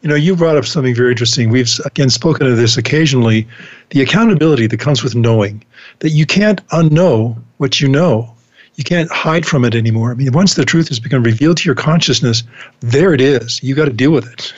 you 0.01 0.09
know 0.09 0.15
you 0.15 0.35
brought 0.35 0.57
up 0.57 0.65
something 0.65 0.95
very 0.95 1.11
interesting 1.11 1.49
we've 1.49 1.69
again 1.85 2.09
spoken 2.09 2.47
of 2.47 2.57
this 2.57 2.77
occasionally 2.77 3.47
the 3.89 4.01
accountability 4.01 4.67
that 4.67 4.79
comes 4.79 5.03
with 5.03 5.15
knowing 5.15 5.63
that 5.99 6.09
you 6.09 6.25
can't 6.25 6.65
unknow 6.69 7.35
what 7.57 7.79
you 7.79 7.87
know 7.87 8.33
you 8.75 8.83
can't 8.83 9.11
hide 9.11 9.45
from 9.45 9.65
it 9.65 9.75
anymore. 9.75 10.11
I 10.11 10.15
mean, 10.15 10.31
once 10.31 10.55
the 10.55 10.65
truth 10.65 10.87
has 10.89 10.99
become 10.99 11.23
revealed 11.23 11.57
to 11.57 11.65
your 11.65 11.75
consciousness, 11.75 12.43
there 12.79 13.13
it 13.13 13.21
is. 13.21 13.61
You 13.61 13.75
got 13.75 13.85
to 13.85 13.93
deal 13.93 14.11
with 14.11 14.31
it. 14.31 14.53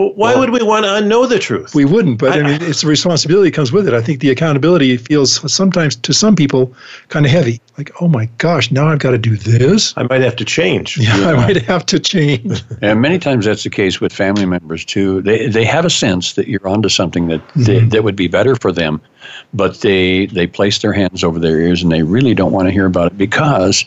Well, 0.00 0.14
why 0.14 0.30
well, 0.30 0.40
would 0.40 0.50
we 0.50 0.62
want 0.62 0.86
to 0.86 0.92
unknow 0.92 1.28
the 1.28 1.38
truth? 1.38 1.74
We 1.74 1.84
wouldn't, 1.84 2.18
but 2.18 2.32
I, 2.32 2.40
I 2.40 2.42
mean, 2.42 2.62
it's 2.62 2.80
the 2.80 2.86
responsibility 2.86 3.50
that 3.50 3.54
comes 3.54 3.70
with 3.70 3.86
it. 3.86 3.92
I 3.92 4.00
think 4.00 4.20
the 4.20 4.30
accountability 4.30 4.96
feels 4.96 5.52
sometimes 5.52 5.94
to 5.96 6.14
some 6.14 6.34
people 6.34 6.72
kind 7.08 7.26
of 7.26 7.32
heavy. 7.32 7.60
Like, 7.76 7.90
oh 8.00 8.08
my 8.08 8.24
gosh, 8.38 8.70
now 8.70 8.88
I've 8.88 9.00
got 9.00 9.10
to 9.10 9.18
do 9.18 9.36
this. 9.36 9.92
I 9.98 10.04
might 10.04 10.22
have 10.22 10.36
to 10.36 10.44
change. 10.46 10.96
Yeah, 10.96 11.14
yeah. 11.18 11.28
I 11.28 11.32
might 11.34 11.60
have 11.64 11.84
to 11.84 12.00
change. 12.00 12.62
and 12.80 13.02
many 13.02 13.18
times 13.18 13.44
that's 13.44 13.62
the 13.62 13.68
case 13.68 14.00
with 14.00 14.10
family 14.10 14.46
members 14.46 14.86
too. 14.86 15.20
They 15.20 15.48
they 15.48 15.66
have 15.66 15.84
a 15.84 15.90
sense 15.90 16.32
that 16.32 16.48
you're 16.48 16.66
onto 16.66 16.88
something 16.88 17.28
that 17.28 17.46
mm-hmm. 17.48 17.64
they, 17.64 17.80
that 17.80 18.02
would 18.02 18.16
be 18.16 18.26
better 18.26 18.56
for 18.56 18.72
them, 18.72 19.02
but 19.52 19.82
they 19.82 20.26
they 20.26 20.46
place 20.46 20.78
their 20.78 20.94
hands 20.94 21.22
over 21.22 21.38
their 21.38 21.60
ears 21.60 21.82
and 21.82 21.92
they 21.92 22.04
really 22.04 22.32
don't 22.32 22.52
want 22.52 22.68
to 22.68 22.72
hear 22.72 22.86
about 22.86 23.08
it 23.08 23.18
because 23.18 23.84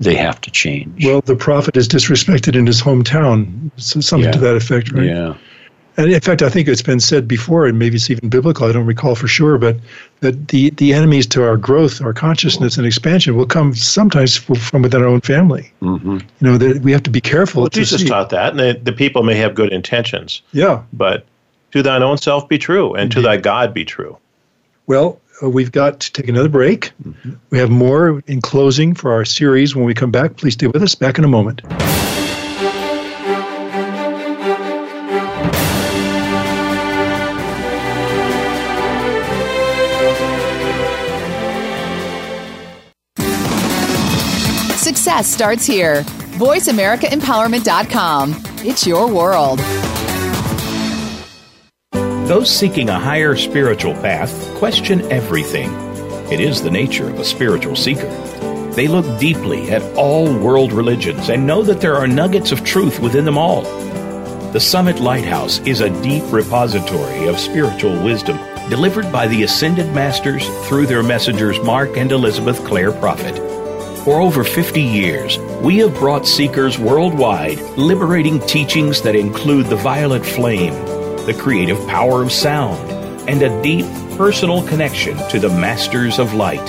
they 0.00 0.16
have 0.16 0.40
to 0.40 0.50
change. 0.50 1.06
Well, 1.06 1.20
the 1.20 1.36
prophet 1.36 1.76
is 1.76 1.86
disrespected 1.86 2.56
in 2.56 2.66
his 2.66 2.82
hometown. 2.82 3.70
So 3.76 4.00
something 4.00 4.24
yeah. 4.24 4.32
to 4.32 4.40
that 4.40 4.56
effect, 4.56 4.90
right? 4.90 5.06
Yeah. 5.06 5.36
And 5.96 6.10
in 6.10 6.20
fact, 6.20 6.40
I 6.42 6.48
think 6.48 6.68
it's 6.68 6.82
been 6.82 7.00
said 7.00 7.28
before, 7.28 7.66
and 7.66 7.78
maybe 7.78 7.96
it's 7.96 8.10
even 8.10 8.28
biblical, 8.28 8.66
I 8.66 8.72
don't 8.72 8.86
recall 8.86 9.14
for 9.14 9.28
sure, 9.28 9.58
but 9.58 9.76
that 10.20 10.48
the, 10.48 10.70
the 10.70 10.94
enemies 10.94 11.26
to 11.28 11.44
our 11.44 11.56
growth, 11.56 12.00
our 12.00 12.14
consciousness 12.14 12.78
and 12.78 12.86
expansion 12.86 13.36
will 13.36 13.46
come 13.46 13.74
sometimes 13.74 14.36
from 14.36 14.82
within 14.82 15.02
our 15.02 15.08
own 15.08 15.20
family. 15.20 15.70
Mm-hmm. 15.82 16.12
You 16.12 16.22
know, 16.40 16.56
that 16.56 16.82
we 16.82 16.92
have 16.92 17.02
to 17.02 17.10
be 17.10 17.20
careful. 17.20 17.62
Well, 17.62 17.68
Jesus 17.68 18.00
see. 18.02 18.08
taught 18.08 18.30
that, 18.30 18.50
and 18.50 18.58
the, 18.58 18.80
the, 18.82 18.92
people 18.92 19.22
may 19.22 19.34
have 19.34 19.54
good 19.54 19.72
intentions. 19.72 20.40
Yeah. 20.52 20.82
But 20.94 21.26
to 21.72 21.82
thine 21.82 22.02
own 22.02 22.16
self 22.16 22.48
be 22.48 22.58
true, 22.58 22.94
and 22.94 23.04
Indeed. 23.04 23.14
to 23.14 23.22
thy 23.22 23.36
God 23.36 23.74
be 23.74 23.84
true. 23.84 24.16
Well, 24.86 25.20
uh, 25.42 25.50
we've 25.50 25.72
got 25.72 26.00
to 26.00 26.12
take 26.12 26.28
another 26.28 26.48
break. 26.48 26.92
Mm-hmm. 27.04 27.32
We 27.50 27.58
have 27.58 27.70
more 27.70 28.22
in 28.26 28.40
closing 28.40 28.94
for 28.94 29.12
our 29.12 29.24
series. 29.24 29.76
When 29.76 29.84
we 29.84 29.94
come 29.94 30.10
back, 30.10 30.36
please 30.36 30.54
stay 30.54 30.68
with 30.68 30.82
us. 30.82 30.94
Back 30.94 31.18
in 31.18 31.24
a 31.24 31.28
moment. 31.28 31.62
Success 45.22 45.34
starts 45.34 45.64
here. 45.66 46.02
VoiceAmericaEmpowerment.com. 46.38 48.34
It's 48.64 48.86
your 48.86 49.12
world. 49.12 49.60
Those 52.26 52.50
seeking 52.50 52.88
a 52.88 52.98
higher 52.98 53.36
spiritual 53.36 53.94
path 53.94 54.32
question 54.56 55.02
everything. 55.12 55.70
It 56.32 56.40
is 56.40 56.62
the 56.62 56.70
nature 56.72 57.08
of 57.08 57.20
a 57.20 57.24
spiritual 57.24 57.76
seeker. 57.76 58.08
They 58.74 58.88
look 58.88 59.20
deeply 59.20 59.70
at 59.70 59.82
all 59.96 60.24
world 60.38 60.72
religions 60.72 61.28
and 61.28 61.46
know 61.46 61.62
that 61.62 61.80
there 61.80 61.94
are 61.94 62.08
nuggets 62.08 62.50
of 62.50 62.64
truth 62.64 62.98
within 62.98 63.24
them 63.24 63.38
all. 63.38 63.62
The 64.52 64.60
Summit 64.60 64.98
Lighthouse 64.98 65.60
is 65.60 65.80
a 65.80 66.02
deep 66.02 66.24
repository 66.32 67.28
of 67.28 67.38
spiritual 67.38 68.02
wisdom 68.02 68.38
delivered 68.68 69.12
by 69.12 69.28
the 69.28 69.44
Ascended 69.44 69.92
Masters 69.94 70.48
through 70.66 70.86
their 70.86 71.02
messengers 71.04 71.60
Mark 71.60 71.96
and 71.96 72.10
Elizabeth 72.10 72.64
Clare 72.64 72.92
Prophet. 72.92 73.61
For 74.04 74.20
over 74.20 74.42
50 74.42 74.82
years, 74.82 75.38
we 75.62 75.78
have 75.78 75.94
brought 75.94 76.26
seekers 76.26 76.76
worldwide 76.76 77.60
liberating 77.78 78.40
teachings 78.40 79.00
that 79.02 79.14
include 79.14 79.66
the 79.66 79.76
violet 79.76 80.26
flame, 80.26 80.74
the 81.24 81.36
creative 81.38 81.78
power 81.86 82.20
of 82.20 82.32
sound, 82.32 82.90
and 83.28 83.40
a 83.42 83.62
deep 83.62 83.86
personal 84.16 84.66
connection 84.66 85.16
to 85.28 85.38
the 85.38 85.50
masters 85.50 86.18
of 86.18 86.34
light. 86.34 86.66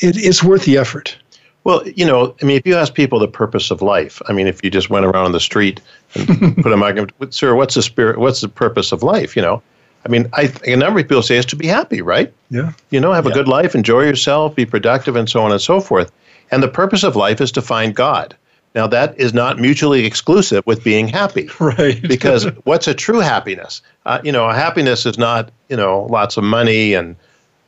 it, 0.00 0.16
it's 0.16 0.42
worth 0.42 0.64
the 0.64 0.78
effort. 0.78 1.16
Well, 1.64 1.86
you 1.86 2.06
know, 2.06 2.34
I 2.40 2.46
mean, 2.46 2.56
if 2.56 2.66
you 2.66 2.76
ask 2.76 2.94
people 2.94 3.18
the 3.18 3.28
purpose 3.28 3.70
of 3.70 3.82
life, 3.82 4.22
I 4.26 4.32
mean, 4.32 4.46
if 4.46 4.64
you 4.64 4.70
just 4.70 4.88
went 4.88 5.04
around 5.04 5.26
on 5.26 5.32
the 5.32 5.40
street 5.40 5.82
and 6.14 6.56
put 6.62 6.72
a 6.72 6.76
mic, 6.78 7.12
sir, 7.28 7.54
what's 7.54 7.74
the 7.74 7.82
spirit? 7.82 8.18
What's 8.18 8.40
the 8.40 8.48
purpose 8.48 8.90
of 8.90 9.02
life? 9.02 9.36
You 9.36 9.42
know, 9.42 9.62
I 10.06 10.08
mean, 10.08 10.30
I 10.32 10.50
a 10.66 10.76
number 10.76 11.00
of 11.00 11.08
people 11.08 11.22
say 11.22 11.36
is 11.36 11.44
to 11.46 11.56
be 11.56 11.66
happy, 11.66 12.00
right? 12.00 12.32
Yeah. 12.48 12.72
You 12.88 13.00
know, 13.00 13.12
have 13.12 13.26
Yeah. 13.26 13.32
a 13.32 13.34
good 13.34 13.48
life, 13.48 13.74
enjoy 13.74 14.04
yourself, 14.04 14.54
be 14.54 14.64
productive, 14.64 15.14
and 15.14 15.28
so 15.28 15.42
on 15.42 15.52
and 15.52 15.60
so 15.60 15.78
forth. 15.78 16.10
And 16.50 16.62
the 16.62 16.68
purpose 16.68 17.02
of 17.02 17.16
life 17.16 17.42
is 17.42 17.52
to 17.52 17.60
find 17.60 17.94
God. 17.94 18.34
Now, 18.78 18.86
that 18.86 19.18
is 19.18 19.34
not 19.34 19.58
mutually 19.58 20.06
exclusive 20.06 20.64
with 20.64 20.84
being 20.84 21.08
happy. 21.08 21.50
Right. 21.58 22.00
because 22.00 22.44
what's 22.62 22.86
a 22.86 22.94
true 22.94 23.18
happiness? 23.18 23.82
Uh, 24.06 24.20
you 24.22 24.30
know, 24.30 24.48
a 24.48 24.54
happiness 24.54 25.04
is 25.04 25.18
not, 25.18 25.50
you 25.68 25.76
know, 25.76 26.06
lots 26.08 26.36
of 26.36 26.44
money 26.44 26.94
and 26.94 27.16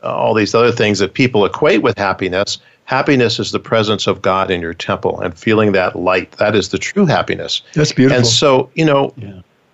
uh, 0.04 0.14
all 0.14 0.34
these 0.34 0.54
other 0.54 0.70
things 0.70 1.00
that 1.00 1.14
people 1.14 1.44
equate 1.44 1.82
with 1.82 1.98
happiness. 1.98 2.58
Happiness 2.84 3.40
is 3.40 3.50
the 3.50 3.58
presence 3.58 4.06
of 4.06 4.22
God 4.22 4.52
in 4.52 4.60
your 4.60 4.72
temple 4.72 5.20
and 5.20 5.36
feeling 5.36 5.72
that 5.72 5.96
light. 5.96 6.30
That 6.38 6.54
is 6.54 6.68
the 6.68 6.78
true 6.78 7.06
happiness. 7.06 7.62
That's 7.74 7.92
beautiful. 7.92 8.18
And 8.18 8.26
so, 8.26 8.70
you 8.74 8.84
know, 8.84 9.12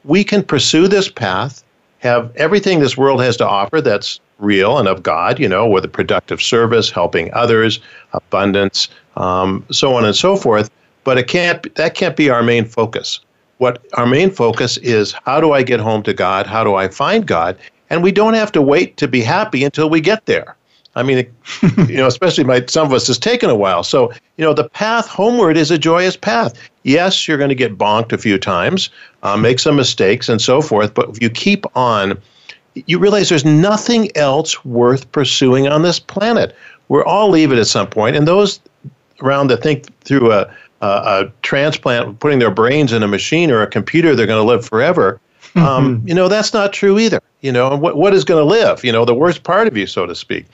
we 0.04 0.24
can 0.24 0.42
pursue 0.42 0.88
this 0.88 1.10
path, 1.10 1.62
have 1.98 2.34
everything 2.36 2.80
this 2.80 2.96
world 2.96 3.22
has 3.22 3.36
to 3.36 3.46
offer 3.46 3.82
that's 3.82 4.20
real 4.38 4.78
and 4.78 4.88
of 4.88 5.02
God, 5.02 5.38
you 5.38 5.50
know, 5.50 5.68
with 5.68 5.84
a 5.84 5.88
productive 5.88 6.40
service, 6.40 6.90
helping 6.90 7.30
others, 7.34 7.78
abundance, 8.14 8.88
um, 9.16 9.66
so 9.70 9.94
on 9.94 10.06
and 10.06 10.16
so 10.16 10.36
forth. 10.36 10.70
But 11.06 11.18
it 11.18 11.28
can't. 11.28 11.72
That 11.76 11.94
can't 11.94 12.16
be 12.16 12.30
our 12.30 12.42
main 12.42 12.64
focus. 12.64 13.20
What 13.58 13.86
our 13.94 14.06
main 14.06 14.28
focus 14.28 14.76
is: 14.78 15.14
how 15.24 15.40
do 15.40 15.52
I 15.52 15.62
get 15.62 15.78
home 15.78 16.02
to 16.02 16.12
God? 16.12 16.48
How 16.48 16.64
do 16.64 16.74
I 16.74 16.88
find 16.88 17.24
God? 17.24 17.56
And 17.90 18.02
we 18.02 18.10
don't 18.10 18.34
have 18.34 18.50
to 18.52 18.60
wait 18.60 18.96
to 18.96 19.06
be 19.06 19.20
happy 19.20 19.62
until 19.62 19.88
we 19.88 20.00
get 20.00 20.26
there. 20.26 20.56
I 20.96 21.04
mean, 21.04 21.18
it, 21.18 21.32
you 21.88 21.98
know, 21.98 22.08
especially 22.08 22.42
my 22.42 22.64
some 22.66 22.88
of 22.88 22.92
us 22.92 23.06
has 23.06 23.20
taken 23.20 23.48
a 23.48 23.54
while. 23.54 23.84
So, 23.84 24.10
you 24.36 24.44
know, 24.44 24.52
the 24.52 24.68
path 24.68 25.06
homeward 25.06 25.56
is 25.56 25.70
a 25.70 25.78
joyous 25.78 26.16
path. 26.16 26.54
Yes, 26.82 27.28
you're 27.28 27.38
going 27.38 27.50
to 27.50 27.54
get 27.54 27.78
bonked 27.78 28.12
a 28.12 28.18
few 28.18 28.36
times, 28.36 28.90
uh, 29.22 29.36
make 29.36 29.60
some 29.60 29.76
mistakes, 29.76 30.28
and 30.28 30.40
so 30.40 30.60
forth. 30.60 30.92
But 30.92 31.08
if 31.10 31.22
you 31.22 31.30
keep 31.30 31.66
on, 31.76 32.20
you 32.74 32.98
realize 32.98 33.28
there's 33.28 33.44
nothing 33.44 34.10
else 34.16 34.64
worth 34.64 35.12
pursuing 35.12 35.68
on 35.68 35.82
this 35.82 36.00
planet. 36.00 36.56
We're 36.88 37.04
all 37.04 37.30
leaving 37.30 37.60
at 37.60 37.68
some 37.68 37.86
point, 37.86 38.16
and 38.16 38.26
those 38.26 38.58
around 39.22 39.48
that 39.48 39.62
think 39.62 39.86
through 40.00 40.32
a, 40.32 40.52
a, 40.80 40.86
a 40.86 41.32
transplant, 41.42 42.20
putting 42.20 42.38
their 42.38 42.50
brains 42.50 42.92
in 42.92 43.02
a 43.02 43.08
machine 43.08 43.50
or 43.50 43.62
a 43.62 43.66
computer, 43.66 44.14
they're 44.14 44.26
going 44.26 44.42
to 44.42 44.48
live 44.48 44.64
forever. 44.64 45.20
Um, 45.54 46.02
you 46.04 46.14
know, 46.14 46.28
that's 46.28 46.52
not 46.52 46.74
true 46.74 46.98
either. 46.98 47.20
You 47.40 47.50
know, 47.50 47.74
what 47.76 47.96
what 47.96 48.12
is 48.12 48.24
going 48.24 48.40
to 48.40 48.44
live? 48.44 48.84
You 48.84 48.92
know, 48.92 49.06
the 49.06 49.14
worst 49.14 49.42
part 49.42 49.66
of 49.66 49.76
you, 49.76 49.86
so 49.86 50.04
to 50.04 50.14
speak. 50.14 50.44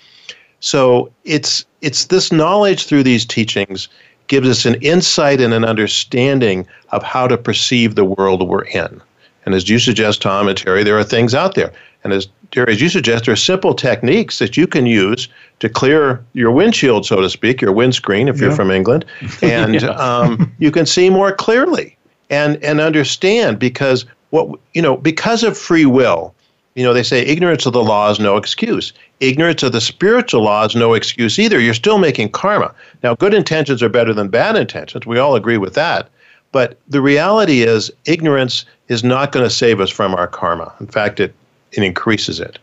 So 0.60 1.10
it's 1.24 1.64
it's 1.80 2.04
this 2.04 2.30
knowledge 2.30 2.86
through 2.86 3.02
these 3.02 3.26
teachings 3.26 3.88
gives 4.28 4.48
us 4.48 4.64
an 4.64 4.76
insight 4.76 5.40
and 5.40 5.52
an 5.52 5.64
understanding 5.64 6.66
of 6.90 7.02
how 7.02 7.26
to 7.26 7.36
perceive 7.36 7.96
the 7.96 8.04
world 8.04 8.48
we're 8.48 8.64
in. 8.66 9.02
And 9.44 9.54
as 9.56 9.68
you 9.68 9.80
suggest, 9.80 10.22
Tom 10.22 10.46
and 10.46 10.56
Terry, 10.56 10.84
there 10.84 10.96
are 10.96 11.04
things 11.04 11.34
out 11.34 11.56
there. 11.56 11.72
And 12.04 12.12
as 12.12 12.28
Terry, 12.52 12.72
as 12.72 12.80
you 12.80 12.88
suggest, 12.88 13.24
there 13.24 13.32
are 13.32 13.36
simple 13.36 13.74
techniques 13.74 14.38
that 14.38 14.56
you 14.56 14.66
can 14.66 14.86
use 14.86 15.28
to 15.58 15.68
clear 15.68 16.24
your 16.34 16.50
windshield, 16.50 17.04
so 17.06 17.20
to 17.20 17.28
speak, 17.28 17.60
your 17.60 17.72
windscreen, 17.72 18.28
if 18.28 18.40
you're 18.40 18.52
from 18.52 18.70
England, 18.70 19.04
and 19.42 19.82
um, 19.84 20.52
you 20.58 20.70
can 20.70 20.86
see 20.86 21.10
more 21.10 21.32
clearly 21.32 21.96
and 22.30 22.62
and 22.62 22.80
understand 22.80 23.58
because 23.58 24.04
what 24.30 24.58
you 24.74 24.82
know 24.82 24.96
because 24.96 25.42
of 25.42 25.58
free 25.58 25.86
will 25.86 26.34
you 26.74 26.82
know, 26.82 26.94
they 26.94 27.02
say 27.02 27.20
ignorance 27.22 27.66
of 27.66 27.74
the 27.74 27.82
law 27.82 28.10
is 28.10 28.18
no 28.18 28.36
excuse. 28.36 28.92
Ignorance 29.20 29.62
of 29.62 29.72
the 29.72 29.80
spiritual 29.80 30.42
law 30.42 30.64
is 30.64 30.74
no 30.74 30.94
excuse 30.94 31.38
either. 31.38 31.60
You're 31.60 31.74
still 31.74 31.98
making 31.98 32.30
karma. 32.30 32.74
Now, 33.02 33.14
good 33.14 33.34
intentions 33.34 33.82
are 33.82 33.90
better 33.90 34.14
than 34.14 34.28
bad 34.28 34.56
intentions. 34.56 35.06
We 35.06 35.18
all 35.18 35.36
agree 35.36 35.58
with 35.58 35.74
that. 35.74 36.08
But 36.50 36.78
the 36.88 37.02
reality 37.02 37.62
is, 37.62 37.90
ignorance 38.06 38.64
is 38.88 39.04
not 39.04 39.32
going 39.32 39.44
to 39.44 39.50
save 39.50 39.80
us 39.80 39.90
from 39.90 40.14
our 40.14 40.26
karma. 40.26 40.72
In 40.80 40.86
fact, 40.86 41.20
it, 41.20 41.34
it 41.72 41.82
increases 41.82 42.40
it. 42.40 42.58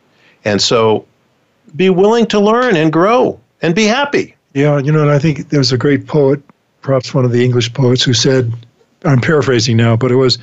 And 0.45 0.61
so 0.61 1.05
be 1.75 1.89
willing 1.89 2.25
to 2.27 2.39
learn 2.39 2.75
and 2.75 2.91
grow 2.91 3.39
and 3.61 3.75
be 3.75 3.85
happy. 3.85 4.35
Yeah, 4.53 4.79
you 4.79 4.91
know, 4.91 5.01
and 5.01 5.11
I 5.11 5.19
think 5.19 5.49
there's 5.49 5.71
a 5.71 5.77
great 5.77 6.07
poet, 6.07 6.41
perhaps 6.81 7.13
one 7.13 7.25
of 7.25 7.31
the 7.31 7.43
English 7.43 7.73
poets, 7.73 8.03
who 8.03 8.13
said, 8.13 8.51
I'm 9.05 9.21
paraphrasing 9.21 9.77
now, 9.77 9.95
but 9.95 10.11
it 10.11 10.15
was, 10.15 10.39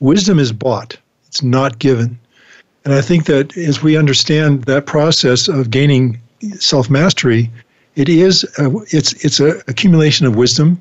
wisdom 0.00 0.38
is 0.38 0.52
bought, 0.52 0.96
it's 1.26 1.42
not 1.42 1.78
given. 1.78 2.18
And 2.84 2.94
I 2.94 3.02
think 3.02 3.26
that 3.26 3.56
as 3.56 3.82
we 3.82 3.96
understand 3.96 4.64
that 4.64 4.86
process 4.86 5.48
of 5.48 5.70
gaining 5.70 6.18
self 6.58 6.88
mastery, 6.88 7.50
it 7.96 8.08
is 8.08 8.44
a, 8.58 8.70
it's 8.90 9.12
it's 9.24 9.40
an 9.40 9.60
accumulation 9.68 10.26
of 10.26 10.36
wisdom 10.36 10.80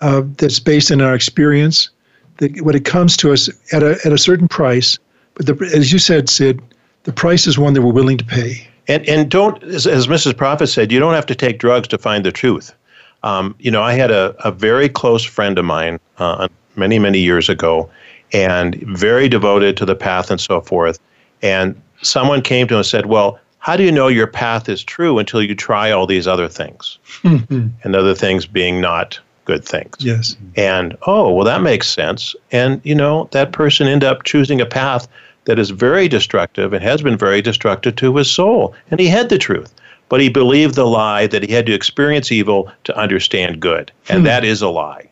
uh, 0.00 0.22
that's 0.38 0.58
based 0.58 0.90
in 0.90 1.00
our 1.00 1.14
experience. 1.14 1.90
That 2.38 2.60
when 2.62 2.74
it 2.74 2.84
comes 2.84 3.16
to 3.18 3.32
us 3.32 3.48
at 3.72 3.84
a 3.84 3.96
at 4.04 4.12
a 4.12 4.18
certain 4.18 4.48
price, 4.48 4.98
but 5.34 5.46
the, 5.46 5.70
as 5.74 5.92
you 5.92 5.98
said, 5.98 6.28
Sid, 6.28 6.62
the 7.04 7.12
price 7.12 7.46
is 7.46 7.58
one 7.58 7.74
that 7.74 7.82
we're 7.82 7.92
willing 7.92 8.18
to 8.18 8.24
pay. 8.24 8.68
And 8.86 9.08
and 9.08 9.30
don't 9.30 9.62
as, 9.64 9.86
as 9.86 10.06
Mrs. 10.06 10.36
Prophet 10.36 10.66
said, 10.66 10.92
you 10.92 11.00
don't 11.00 11.14
have 11.14 11.26
to 11.26 11.34
take 11.34 11.58
drugs 11.58 11.88
to 11.88 11.98
find 11.98 12.24
the 12.24 12.32
truth. 12.32 12.74
Um, 13.22 13.54
you 13.58 13.70
know, 13.70 13.82
I 13.82 13.94
had 13.94 14.10
a, 14.10 14.34
a 14.46 14.52
very 14.52 14.88
close 14.88 15.24
friend 15.24 15.58
of 15.58 15.64
mine 15.64 15.98
uh, 16.18 16.48
many 16.76 16.98
many 16.98 17.18
years 17.18 17.48
ago, 17.48 17.90
and 18.32 18.74
very 18.82 19.28
devoted 19.28 19.76
to 19.78 19.86
the 19.86 19.94
path 19.94 20.30
and 20.30 20.40
so 20.40 20.60
forth. 20.60 21.00
And 21.40 21.80
someone 22.02 22.42
came 22.42 22.68
to 22.68 22.74
him 22.74 22.78
and 22.78 22.86
said, 22.86 23.06
"Well, 23.06 23.40
how 23.58 23.76
do 23.76 23.82
you 23.82 23.92
know 23.92 24.08
your 24.08 24.26
path 24.26 24.68
is 24.68 24.84
true 24.84 25.18
until 25.18 25.42
you 25.42 25.54
try 25.54 25.90
all 25.90 26.06
these 26.06 26.26
other 26.26 26.48
things?" 26.48 26.98
and 27.24 27.96
other 27.96 28.14
things 28.14 28.44
being 28.44 28.82
not 28.82 29.18
good 29.44 29.64
things. 29.64 29.96
Yes. 29.98 30.36
And 30.56 30.96
oh, 31.06 31.32
well, 31.32 31.44
that 31.44 31.62
makes 31.62 31.88
sense. 31.88 32.34
And 32.52 32.80
you 32.84 32.94
know, 32.94 33.28
that 33.32 33.52
person 33.52 33.86
ended 33.86 34.08
up 34.08 34.24
choosing 34.24 34.60
a 34.60 34.66
path 34.66 35.08
that 35.44 35.58
is 35.58 35.70
very 35.70 36.08
destructive 36.08 36.72
and 36.72 36.82
has 36.82 37.02
been 37.02 37.18
very 37.18 37.42
destructive 37.42 37.96
to 37.96 38.16
his 38.16 38.30
soul. 38.30 38.74
And 38.90 38.98
he 38.98 39.08
had 39.08 39.28
the 39.28 39.38
truth, 39.38 39.74
but 40.08 40.20
he 40.20 40.28
believed 40.28 40.74
the 40.74 40.86
lie 40.86 41.26
that 41.26 41.42
he 41.42 41.52
had 41.52 41.66
to 41.66 41.74
experience 41.74 42.32
evil 42.32 42.70
to 42.84 42.96
understand 42.96 43.60
good, 43.60 43.92
and 44.08 44.24
that 44.26 44.44
is 44.44 44.62
a 44.62 44.68
lie. 44.68 45.10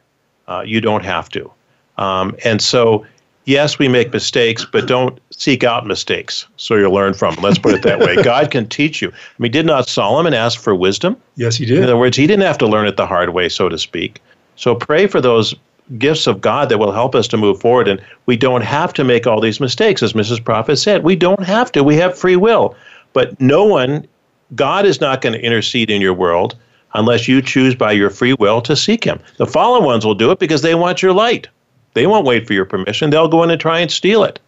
Uh, 0.49 0.62
you 0.66 0.80
don't 0.80 1.05
have 1.05 1.28
to. 1.30 1.51
Um, 1.99 2.35
and 2.45 2.62
so, 2.62 3.07
yes, 3.45 3.78
we 3.78 3.88
make 3.88 4.12
mistakes, 4.12 4.64
but 4.64 4.86
don't 4.86 5.18
seek 5.30 5.64
out 5.64 5.86
mistakes 5.86 6.47
so 6.57 6.74
you'll 6.76 6.93
learn 6.93 7.14
from 7.14 7.34
them. 7.34 7.45
Let's 7.45 7.59
put 7.59 7.74
it 7.74 7.82
that 7.82 7.99
way. 7.99 8.16
God 8.22 8.51
can 8.51 8.68
teach 8.68 9.03
you. 9.03 9.09
I 9.11 9.34
mean, 9.38 9.53
did 9.53 9.66
not 9.66 9.88
Solomon 9.88 10.34
ask 10.34 10.61
for 10.61 10.74
wisdom? 10.74 11.16
Yes, 11.36 11.57
he 11.57 11.64
did. 11.64 11.78
In 11.78 11.84
other 11.84 11.97
words, 11.97 12.16
he 12.16 12.26
didn't 12.26 12.45
have 12.45 12.59
to 12.59 12.66
learn 12.66 12.86
it 12.86 12.97
the 12.97 13.07
hard 13.07 13.30
way, 13.30 13.49
so 13.49 13.68
to 13.68 13.78
speak. 13.78 14.20
So 14.57 14.74
pray 14.74 15.07
for 15.07 15.20
those 15.20 15.55
gifts 15.99 16.26
of 16.26 16.40
God 16.40 16.68
that 16.68 16.78
will 16.78 16.93
help 16.93 17.14
us 17.14 17.28
to 17.28 17.36
move 17.36 17.61
forward. 17.61 17.88
And 17.88 18.01
we 18.26 18.36
don't 18.36 18.62
have 18.62 18.93
to 18.95 19.05
make 19.05 19.26
all 19.26 19.40
these 19.40 19.61
mistakes, 19.61 20.03
as 20.03 20.12
Mrs. 20.12 20.43
Prophet 20.45 20.76
said. 20.76 21.03
We 21.03 21.16
don't 21.16 21.45
have 21.45 21.72
to. 21.72 21.84
We 21.84 21.97
have 21.97 22.16
free 22.16 22.36
will. 22.36 22.76
But 23.12 23.38
no 23.40 23.64
one, 23.64 24.07
God 24.55 24.86
is 24.86 25.01
not 25.01 25.20
going 25.20 25.34
to 25.34 25.45
intercede 25.45 25.90
in 25.90 26.01
your 26.01 26.14
world 26.14 26.57
unless 26.95 27.26
you 27.26 27.43
choose 27.43 27.74
by 27.74 27.93
your 27.93 28.11
free 28.11 28.34
will 28.34 28.61
to 28.62 28.76
seek 28.76 29.05
Him. 29.05 29.18
The 29.36 29.47
fallen 29.47 29.84
ones 29.84 30.05
will 30.05 30.14
do 30.14 30.30
it 30.30 30.38
because 30.38 30.62
they 30.62 30.74
want 30.74 31.03
your 31.03 31.12
light. 31.12 31.49
They 31.95 32.07
won't 32.07 32.26
wait 32.26 32.47
for 32.47 32.53
your 32.53 32.64
permission. 32.64 33.11
They'll 33.11 33.28
go 33.28 33.43
in 33.43 33.51
and 33.51 33.61
try 33.61 33.80
and 33.80 33.90
steal 33.90 34.24
it. 34.24 34.38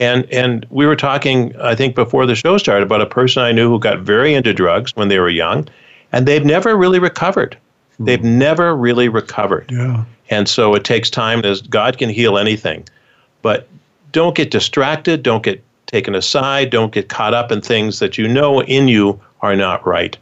And 0.00 0.26
and 0.32 0.66
we 0.70 0.86
were 0.86 0.96
talking, 0.96 1.54
I 1.60 1.74
think, 1.74 1.94
before 1.94 2.26
the 2.26 2.34
show 2.34 2.58
started 2.58 2.84
about 2.84 3.00
a 3.00 3.06
person 3.06 3.42
I 3.42 3.52
knew 3.52 3.68
who 3.68 3.78
got 3.78 4.00
very 4.00 4.34
into 4.34 4.54
drugs 4.54 4.94
when 4.94 5.08
they 5.08 5.18
were 5.18 5.28
young, 5.28 5.68
and 6.12 6.26
they've 6.26 6.44
never 6.44 6.76
really 6.76 6.98
recovered. 6.98 7.56
Hmm. 7.96 8.04
They've 8.04 8.22
never 8.22 8.76
really 8.76 9.08
recovered. 9.08 9.70
Yeah. 9.72 10.04
And 10.30 10.48
so 10.48 10.74
it 10.74 10.84
takes 10.84 11.10
time 11.10 11.44
as 11.44 11.62
God 11.62 11.98
can 11.98 12.10
heal 12.10 12.38
anything. 12.38 12.86
But 13.42 13.66
don't 14.12 14.36
get 14.36 14.50
distracted, 14.50 15.22
don't 15.22 15.42
get 15.42 15.62
taken 15.86 16.14
aside, 16.14 16.70
don't 16.70 16.92
get 16.92 17.08
caught 17.08 17.34
up 17.34 17.50
in 17.50 17.60
things 17.60 17.98
that 17.98 18.18
you 18.18 18.28
know 18.28 18.62
in 18.62 18.88
you 18.88 19.20
are 19.40 19.56
not 19.56 19.86
right. 19.86 20.16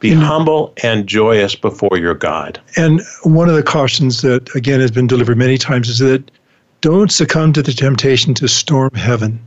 Be 0.00 0.12
humble 0.12 0.74
and 0.82 1.06
joyous 1.06 1.54
before 1.54 1.96
your 1.96 2.14
God. 2.14 2.60
And 2.76 3.00
one 3.22 3.48
of 3.48 3.54
the 3.54 3.62
cautions 3.62 4.20
that, 4.22 4.54
again, 4.54 4.80
has 4.80 4.90
been 4.90 5.06
delivered 5.06 5.38
many 5.38 5.56
times 5.56 5.88
is 5.88 5.98
that 6.00 6.30
don't 6.82 7.10
succumb 7.10 7.54
to 7.54 7.62
the 7.62 7.72
temptation 7.72 8.34
to 8.34 8.46
storm 8.46 8.90
heaven. 8.94 9.40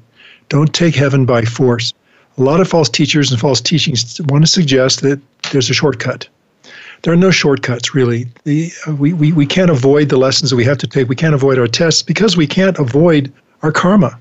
Don't 0.49 0.73
take 0.73 0.95
heaven 0.95 1.25
by 1.25 1.45
force. 1.45 1.93
A 2.37 2.41
lot 2.41 2.59
of 2.59 2.67
false 2.67 2.89
teachers 2.89 3.31
and 3.31 3.39
false 3.39 3.61
teachings 3.61 4.19
want 4.21 4.43
to 4.43 4.51
suggest 4.51 5.01
that 5.01 5.21
there's 5.51 5.69
a 5.69 5.73
shortcut. 5.73 6.27
There 7.03 7.13
are 7.13 7.17
no 7.17 7.31
shortcuts, 7.31 7.93
really. 7.93 8.27
The, 8.43 8.71
uh, 8.87 8.95
we, 8.95 9.13
we, 9.13 9.31
we 9.31 9.45
can't 9.45 9.69
avoid 9.69 10.09
the 10.09 10.17
lessons 10.17 10.49
that 10.49 10.55
we 10.55 10.65
have 10.65 10.77
to 10.79 10.87
take. 10.87 11.07
We 11.07 11.15
can't 11.15 11.35
avoid 11.35 11.59
our 11.59 11.67
tests 11.67 12.01
because 12.01 12.35
we 12.35 12.47
can't 12.47 12.77
avoid 12.77 13.31
our 13.61 13.71
karma. 13.71 14.19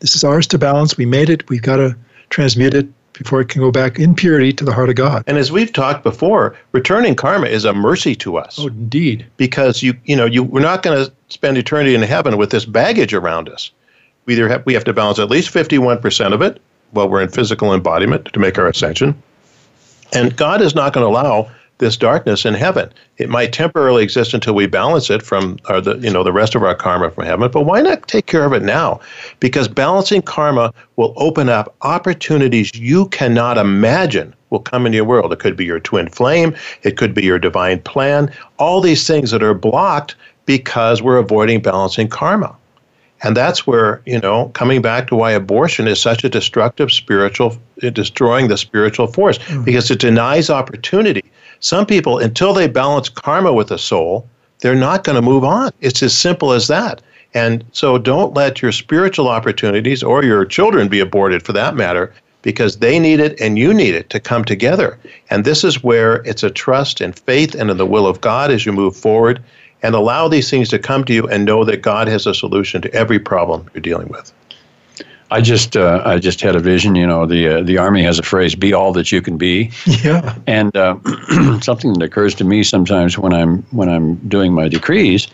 This 0.00 0.14
is 0.14 0.24
ours 0.24 0.46
to 0.48 0.58
balance. 0.58 0.96
We 0.96 1.06
made 1.06 1.30
it. 1.30 1.48
We've 1.48 1.62
got 1.62 1.76
to 1.76 1.96
transmute 2.28 2.74
it 2.74 2.86
before 3.20 3.42
it 3.42 3.50
can 3.50 3.60
go 3.60 3.70
back 3.70 3.98
in 3.98 4.14
purity 4.14 4.50
to 4.50 4.64
the 4.64 4.72
heart 4.72 4.88
of 4.88 4.94
God. 4.94 5.22
And 5.26 5.36
as 5.36 5.52
we've 5.52 5.70
talked 5.70 6.02
before, 6.02 6.56
returning 6.72 7.14
karma 7.14 7.48
is 7.48 7.66
a 7.66 7.74
mercy 7.74 8.14
to 8.16 8.38
us. 8.38 8.58
Oh, 8.58 8.68
indeed. 8.68 9.26
Because 9.36 9.82
you 9.82 9.92
you 10.04 10.16
know 10.16 10.24
you 10.24 10.42
we're 10.42 10.60
not 10.60 10.82
going 10.82 11.04
to 11.04 11.12
spend 11.28 11.58
eternity 11.58 11.94
in 11.94 12.00
heaven 12.00 12.38
with 12.38 12.50
this 12.50 12.64
baggage 12.64 13.12
around 13.12 13.50
us. 13.50 13.72
We 14.24 14.32
either 14.32 14.48
have 14.48 14.64
we 14.64 14.72
have 14.72 14.84
to 14.84 14.94
balance 14.94 15.18
at 15.18 15.28
least 15.28 15.50
fifty 15.50 15.76
one 15.76 16.00
percent 16.00 16.32
of 16.32 16.40
it 16.40 16.62
while 16.92 17.10
we're 17.10 17.20
in 17.20 17.28
physical 17.28 17.74
embodiment 17.74 18.32
to 18.32 18.40
make 18.40 18.58
our 18.58 18.66
ascension, 18.66 19.22
and 20.14 20.34
God 20.34 20.62
is 20.62 20.74
not 20.74 20.94
going 20.94 21.04
to 21.04 21.08
allow 21.08 21.50
this 21.80 21.96
darkness 21.96 22.44
in 22.44 22.54
heaven. 22.54 22.90
It 23.18 23.28
might 23.28 23.52
temporarily 23.52 24.04
exist 24.04 24.32
until 24.32 24.54
we 24.54 24.66
balance 24.66 25.10
it 25.10 25.22
from 25.22 25.58
or 25.68 25.80
the 25.80 25.98
you 25.98 26.10
know 26.10 26.22
the 26.22 26.32
rest 26.32 26.54
of 26.54 26.62
our 26.62 26.74
karma 26.74 27.10
from 27.10 27.24
heaven, 27.26 27.50
but 27.50 27.62
why 27.62 27.80
not 27.80 28.06
take 28.06 28.26
care 28.26 28.44
of 28.44 28.52
it 28.52 28.62
now? 28.62 29.00
Because 29.40 29.66
balancing 29.66 30.22
karma 30.22 30.72
will 30.96 31.12
open 31.16 31.48
up 31.48 31.74
opportunities 31.82 32.74
you 32.74 33.08
cannot 33.08 33.58
imagine 33.58 34.34
will 34.50 34.60
come 34.60 34.86
into 34.86 34.96
your 34.96 35.04
world. 35.04 35.32
It 35.32 35.38
could 35.38 35.56
be 35.56 35.64
your 35.64 35.80
twin 35.80 36.08
flame, 36.08 36.54
it 36.82 36.96
could 36.96 37.14
be 37.14 37.24
your 37.24 37.38
divine 37.38 37.80
plan, 37.80 38.32
all 38.58 38.80
these 38.80 39.06
things 39.06 39.30
that 39.30 39.42
are 39.42 39.54
blocked 39.54 40.14
because 40.46 41.02
we're 41.02 41.18
avoiding 41.18 41.60
balancing 41.60 42.08
karma. 42.08 42.56
And 43.22 43.36
that's 43.36 43.66
where, 43.66 44.00
you 44.06 44.18
know, 44.18 44.48
coming 44.48 44.80
back 44.80 45.08
to 45.08 45.14
why 45.14 45.30
abortion 45.32 45.86
is 45.86 46.00
such 46.00 46.24
a 46.24 46.28
destructive 46.28 46.90
spiritual, 46.90 47.56
destroying 47.92 48.48
the 48.48 48.56
spiritual 48.56 49.08
force, 49.08 49.38
mm. 49.38 49.64
because 49.64 49.90
it 49.90 50.00
denies 50.00 50.48
opportunity. 50.48 51.22
Some 51.60 51.86
people, 51.86 52.18
until 52.18 52.52
they 52.52 52.68
balance 52.68 53.08
karma 53.08 53.52
with 53.52 53.68
the 53.68 53.78
soul, 53.78 54.26
they're 54.60 54.74
not 54.74 55.04
going 55.04 55.16
to 55.16 55.22
move 55.22 55.44
on. 55.44 55.70
It's 55.80 56.02
as 56.02 56.16
simple 56.16 56.52
as 56.52 56.68
that. 56.68 57.02
And 57.34 57.64
so 57.72 57.98
don't 57.98 58.34
let 58.34 58.60
your 58.60 58.72
spiritual 58.72 59.28
opportunities 59.28 60.02
or 60.02 60.24
your 60.24 60.44
children 60.44 60.88
be 60.88 61.00
aborted 61.00 61.42
for 61.42 61.52
that 61.52 61.76
matter 61.76 62.12
because 62.42 62.78
they 62.78 62.98
need 62.98 63.20
it 63.20 63.40
and 63.40 63.58
you 63.58 63.72
need 63.72 63.94
it 63.94 64.10
to 64.10 64.18
come 64.18 64.44
together. 64.44 64.98
And 65.28 65.44
this 65.44 65.62
is 65.62 65.84
where 65.84 66.16
it's 66.26 66.42
a 66.42 66.50
trust 66.50 67.00
and 67.00 67.16
faith 67.18 67.54
and 67.54 67.70
in 67.70 67.76
the 67.76 67.86
will 67.86 68.06
of 68.06 68.20
God 68.20 68.50
as 68.50 68.64
you 68.64 68.72
move 68.72 68.96
forward 68.96 69.42
and 69.82 69.94
allow 69.94 70.28
these 70.28 70.50
things 70.50 70.68
to 70.70 70.78
come 70.78 71.04
to 71.04 71.12
you 71.12 71.28
and 71.28 71.44
know 71.44 71.64
that 71.64 71.82
God 71.82 72.08
has 72.08 72.26
a 72.26 72.34
solution 72.34 72.82
to 72.82 72.92
every 72.94 73.18
problem 73.18 73.68
you're 73.74 73.82
dealing 73.82 74.08
with. 74.08 74.32
I 75.30 75.40
just 75.40 75.76
uh, 75.76 76.02
I 76.04 76.18
just 76.18 76.40
had 76.40 76.56
a 76.56 76.60
vision. 76.60 76.94
You 76.96 77.06
know, 77.06 77.26
the 77.26 77.48
uh, 77.48 77.62
the 77.62 77.78
army 77.78 78.02
has 78.02 78.18
a 78.18 78.22
phrase: 78.22 78.54
"Be 78.54 78.72
all 78.72 78.92
that 78.94 79.12
you 79.12 79.22
can 79.22 79.36
be." 79.36 79.70
Yeah. 79.86 80.34
And 80.46 80.76
uh, 80.76 80.96
something 81.60 81.92
that 81.94 82.02
occurs 82.02 82.34
to 82.36 82.44
me 82.44 82.62
sometimes 82.62 83.18
when 83.18 83.32
I'm 83.32 83.62
when 83.70 83.88
I'm 83.88 84.16
doing 84.28 84.52
my 84.52 84.68
decrees, 84.68 85.28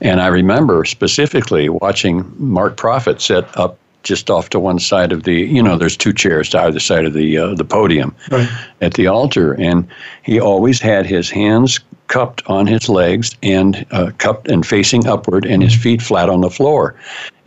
and 0.00 0.20
I 0.20 0.28
remember 0.28 0.84
specifically 0.84 1.68
watching 1.68 2.32
Mark 2.38 2.76
Prophet 2.76 3.20
set 3.20 3.56
up 3.56 3.78
just 4.02 4.30
off 4.30 4.48
to 4.50 4.60
one 4.60 4.78
side 4.78 5.12
of 5.12 5.24
the 5.24 5.34
you 5.34 5.62
know 5.62 5.76
there's 5.76 5.96
two 5.96 6.12
chairs 6.12 6.48
to 6.50 6.60
either 6.60 6.80
side 6.80 7.04
of 7.04 7.12
the 7.12 7.36
uh, 7.36 7.54
the 7.54 7.64
podium 7.64 8.14
right. 8.30 8.48
at 8.80 8.94
the 8.94 9.06
altar 9.06 9.54
and 9.54 9.86
he 10.22 10.40
always 10.40 10.80
had 10.80 11.04
his 11.04 11.28
hands 11.28 11.80
cupped 12.06 12.42
on 12.46 12.66
his 12.66 12.88
legs 12.88 13.36
and 13.42 13.84
uh, 13.90 14.10
cupped 14.18 14.48
and 14.48 14.64
facing 14.64 15.06
upward 15.06 15.44
and 15.44 15.62
his 15.62 15.74
feet 15.74 16.00
flat 16.00 16.30
on 16.30 16.40
the 16.40 16.48
floor 16.48 16.94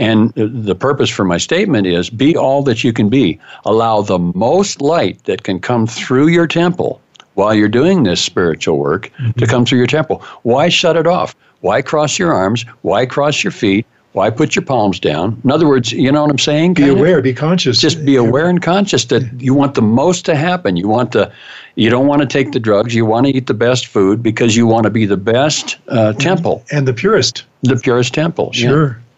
and 0.01 0.33
the 0.35 0.75
purpose 0.75 1.09
for 1.09 1.23
my 1.23 1.37
statement 1.37 1.85
is 1.85 2.09
be 2.09 2.35
all 2.35 2.63
that 2.63 2.83
you 2.83 2.91
can 2.91 3.07
be 3.07 3.39
allow 3.65 4.01
the 4.01 4.19
most 4.19 4.81
light 4.81 5.23
that 5.25 5.43
can 5.43 5.59
come 5.59 5.85
through 5.85 6.27
your 6.27 6.47
temple 6.47 6.99
while 7.35 7.53
you're 7.53 7.69
doing 7.69 8.03
this 8.03 8.21
spiritual 8.21 8.77
work 8.77 9.11
mm-hmm. 9.19 9.31
to 9.39 9.45
come 9.45 9.65
through 9.65 9.77
your 9.77 9.87
temple 9.87 10.23
why 10.41 10.67
shut 10.69 10.97
it 10.97 11.07
off 11.07 11.35
why 11.61 11.81
cross 11.81 12.17
your 12.17 12.33
arms 12.33 12.65
why 12.81 13.05
cross 13.05 13.43
your 13.43 13.51
feet 13.51 13.85
why 14.13 14.29
put 14.29 14.55
your 14.55 14.65
palms 14.65 14.99
down? 14.99 15.39
In 15.45 15.51
other 15.51 15.67
words, 15.67 15.93
you 15.93 16.11
know 16.11 16.21
what 16.21 16.31
I'm 16.31 16.37
saying? 16.37 16.73
Be 16.73 16.89
aware, 16.89 17.19
of? 17.19 17.23
be 17.23 17.33
conscious. 17.33 17.79
Just 17.79 18.03
be 18.03 18.17
aware 18.17 18.49
and 18.49 18.61
conscious 18.61 19.05
that 19.05 19.23
you 19.39 19.53
want 19.53 19.75
the 19.75 19.81
most 19.81 20.25
to 20.25 20.35
happen. 20.35 20.75
You 20.75 20.89
want 20.89 21.13
to, 21.13 21.31
you 21.75 21.89
don't 21.89 22.07
want 22.07 22.21
to 22.21 22.27
take 22.27 22.51
the 22.51 22.59
drugs. 22.59 22.93
You 22.93 23.05
want 23.05 23.27
to 23.27 23.31
eat 23.31 23.47
the 23.47 23.53
best 23.53 23.87
food 23.87 24.21
because 24.21 24.55
you 24.57 24.67
want 24.67 24.83
to 24.83 24.89
be 24.89 25.05
the 25.05 25.15
best 25.15 25.77
uh, 25.87 26.11
temple 26.13 26.65
and 26.71 26.85
the 26.85 26.93
purest. 26.93 27.45
The 27.63 27.77
purest 27.77 28.13
temple. 28.13 28.51
Sure. 28.51 28.87
Yeah. 28.87 29.10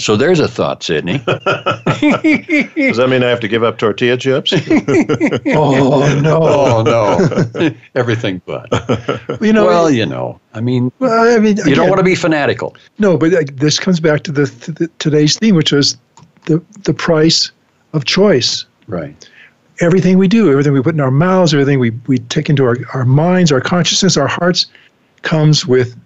So 0.00 0.16
there's 0.16 0.38
a 0.38 0.46
thought, 0.46 0.82
Sydney. 0.82 1.18
Does 1.26 2.96
that 2.96 3.08
mean 3.10 3.24
I 3.24 3.28
have 3.28 3.40
to 3.40 3.48
give 3.48 3.64
up 3.64 3.78
tortilla 3.78 4.16
chips? 4.16 4.52
oh 5.46 6.20
no! 6.22 6.38
Oh 6.42 6.82
no! 6.82 7.74
Everything 7.96 8.40
but. 8.46 8.68
You 9.40 9.52
know, 9.52 9.66
well, 9.66 9.90
you 9.90 10.06
know, 10.06 10.40
I 10.54 10.60
mean, 10.60 10.92
well, 11.00 11.36
I 11.36 11.40
mean, 11.40 11.56
you 11.56 11.62
again, 11.64 11.74
don't 11.76 11.88
want 11.88 11.98
to 11.98 12.04
be 12.04 12.14
fanatical. 12.14 12.76
No, 12.98 13.16
but 13.16 13.34
uh, 13.34 13.42
this 13.54 13.80
comes 13.80 13.98
back 13.98 14.22
to 14.24 14.32
the, 14.32 14.46
to 14.46 14.72
the 14.72 14.88
today's 15.00 15.36
theme, 15.36 15.56
which 15.56 15.72
was 15.72 15.98
the 16.46 16.62
the 16.84 16.94
price 16.94 17.50
of 17.92 18.04
choice. 18.04 18.64
Right. 18.86 19.28
Everything 19.80 20.18
we 20.18 20.28
do, 20.28 20.50
everything 20.50 20.72
we 20.72 20.82
put 20.82 20.94
in 20.94 21.00
our 21.00 21.10
mouths, 21.10 21.54
everything 21.54 21.78
we, 21.78 21.90
we 22.08 22.18
take 22.18 22.50
into 22.50 22.64
our, 22.64 22.76
our 22.94 23.04
minds, 23.04 23.52
our 23.52 23.60
consciousness, 23.60 24.16
our 24.16 24.26
hearts, 24.26 24.66
comes 25.22 25.66
with 25.66 25.96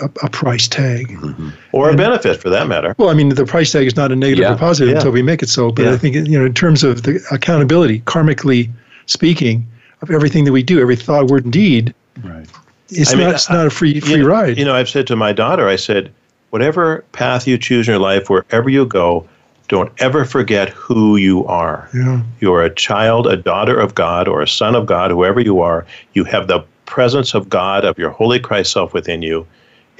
a, 0.00 0.06
a 0.22 0.30
price 0.30 0.68
tag. 0.68 1.08
Mm-hmm. 1.08 1.50
Or 1.72 1.90
and, 1.90 1.98
a 1.98 2.02
benefit 2.02 2.40
for 2.40 2.50
that 2.50 2.68
matter. 2.68 2.94
Well, 2.98 3.08
I 3.08 3.14
mean, 3.14 3.28
the 3.30 3.44
price 3.44 3.72
tag 3.72 3.86
is 3.86 3.96
not 3.96 4.12
a 4.12 4.16
negative 4.16 4.42
yeah. 4.42 4.54
or 4.54 4.58
positive 4.58 4.90
yeah. 4.90 4.96
until 4.96 5.12
we 5.12 5.22
make 5.22 5.42
it 5.42 5.48
so. 5.48 5.70
But 5.70 5.84
yeah. 5.84 5.92
I 5.92 5.96
think, 5.96 6.14
you 6.14 6.38
know, 6.38 6.46
in 6.46 6.54
terms 6.54 6.84
of 6.84 7.02
the 7.02 7.24
accountability, 7.30 8.00
karmically 8.00 8.70
speaking, 9.06 9.66
of 10.02 10.10
everything 10.10 10.44
that 10.44 10.52
we 10.52 10.62
do, 10.62 10.80
every 10.80 10.96
thought, 10.96 11.28
word, 11.28 11.44
and 11.44 11.52
deed, 11.52 11.94
right. 12.24 12.46
it's, 12.88 13.12
I 13.12 13.16
not, 13.16 13.24
mean, 13.24 13.34
it's 13.34 13.50
not 13.50 13.66
a 13.66 13.70
free, 13.70 14.00
free 14.00 14.12
you 14.12 14.22
know, 14.22 14.28
ride. 14.28 14.58
You 14.58 14.64
know, 14.64 14.74
I've 14.74 14.88
said 14.88 15.06
to 15.08 15.16
my 15.16 15.32
daughter, 15.32 15.68
I 15.68 15.76
said, 15.76 16.12
whatever 16.50 17.04
path 17.12 17.46
you 17.46 17.56
choose 17.56 17.88
in 17.88 17.92
your 17.92 18.00
life, 18.00 18.28
wherever 18.28 18.68
you 18.68 18.84
go, 18.84 19.28
don't 19.68 19.92
ever 19.98 20.24
forget 20.24 20.68
who 20.70 21.16
you 21.16 21.46
are. 21.46 21.88
Yeah. 21.94 22.22
You're 22.40 22.62
a 22.62 22.74
child, 22.74 23.26
a 23.26 23.36
daughter 23.36 23.78
of 23.78 23.94
God, 23.94 24.28
or 24.28 24.42
a 24.42 24.48
son 24.48 24.74
of 24.74 24.86
God, 24.86 25.10
whoever 25.10 25.40
you 25.40 25.60
are. 25.60 25.86
You 26.12 26.24
have 26.24 26.48
the 26.48 26.64
presence 26.84 27.32
of 27.32 27.48
God, 27.48 27.84
of 27.84 27.96
your 27.96 28.10
holy 28.10 28.38
Christ 28.38 28.72
self 28.72 28.92
within 28.92 29.22
you. 29.22 29.46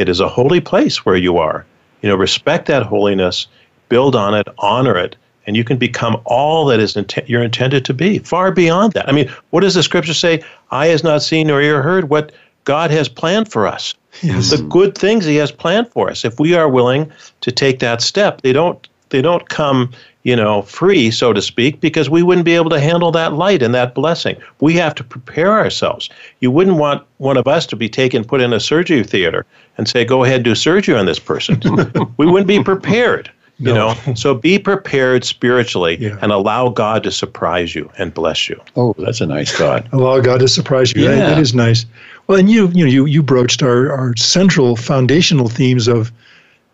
It 0.03 0.09
is 0.09 0.19
a 0.19 0.29
holy 0.29 0.61
place 0.61 1.07
where 1.07 1.17
you 1.17 1.39
are. 1.39 1.65
You 2.03 2.09
know, 2.09 2.17
respect 2.17 2.67
that 2.67 2.83
holiness, 2.83 3.47
build 3.89 4.17
on 4.17 4.35
it, 4.35 4.49
honor 4.59 4.99
it, 4.99 5.15
and 5.47 5.57
you 5.57 5.63
can 5.63 5.77
become 5.77 6.21
all 6.25 6.65
that 6.67 6.81
is 6.81 6.97
int- 6.97 7.29
you're 7.29 7.45
intended 7.45 7.85
to 7.85 7.95
be, 7.95 8.19
far 8.19 8.51
beyond 8.51 8.95
that. 8.95 9.09
I 9.09 9.13
mean, 9.13 9.31
what 9.51 9.61
does 9.61 9.75
the 9.75 9.83
scripture 9.85 10.13
say? 10.13 10.43
Eye 10.73 10.89
has 10.89 11.05
not 11.05 11.23
seen 11.23 11.47
nor 11.47 11.63
ear 11.63 11.83
heard 11.83 12.09
what 12.11 12.33
God 12.65 12.91
has 12.91 13.09
planned 13.09 13.53
for 13.53 13.69
us. 13.69 13.95
Yes. 14.23 14.51
The 14.51 14.65
good 14.65 14.99
things 14.99 15.25
He 15.25 15.37
has 15.37 15.53
planned 15.53 15.89
for 15.93 16.11
us. 16.11 16.25
If 16.25 16.41
we 16.41 16.55
are 16.55 16.69
willing 16.69 17.13
to 17.43 17.53
take 17.53 17.79
that 17.79 18.03
step, 18.03 18.41
they 18.41 18.53
don't 18.53 18.89
they 19.11 19.23
don't 19.23 19.49
come 19.49 19.93
you 20.23 20.37
know, 20.37 20.63
free, 20.63 21.11
so 21.11 21.33
to 21.33 21.43
speak, 21.43 21.81
because 21.81 22.09
we 22.09 22.23
wouldn't 22.23 22.45
be 22.45 22.55
able 22.55 22.71
to 22.71 22.81
handle 22.81 23.11
that 23.13 23.33
light 23.33 23.63
and 23.63 23.75
that 23.75 23.95
blessing. 23.95 24.37
We 24.61 24.75
have 24.75 24.95
to 24.97 25.05
prepare 25.05 25.53
ourselves. 25.53 26.09
You 26.41 26.51
wouldn't 26.51 26.77
want 26.77 27.05
one 27.19 27.37
of 27.37 27.49
us 27.49 27.67
to 27.67 27.77
be 27.77 27.89
taken, 27.89 28.25
put 28.25 28.41
in 28.41 28.53
a 28.53 28.61
surgery 28.61 29.03
theater, 29.03 29.47
and 29.77 29.89
say, 29.89 30.05
"Go 30.05 30.25
ahead, 30.25 30.43
do 30.43 30.55
surgery 30.55 30.95
on 30.95 31.07
this 31.07 31.19
person." 31.19 31.61
we 32.17 32.27
wouldn't 32.27 32.49
be 32.49 32.63
prepared. 32.63 33.31
You 33.59 33.75
no. 33.75 33.95
know, 34.07 34.15
so 34.15 34.35
be 34.35 34.59
prepared 34.59 35.25
spiritually 35.25 35.97
yeah. 36.01 36.19
and 36.21 36.33
allow 36.33 36.69
God 36.69 37.05
to 37.05 37.13
surprise 37.13 37.75
you 37.75 37.91
and 37.97 38.13
bless 38.13 38.49
you. 38.49 38.61
Oh, 38.75 38.95
that's 38.99 39.21
a 39.21 39.27
nice 39.27 39.53
thought. 39.53 39.87
allow 39.93 40.19
God 40.21 40.41
to 40.41 40.49
surprise 40.49 40.93
you. 40.95 41.03
Yeah. 41.03 41.11
That, 41.11 41.29
that 41.29 41.39
is 41.39 41.55
nice. 41.55 41.87
Well, 42.27 42.39
and 42.39 42.51
you, 42.51 42.69
you 42.69 42.85
know, 42.85 42.91
you 42.91 43.05
you 43.07 43.23
broached 43.23 43.63
our 43.63 43.93
our 43.93 44.17
central 44.17 44.75
foundational 44.75 45.49
themes 45.49 45.87
of 45.87 46.11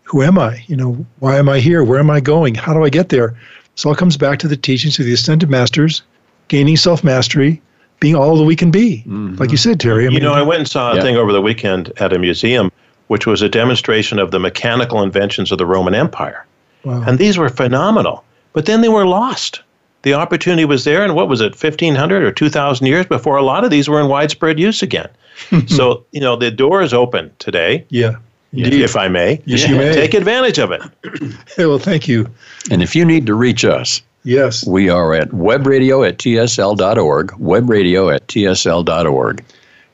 who 0.04 0.22
am 0.22 0.38
I? 0.38 0.64
You 0.66 0.76
know, 0.76 1.06
why 1.18 1.36
am 1.36 1.48
I 1.48 1.60
here? 1.60 1.84
Where 1.84 1.98
am 1.98 2.10
I 2.10 2.20
going? 2.20 2.54
How 2.54 2.72
do 2.72 2.82
I 2.82 2.88
get 2.88 3.10
there? 3.10 3.36
So 3.74 3.88
it 3.88 3.92
all 3.92 3.96
comes 3.96 4.16
back 4.16 4.38
to 4.40 4.48
the 4.48 4.56
teachings 4.56 4.98
of 4.98 5.04
the 5.04 5.12
ascended 5.12 5.50
masters, 5.50 6.02
gaining 6.48 6.76
self 6.76 7.04
mastery, 7.04 7.60
being 8.00 8.14
all 8.14 8.36
that 8.36 8.44
we 8.44 8.56
can 8.56 8.70
be. 8.70 8.98
Mm-hmm. 9.06 9.36
Like 9.36 9.50
you 9.50 9.58
said, 9.58 9.78
Terry. 9.78 10.06
I 10.06 10.08
mean, 10.08 10.14
you 10.14 10.20
know, 10.20 10.32
I 10.32 10.42
went 10.42 10.60
and 10.60 10.68
saw 10.68 10.92
a 10.92 10.96
yeah. 10.96 11.02
thing 11.02 11.16
over 11.16 11.32
the 11.32 11.42
weekend 11.42 11.92
at 11.98 12.12
a 12.12 12.18
museum, 12.18 12.72
which 13.08 13.26
was 13.26 13.42
a 13.42 13.48
demonstration 13.48 14.18
of 14.18 14.30
the 14.30 14.38
mechanical 14.38 15.02
inventions 15.02 15.52
of 15.52 15.58
the 15.58 15.66
Roman 15.66 15.94
Empire. 15.94 16.46
Wow. 16.84 17.02
And 17.06 17.18
these 17.18 17.36
were 17.36 17.48
phenomenal. 17.48 18.24
But 18.52 18.66
then 18.66 18.80
they 18.80 18.88
were 18.88 19.06
lost. 19.06 19.62
The 20.02 20.14
opportunity 20.14 20.64
was 20.64 20.84
there, 20.84 21.02
and 21.02 21.14
what 21.14 21.28
was 21.28 21.40
it, 21.40 21.60
1,500 21.60 22.22
or 22.22 22.30
2,000 22.30 22.86
years 22.86 23.06
before 23.06 23.36
a 23.36 23.42
lot 23.42 23.64
of 23.64 23.70
these 23.70 23.88
were 23.88 24.00
in 24.00 24.08
widespread 24.08 24.58
use 24.58 24.82
again. 24.82 25.08
so, 25.66 26.04
you 26.12 26.20
know, 26.20 26.36
the 26.36 26.50
door 26.50 26.82
is 26.82 26.94
open 26.94 27.30
today. 27.38 27.84
Yeah. 27.88 28.16
Indeed. 28.52 28.80
if 28.80 28.96
I 28.96 29.08
may. 29.08 29.42
Yes, 29.44 29.68
you 29.68 29.76
may. 29.76 29.92
Take 29.92 30.14
advantage 30.14 30.58
of 30.58 30.72
it. 30.72 30.80
hey, 31.56 31.66
well, 31.66 31.78
thank 31.78 32.08
you. 32.08 32.30
And 32.70 32.82
if 32.82 32.96
you 32.96 33.04
need 33.04 33.26
to 33.26 33.34
reach 33.34 33.62
us, 33.64 34.00
yes, 34.24 34.66
we 34.66 34.88
are 34.88 35.12
at 35.12 35.30
webradio 35.30 36.08
at 36.08 36.16
tsl.org, 36.16 37.28
webradio 37.32 38.14
at 38.14 38.26
tsl.org. 38.26 39.44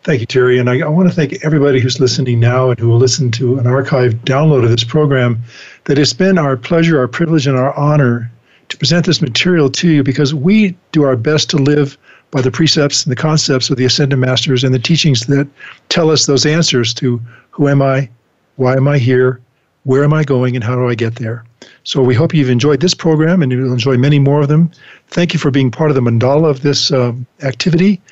Thank 0.04 0.20
you, 0.20 0.26
Terry. 0.26 0.58
And 0.58 0.68
I, 0.68 0.80
I 0.80 0.88
want 0.88 1.08
to 1.08 1.14
thank 1.14 1.42
everybody 1.42 1.80
who's 1.80 1.98
listening 1.98 2.38
now 2.38 2.68
and 2.68 2.78
who 2.78 2.88
will 2.88 2.98
listen 2.98 3.30
to 3.32 3.58
an 3.58 3.64
archived 3.64 4.20
download 4.24 4.62
of 4.62 4.70
this 4.70 4.84
program. 4.84 5.42
That 5.84 5.98
it's 5.98 6.12
been 6.12 6.36
our 6.36 6.58
pleasure, 6.58 6.98
our 6.98 7.08
privilege, 7.08 7.46
and 7.46 7.56
our 7.56 7.74
honor 7.74 8.30
to 8.68 8.76
present 8.76 9.06
this 9.06 9.22
material 9.22 9.70
to 9.70 9.88
you 9.88 10.02
because 10.02 10.34
we 10.34 10.76
do 10.92 11.04
our 11.04 11.16
best 11.16 11.48
to 11.50 11.56
live 11.56 11.96
by 12.32 12.42
the 12.42 12.50
precepts 12.50 13.04
and 13.04 13.12
the 13.12 13.16
concepts 13.16 13.70
of 13.70 13.78
the 13.78 13.86
Ascended 13.86 14.18
Masters 14.18 14.62
and 14.62 14.74
the 14.74 14.78
teachings 14.78 15.24
that 15.26 15.48
tell 15.88 16.10
us 16.10 16.26
those 16.26 16.44
answers 16.44 16.92
to 16.94 17.18
who 17.50 17.68
am 17.68 17.80
I, 17.80 18.10
why 18.56 18.74
am 18.74 18.86
I 18.86 18.98
here? 18.98 19.40
Where 19.84 20.04
am 20.04 20.12
I 20.12 20.22
going 20.22 20.54
and 20.54 20.64
how 20.64 20.74
do 20.74 20.86
I 20.86 20.94
get 20.94 21.14
there? 21.14 21.44
So 21.84 22.02
we 22.02 22.14
hope 22.14 22.34
you've 22.34 22.50
enjoyed 22.50 22.80
this 22.80 22.94
program 22.94 23.42
and 23.42 23.50
you'll 23.50 23.72
enjoy 23.72 23.96
many 23.96 24.18
more 24.18 24.42
of 24.42 24.48
them. 24.48 24.70
Thank 25.08 25.32
you 25.32 25.38
for 25.38 25.50
being 25.50 25.70
part 25.70 25.90
of 25.90 25.94
the 25.94 26.02
mandala 26.02 26.50
of 26.50 26.60
this 26.60 26.90
uh, 26.90 27.12
activity. 27.42 28.02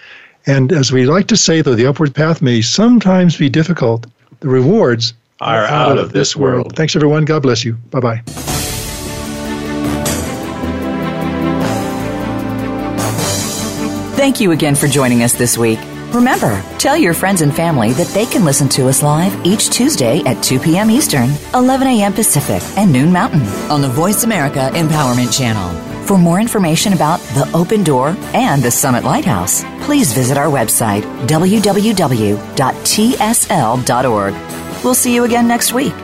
And 0.46 0.72
as 0.72 0.92
we 0.92 1.06
like 1.06 1.28
to 1.28 1.36
say, 1.36 1.62
though 1.62 1.74
the 1.74 1.86
upward 1.86 2.14
path 2.14 2.42
may 2.42 2.62
sometimes 2.62 3.36
be 3.36 3.48
difficult, 3.48 4.06
the 4.40 4.48
rewards 4.48 5.14
are 5.40 5.64
out, 5.64 5.92
out 5.92 5.98
of 5.98 6.12
this 6.12 6.36
world. 6.36 6.66
world. 6.66 6.76
Thanks, 6.76 6.96
everyone. 6.96 7.24
God 7.24 7.42
bless 7.42 7.64
you. 7.64 7.74
Bye 7.90 8.00
bye. 8.00 8.22
Thank 14.16 14.40
you 14.40 14.52
again 14.52 14.76
for 14.76 14.86
joining 14.86 15.24
us 15.24 15.32
this 15.32 15.58
week. 15.58 15.80
Remember, 16.12 16.62
tell 16.78 16.96
your 16.96 17.14
friends 17.14 17.40
and 17.40 17.52
family 17.54 17.92
that 17.94 18.06
they 18.08 18.26
can 18.26 18.44
listen 18.44 18.68
to 18.70 18.86
us 18.88 19.02
live 19.02 19.34
each 19.44 19.70
Tuesday 19.70 20.20
at 20.24 20.42
2 20.42 20.60
p.m. 20.60 20.90
Eastern, 20.90 21.30
11 21.54 21.88
a.m. 21.88 22.12
Pacific, 22.12 22.62
and 22.78 22.92
noon 22.92 23.12
Mountain 23.12 23.42
on 23.70 23.80
the 23.80 23.88
Voice 23.88 24.22
America 24.22 24.70
Empowerment 24.74 25.36
Channel. 25.36 25.91
For 26.06 26.18
more 26.18 26.40
information 26.40 26.92
about 26.92 27.20
the 27.34 27.48
Open 27.54 27.82
Door 27.84 28.16
and 28.34 28.62
the 28.62 28.70
Summit 28.70 29.04
Lighthouse, 29.04 29.64
please 29.84 30.12
visit 30.12 30.36
our 30.36 30.48
website, 30.48 31.02
www.tsl.org. 31.26 32.34
We'll 34.84 34.94
see 34.94 35.14
you 35.14 35.24
again 35.24 35.46
next 35.48 35.72
week. 35.72 35.94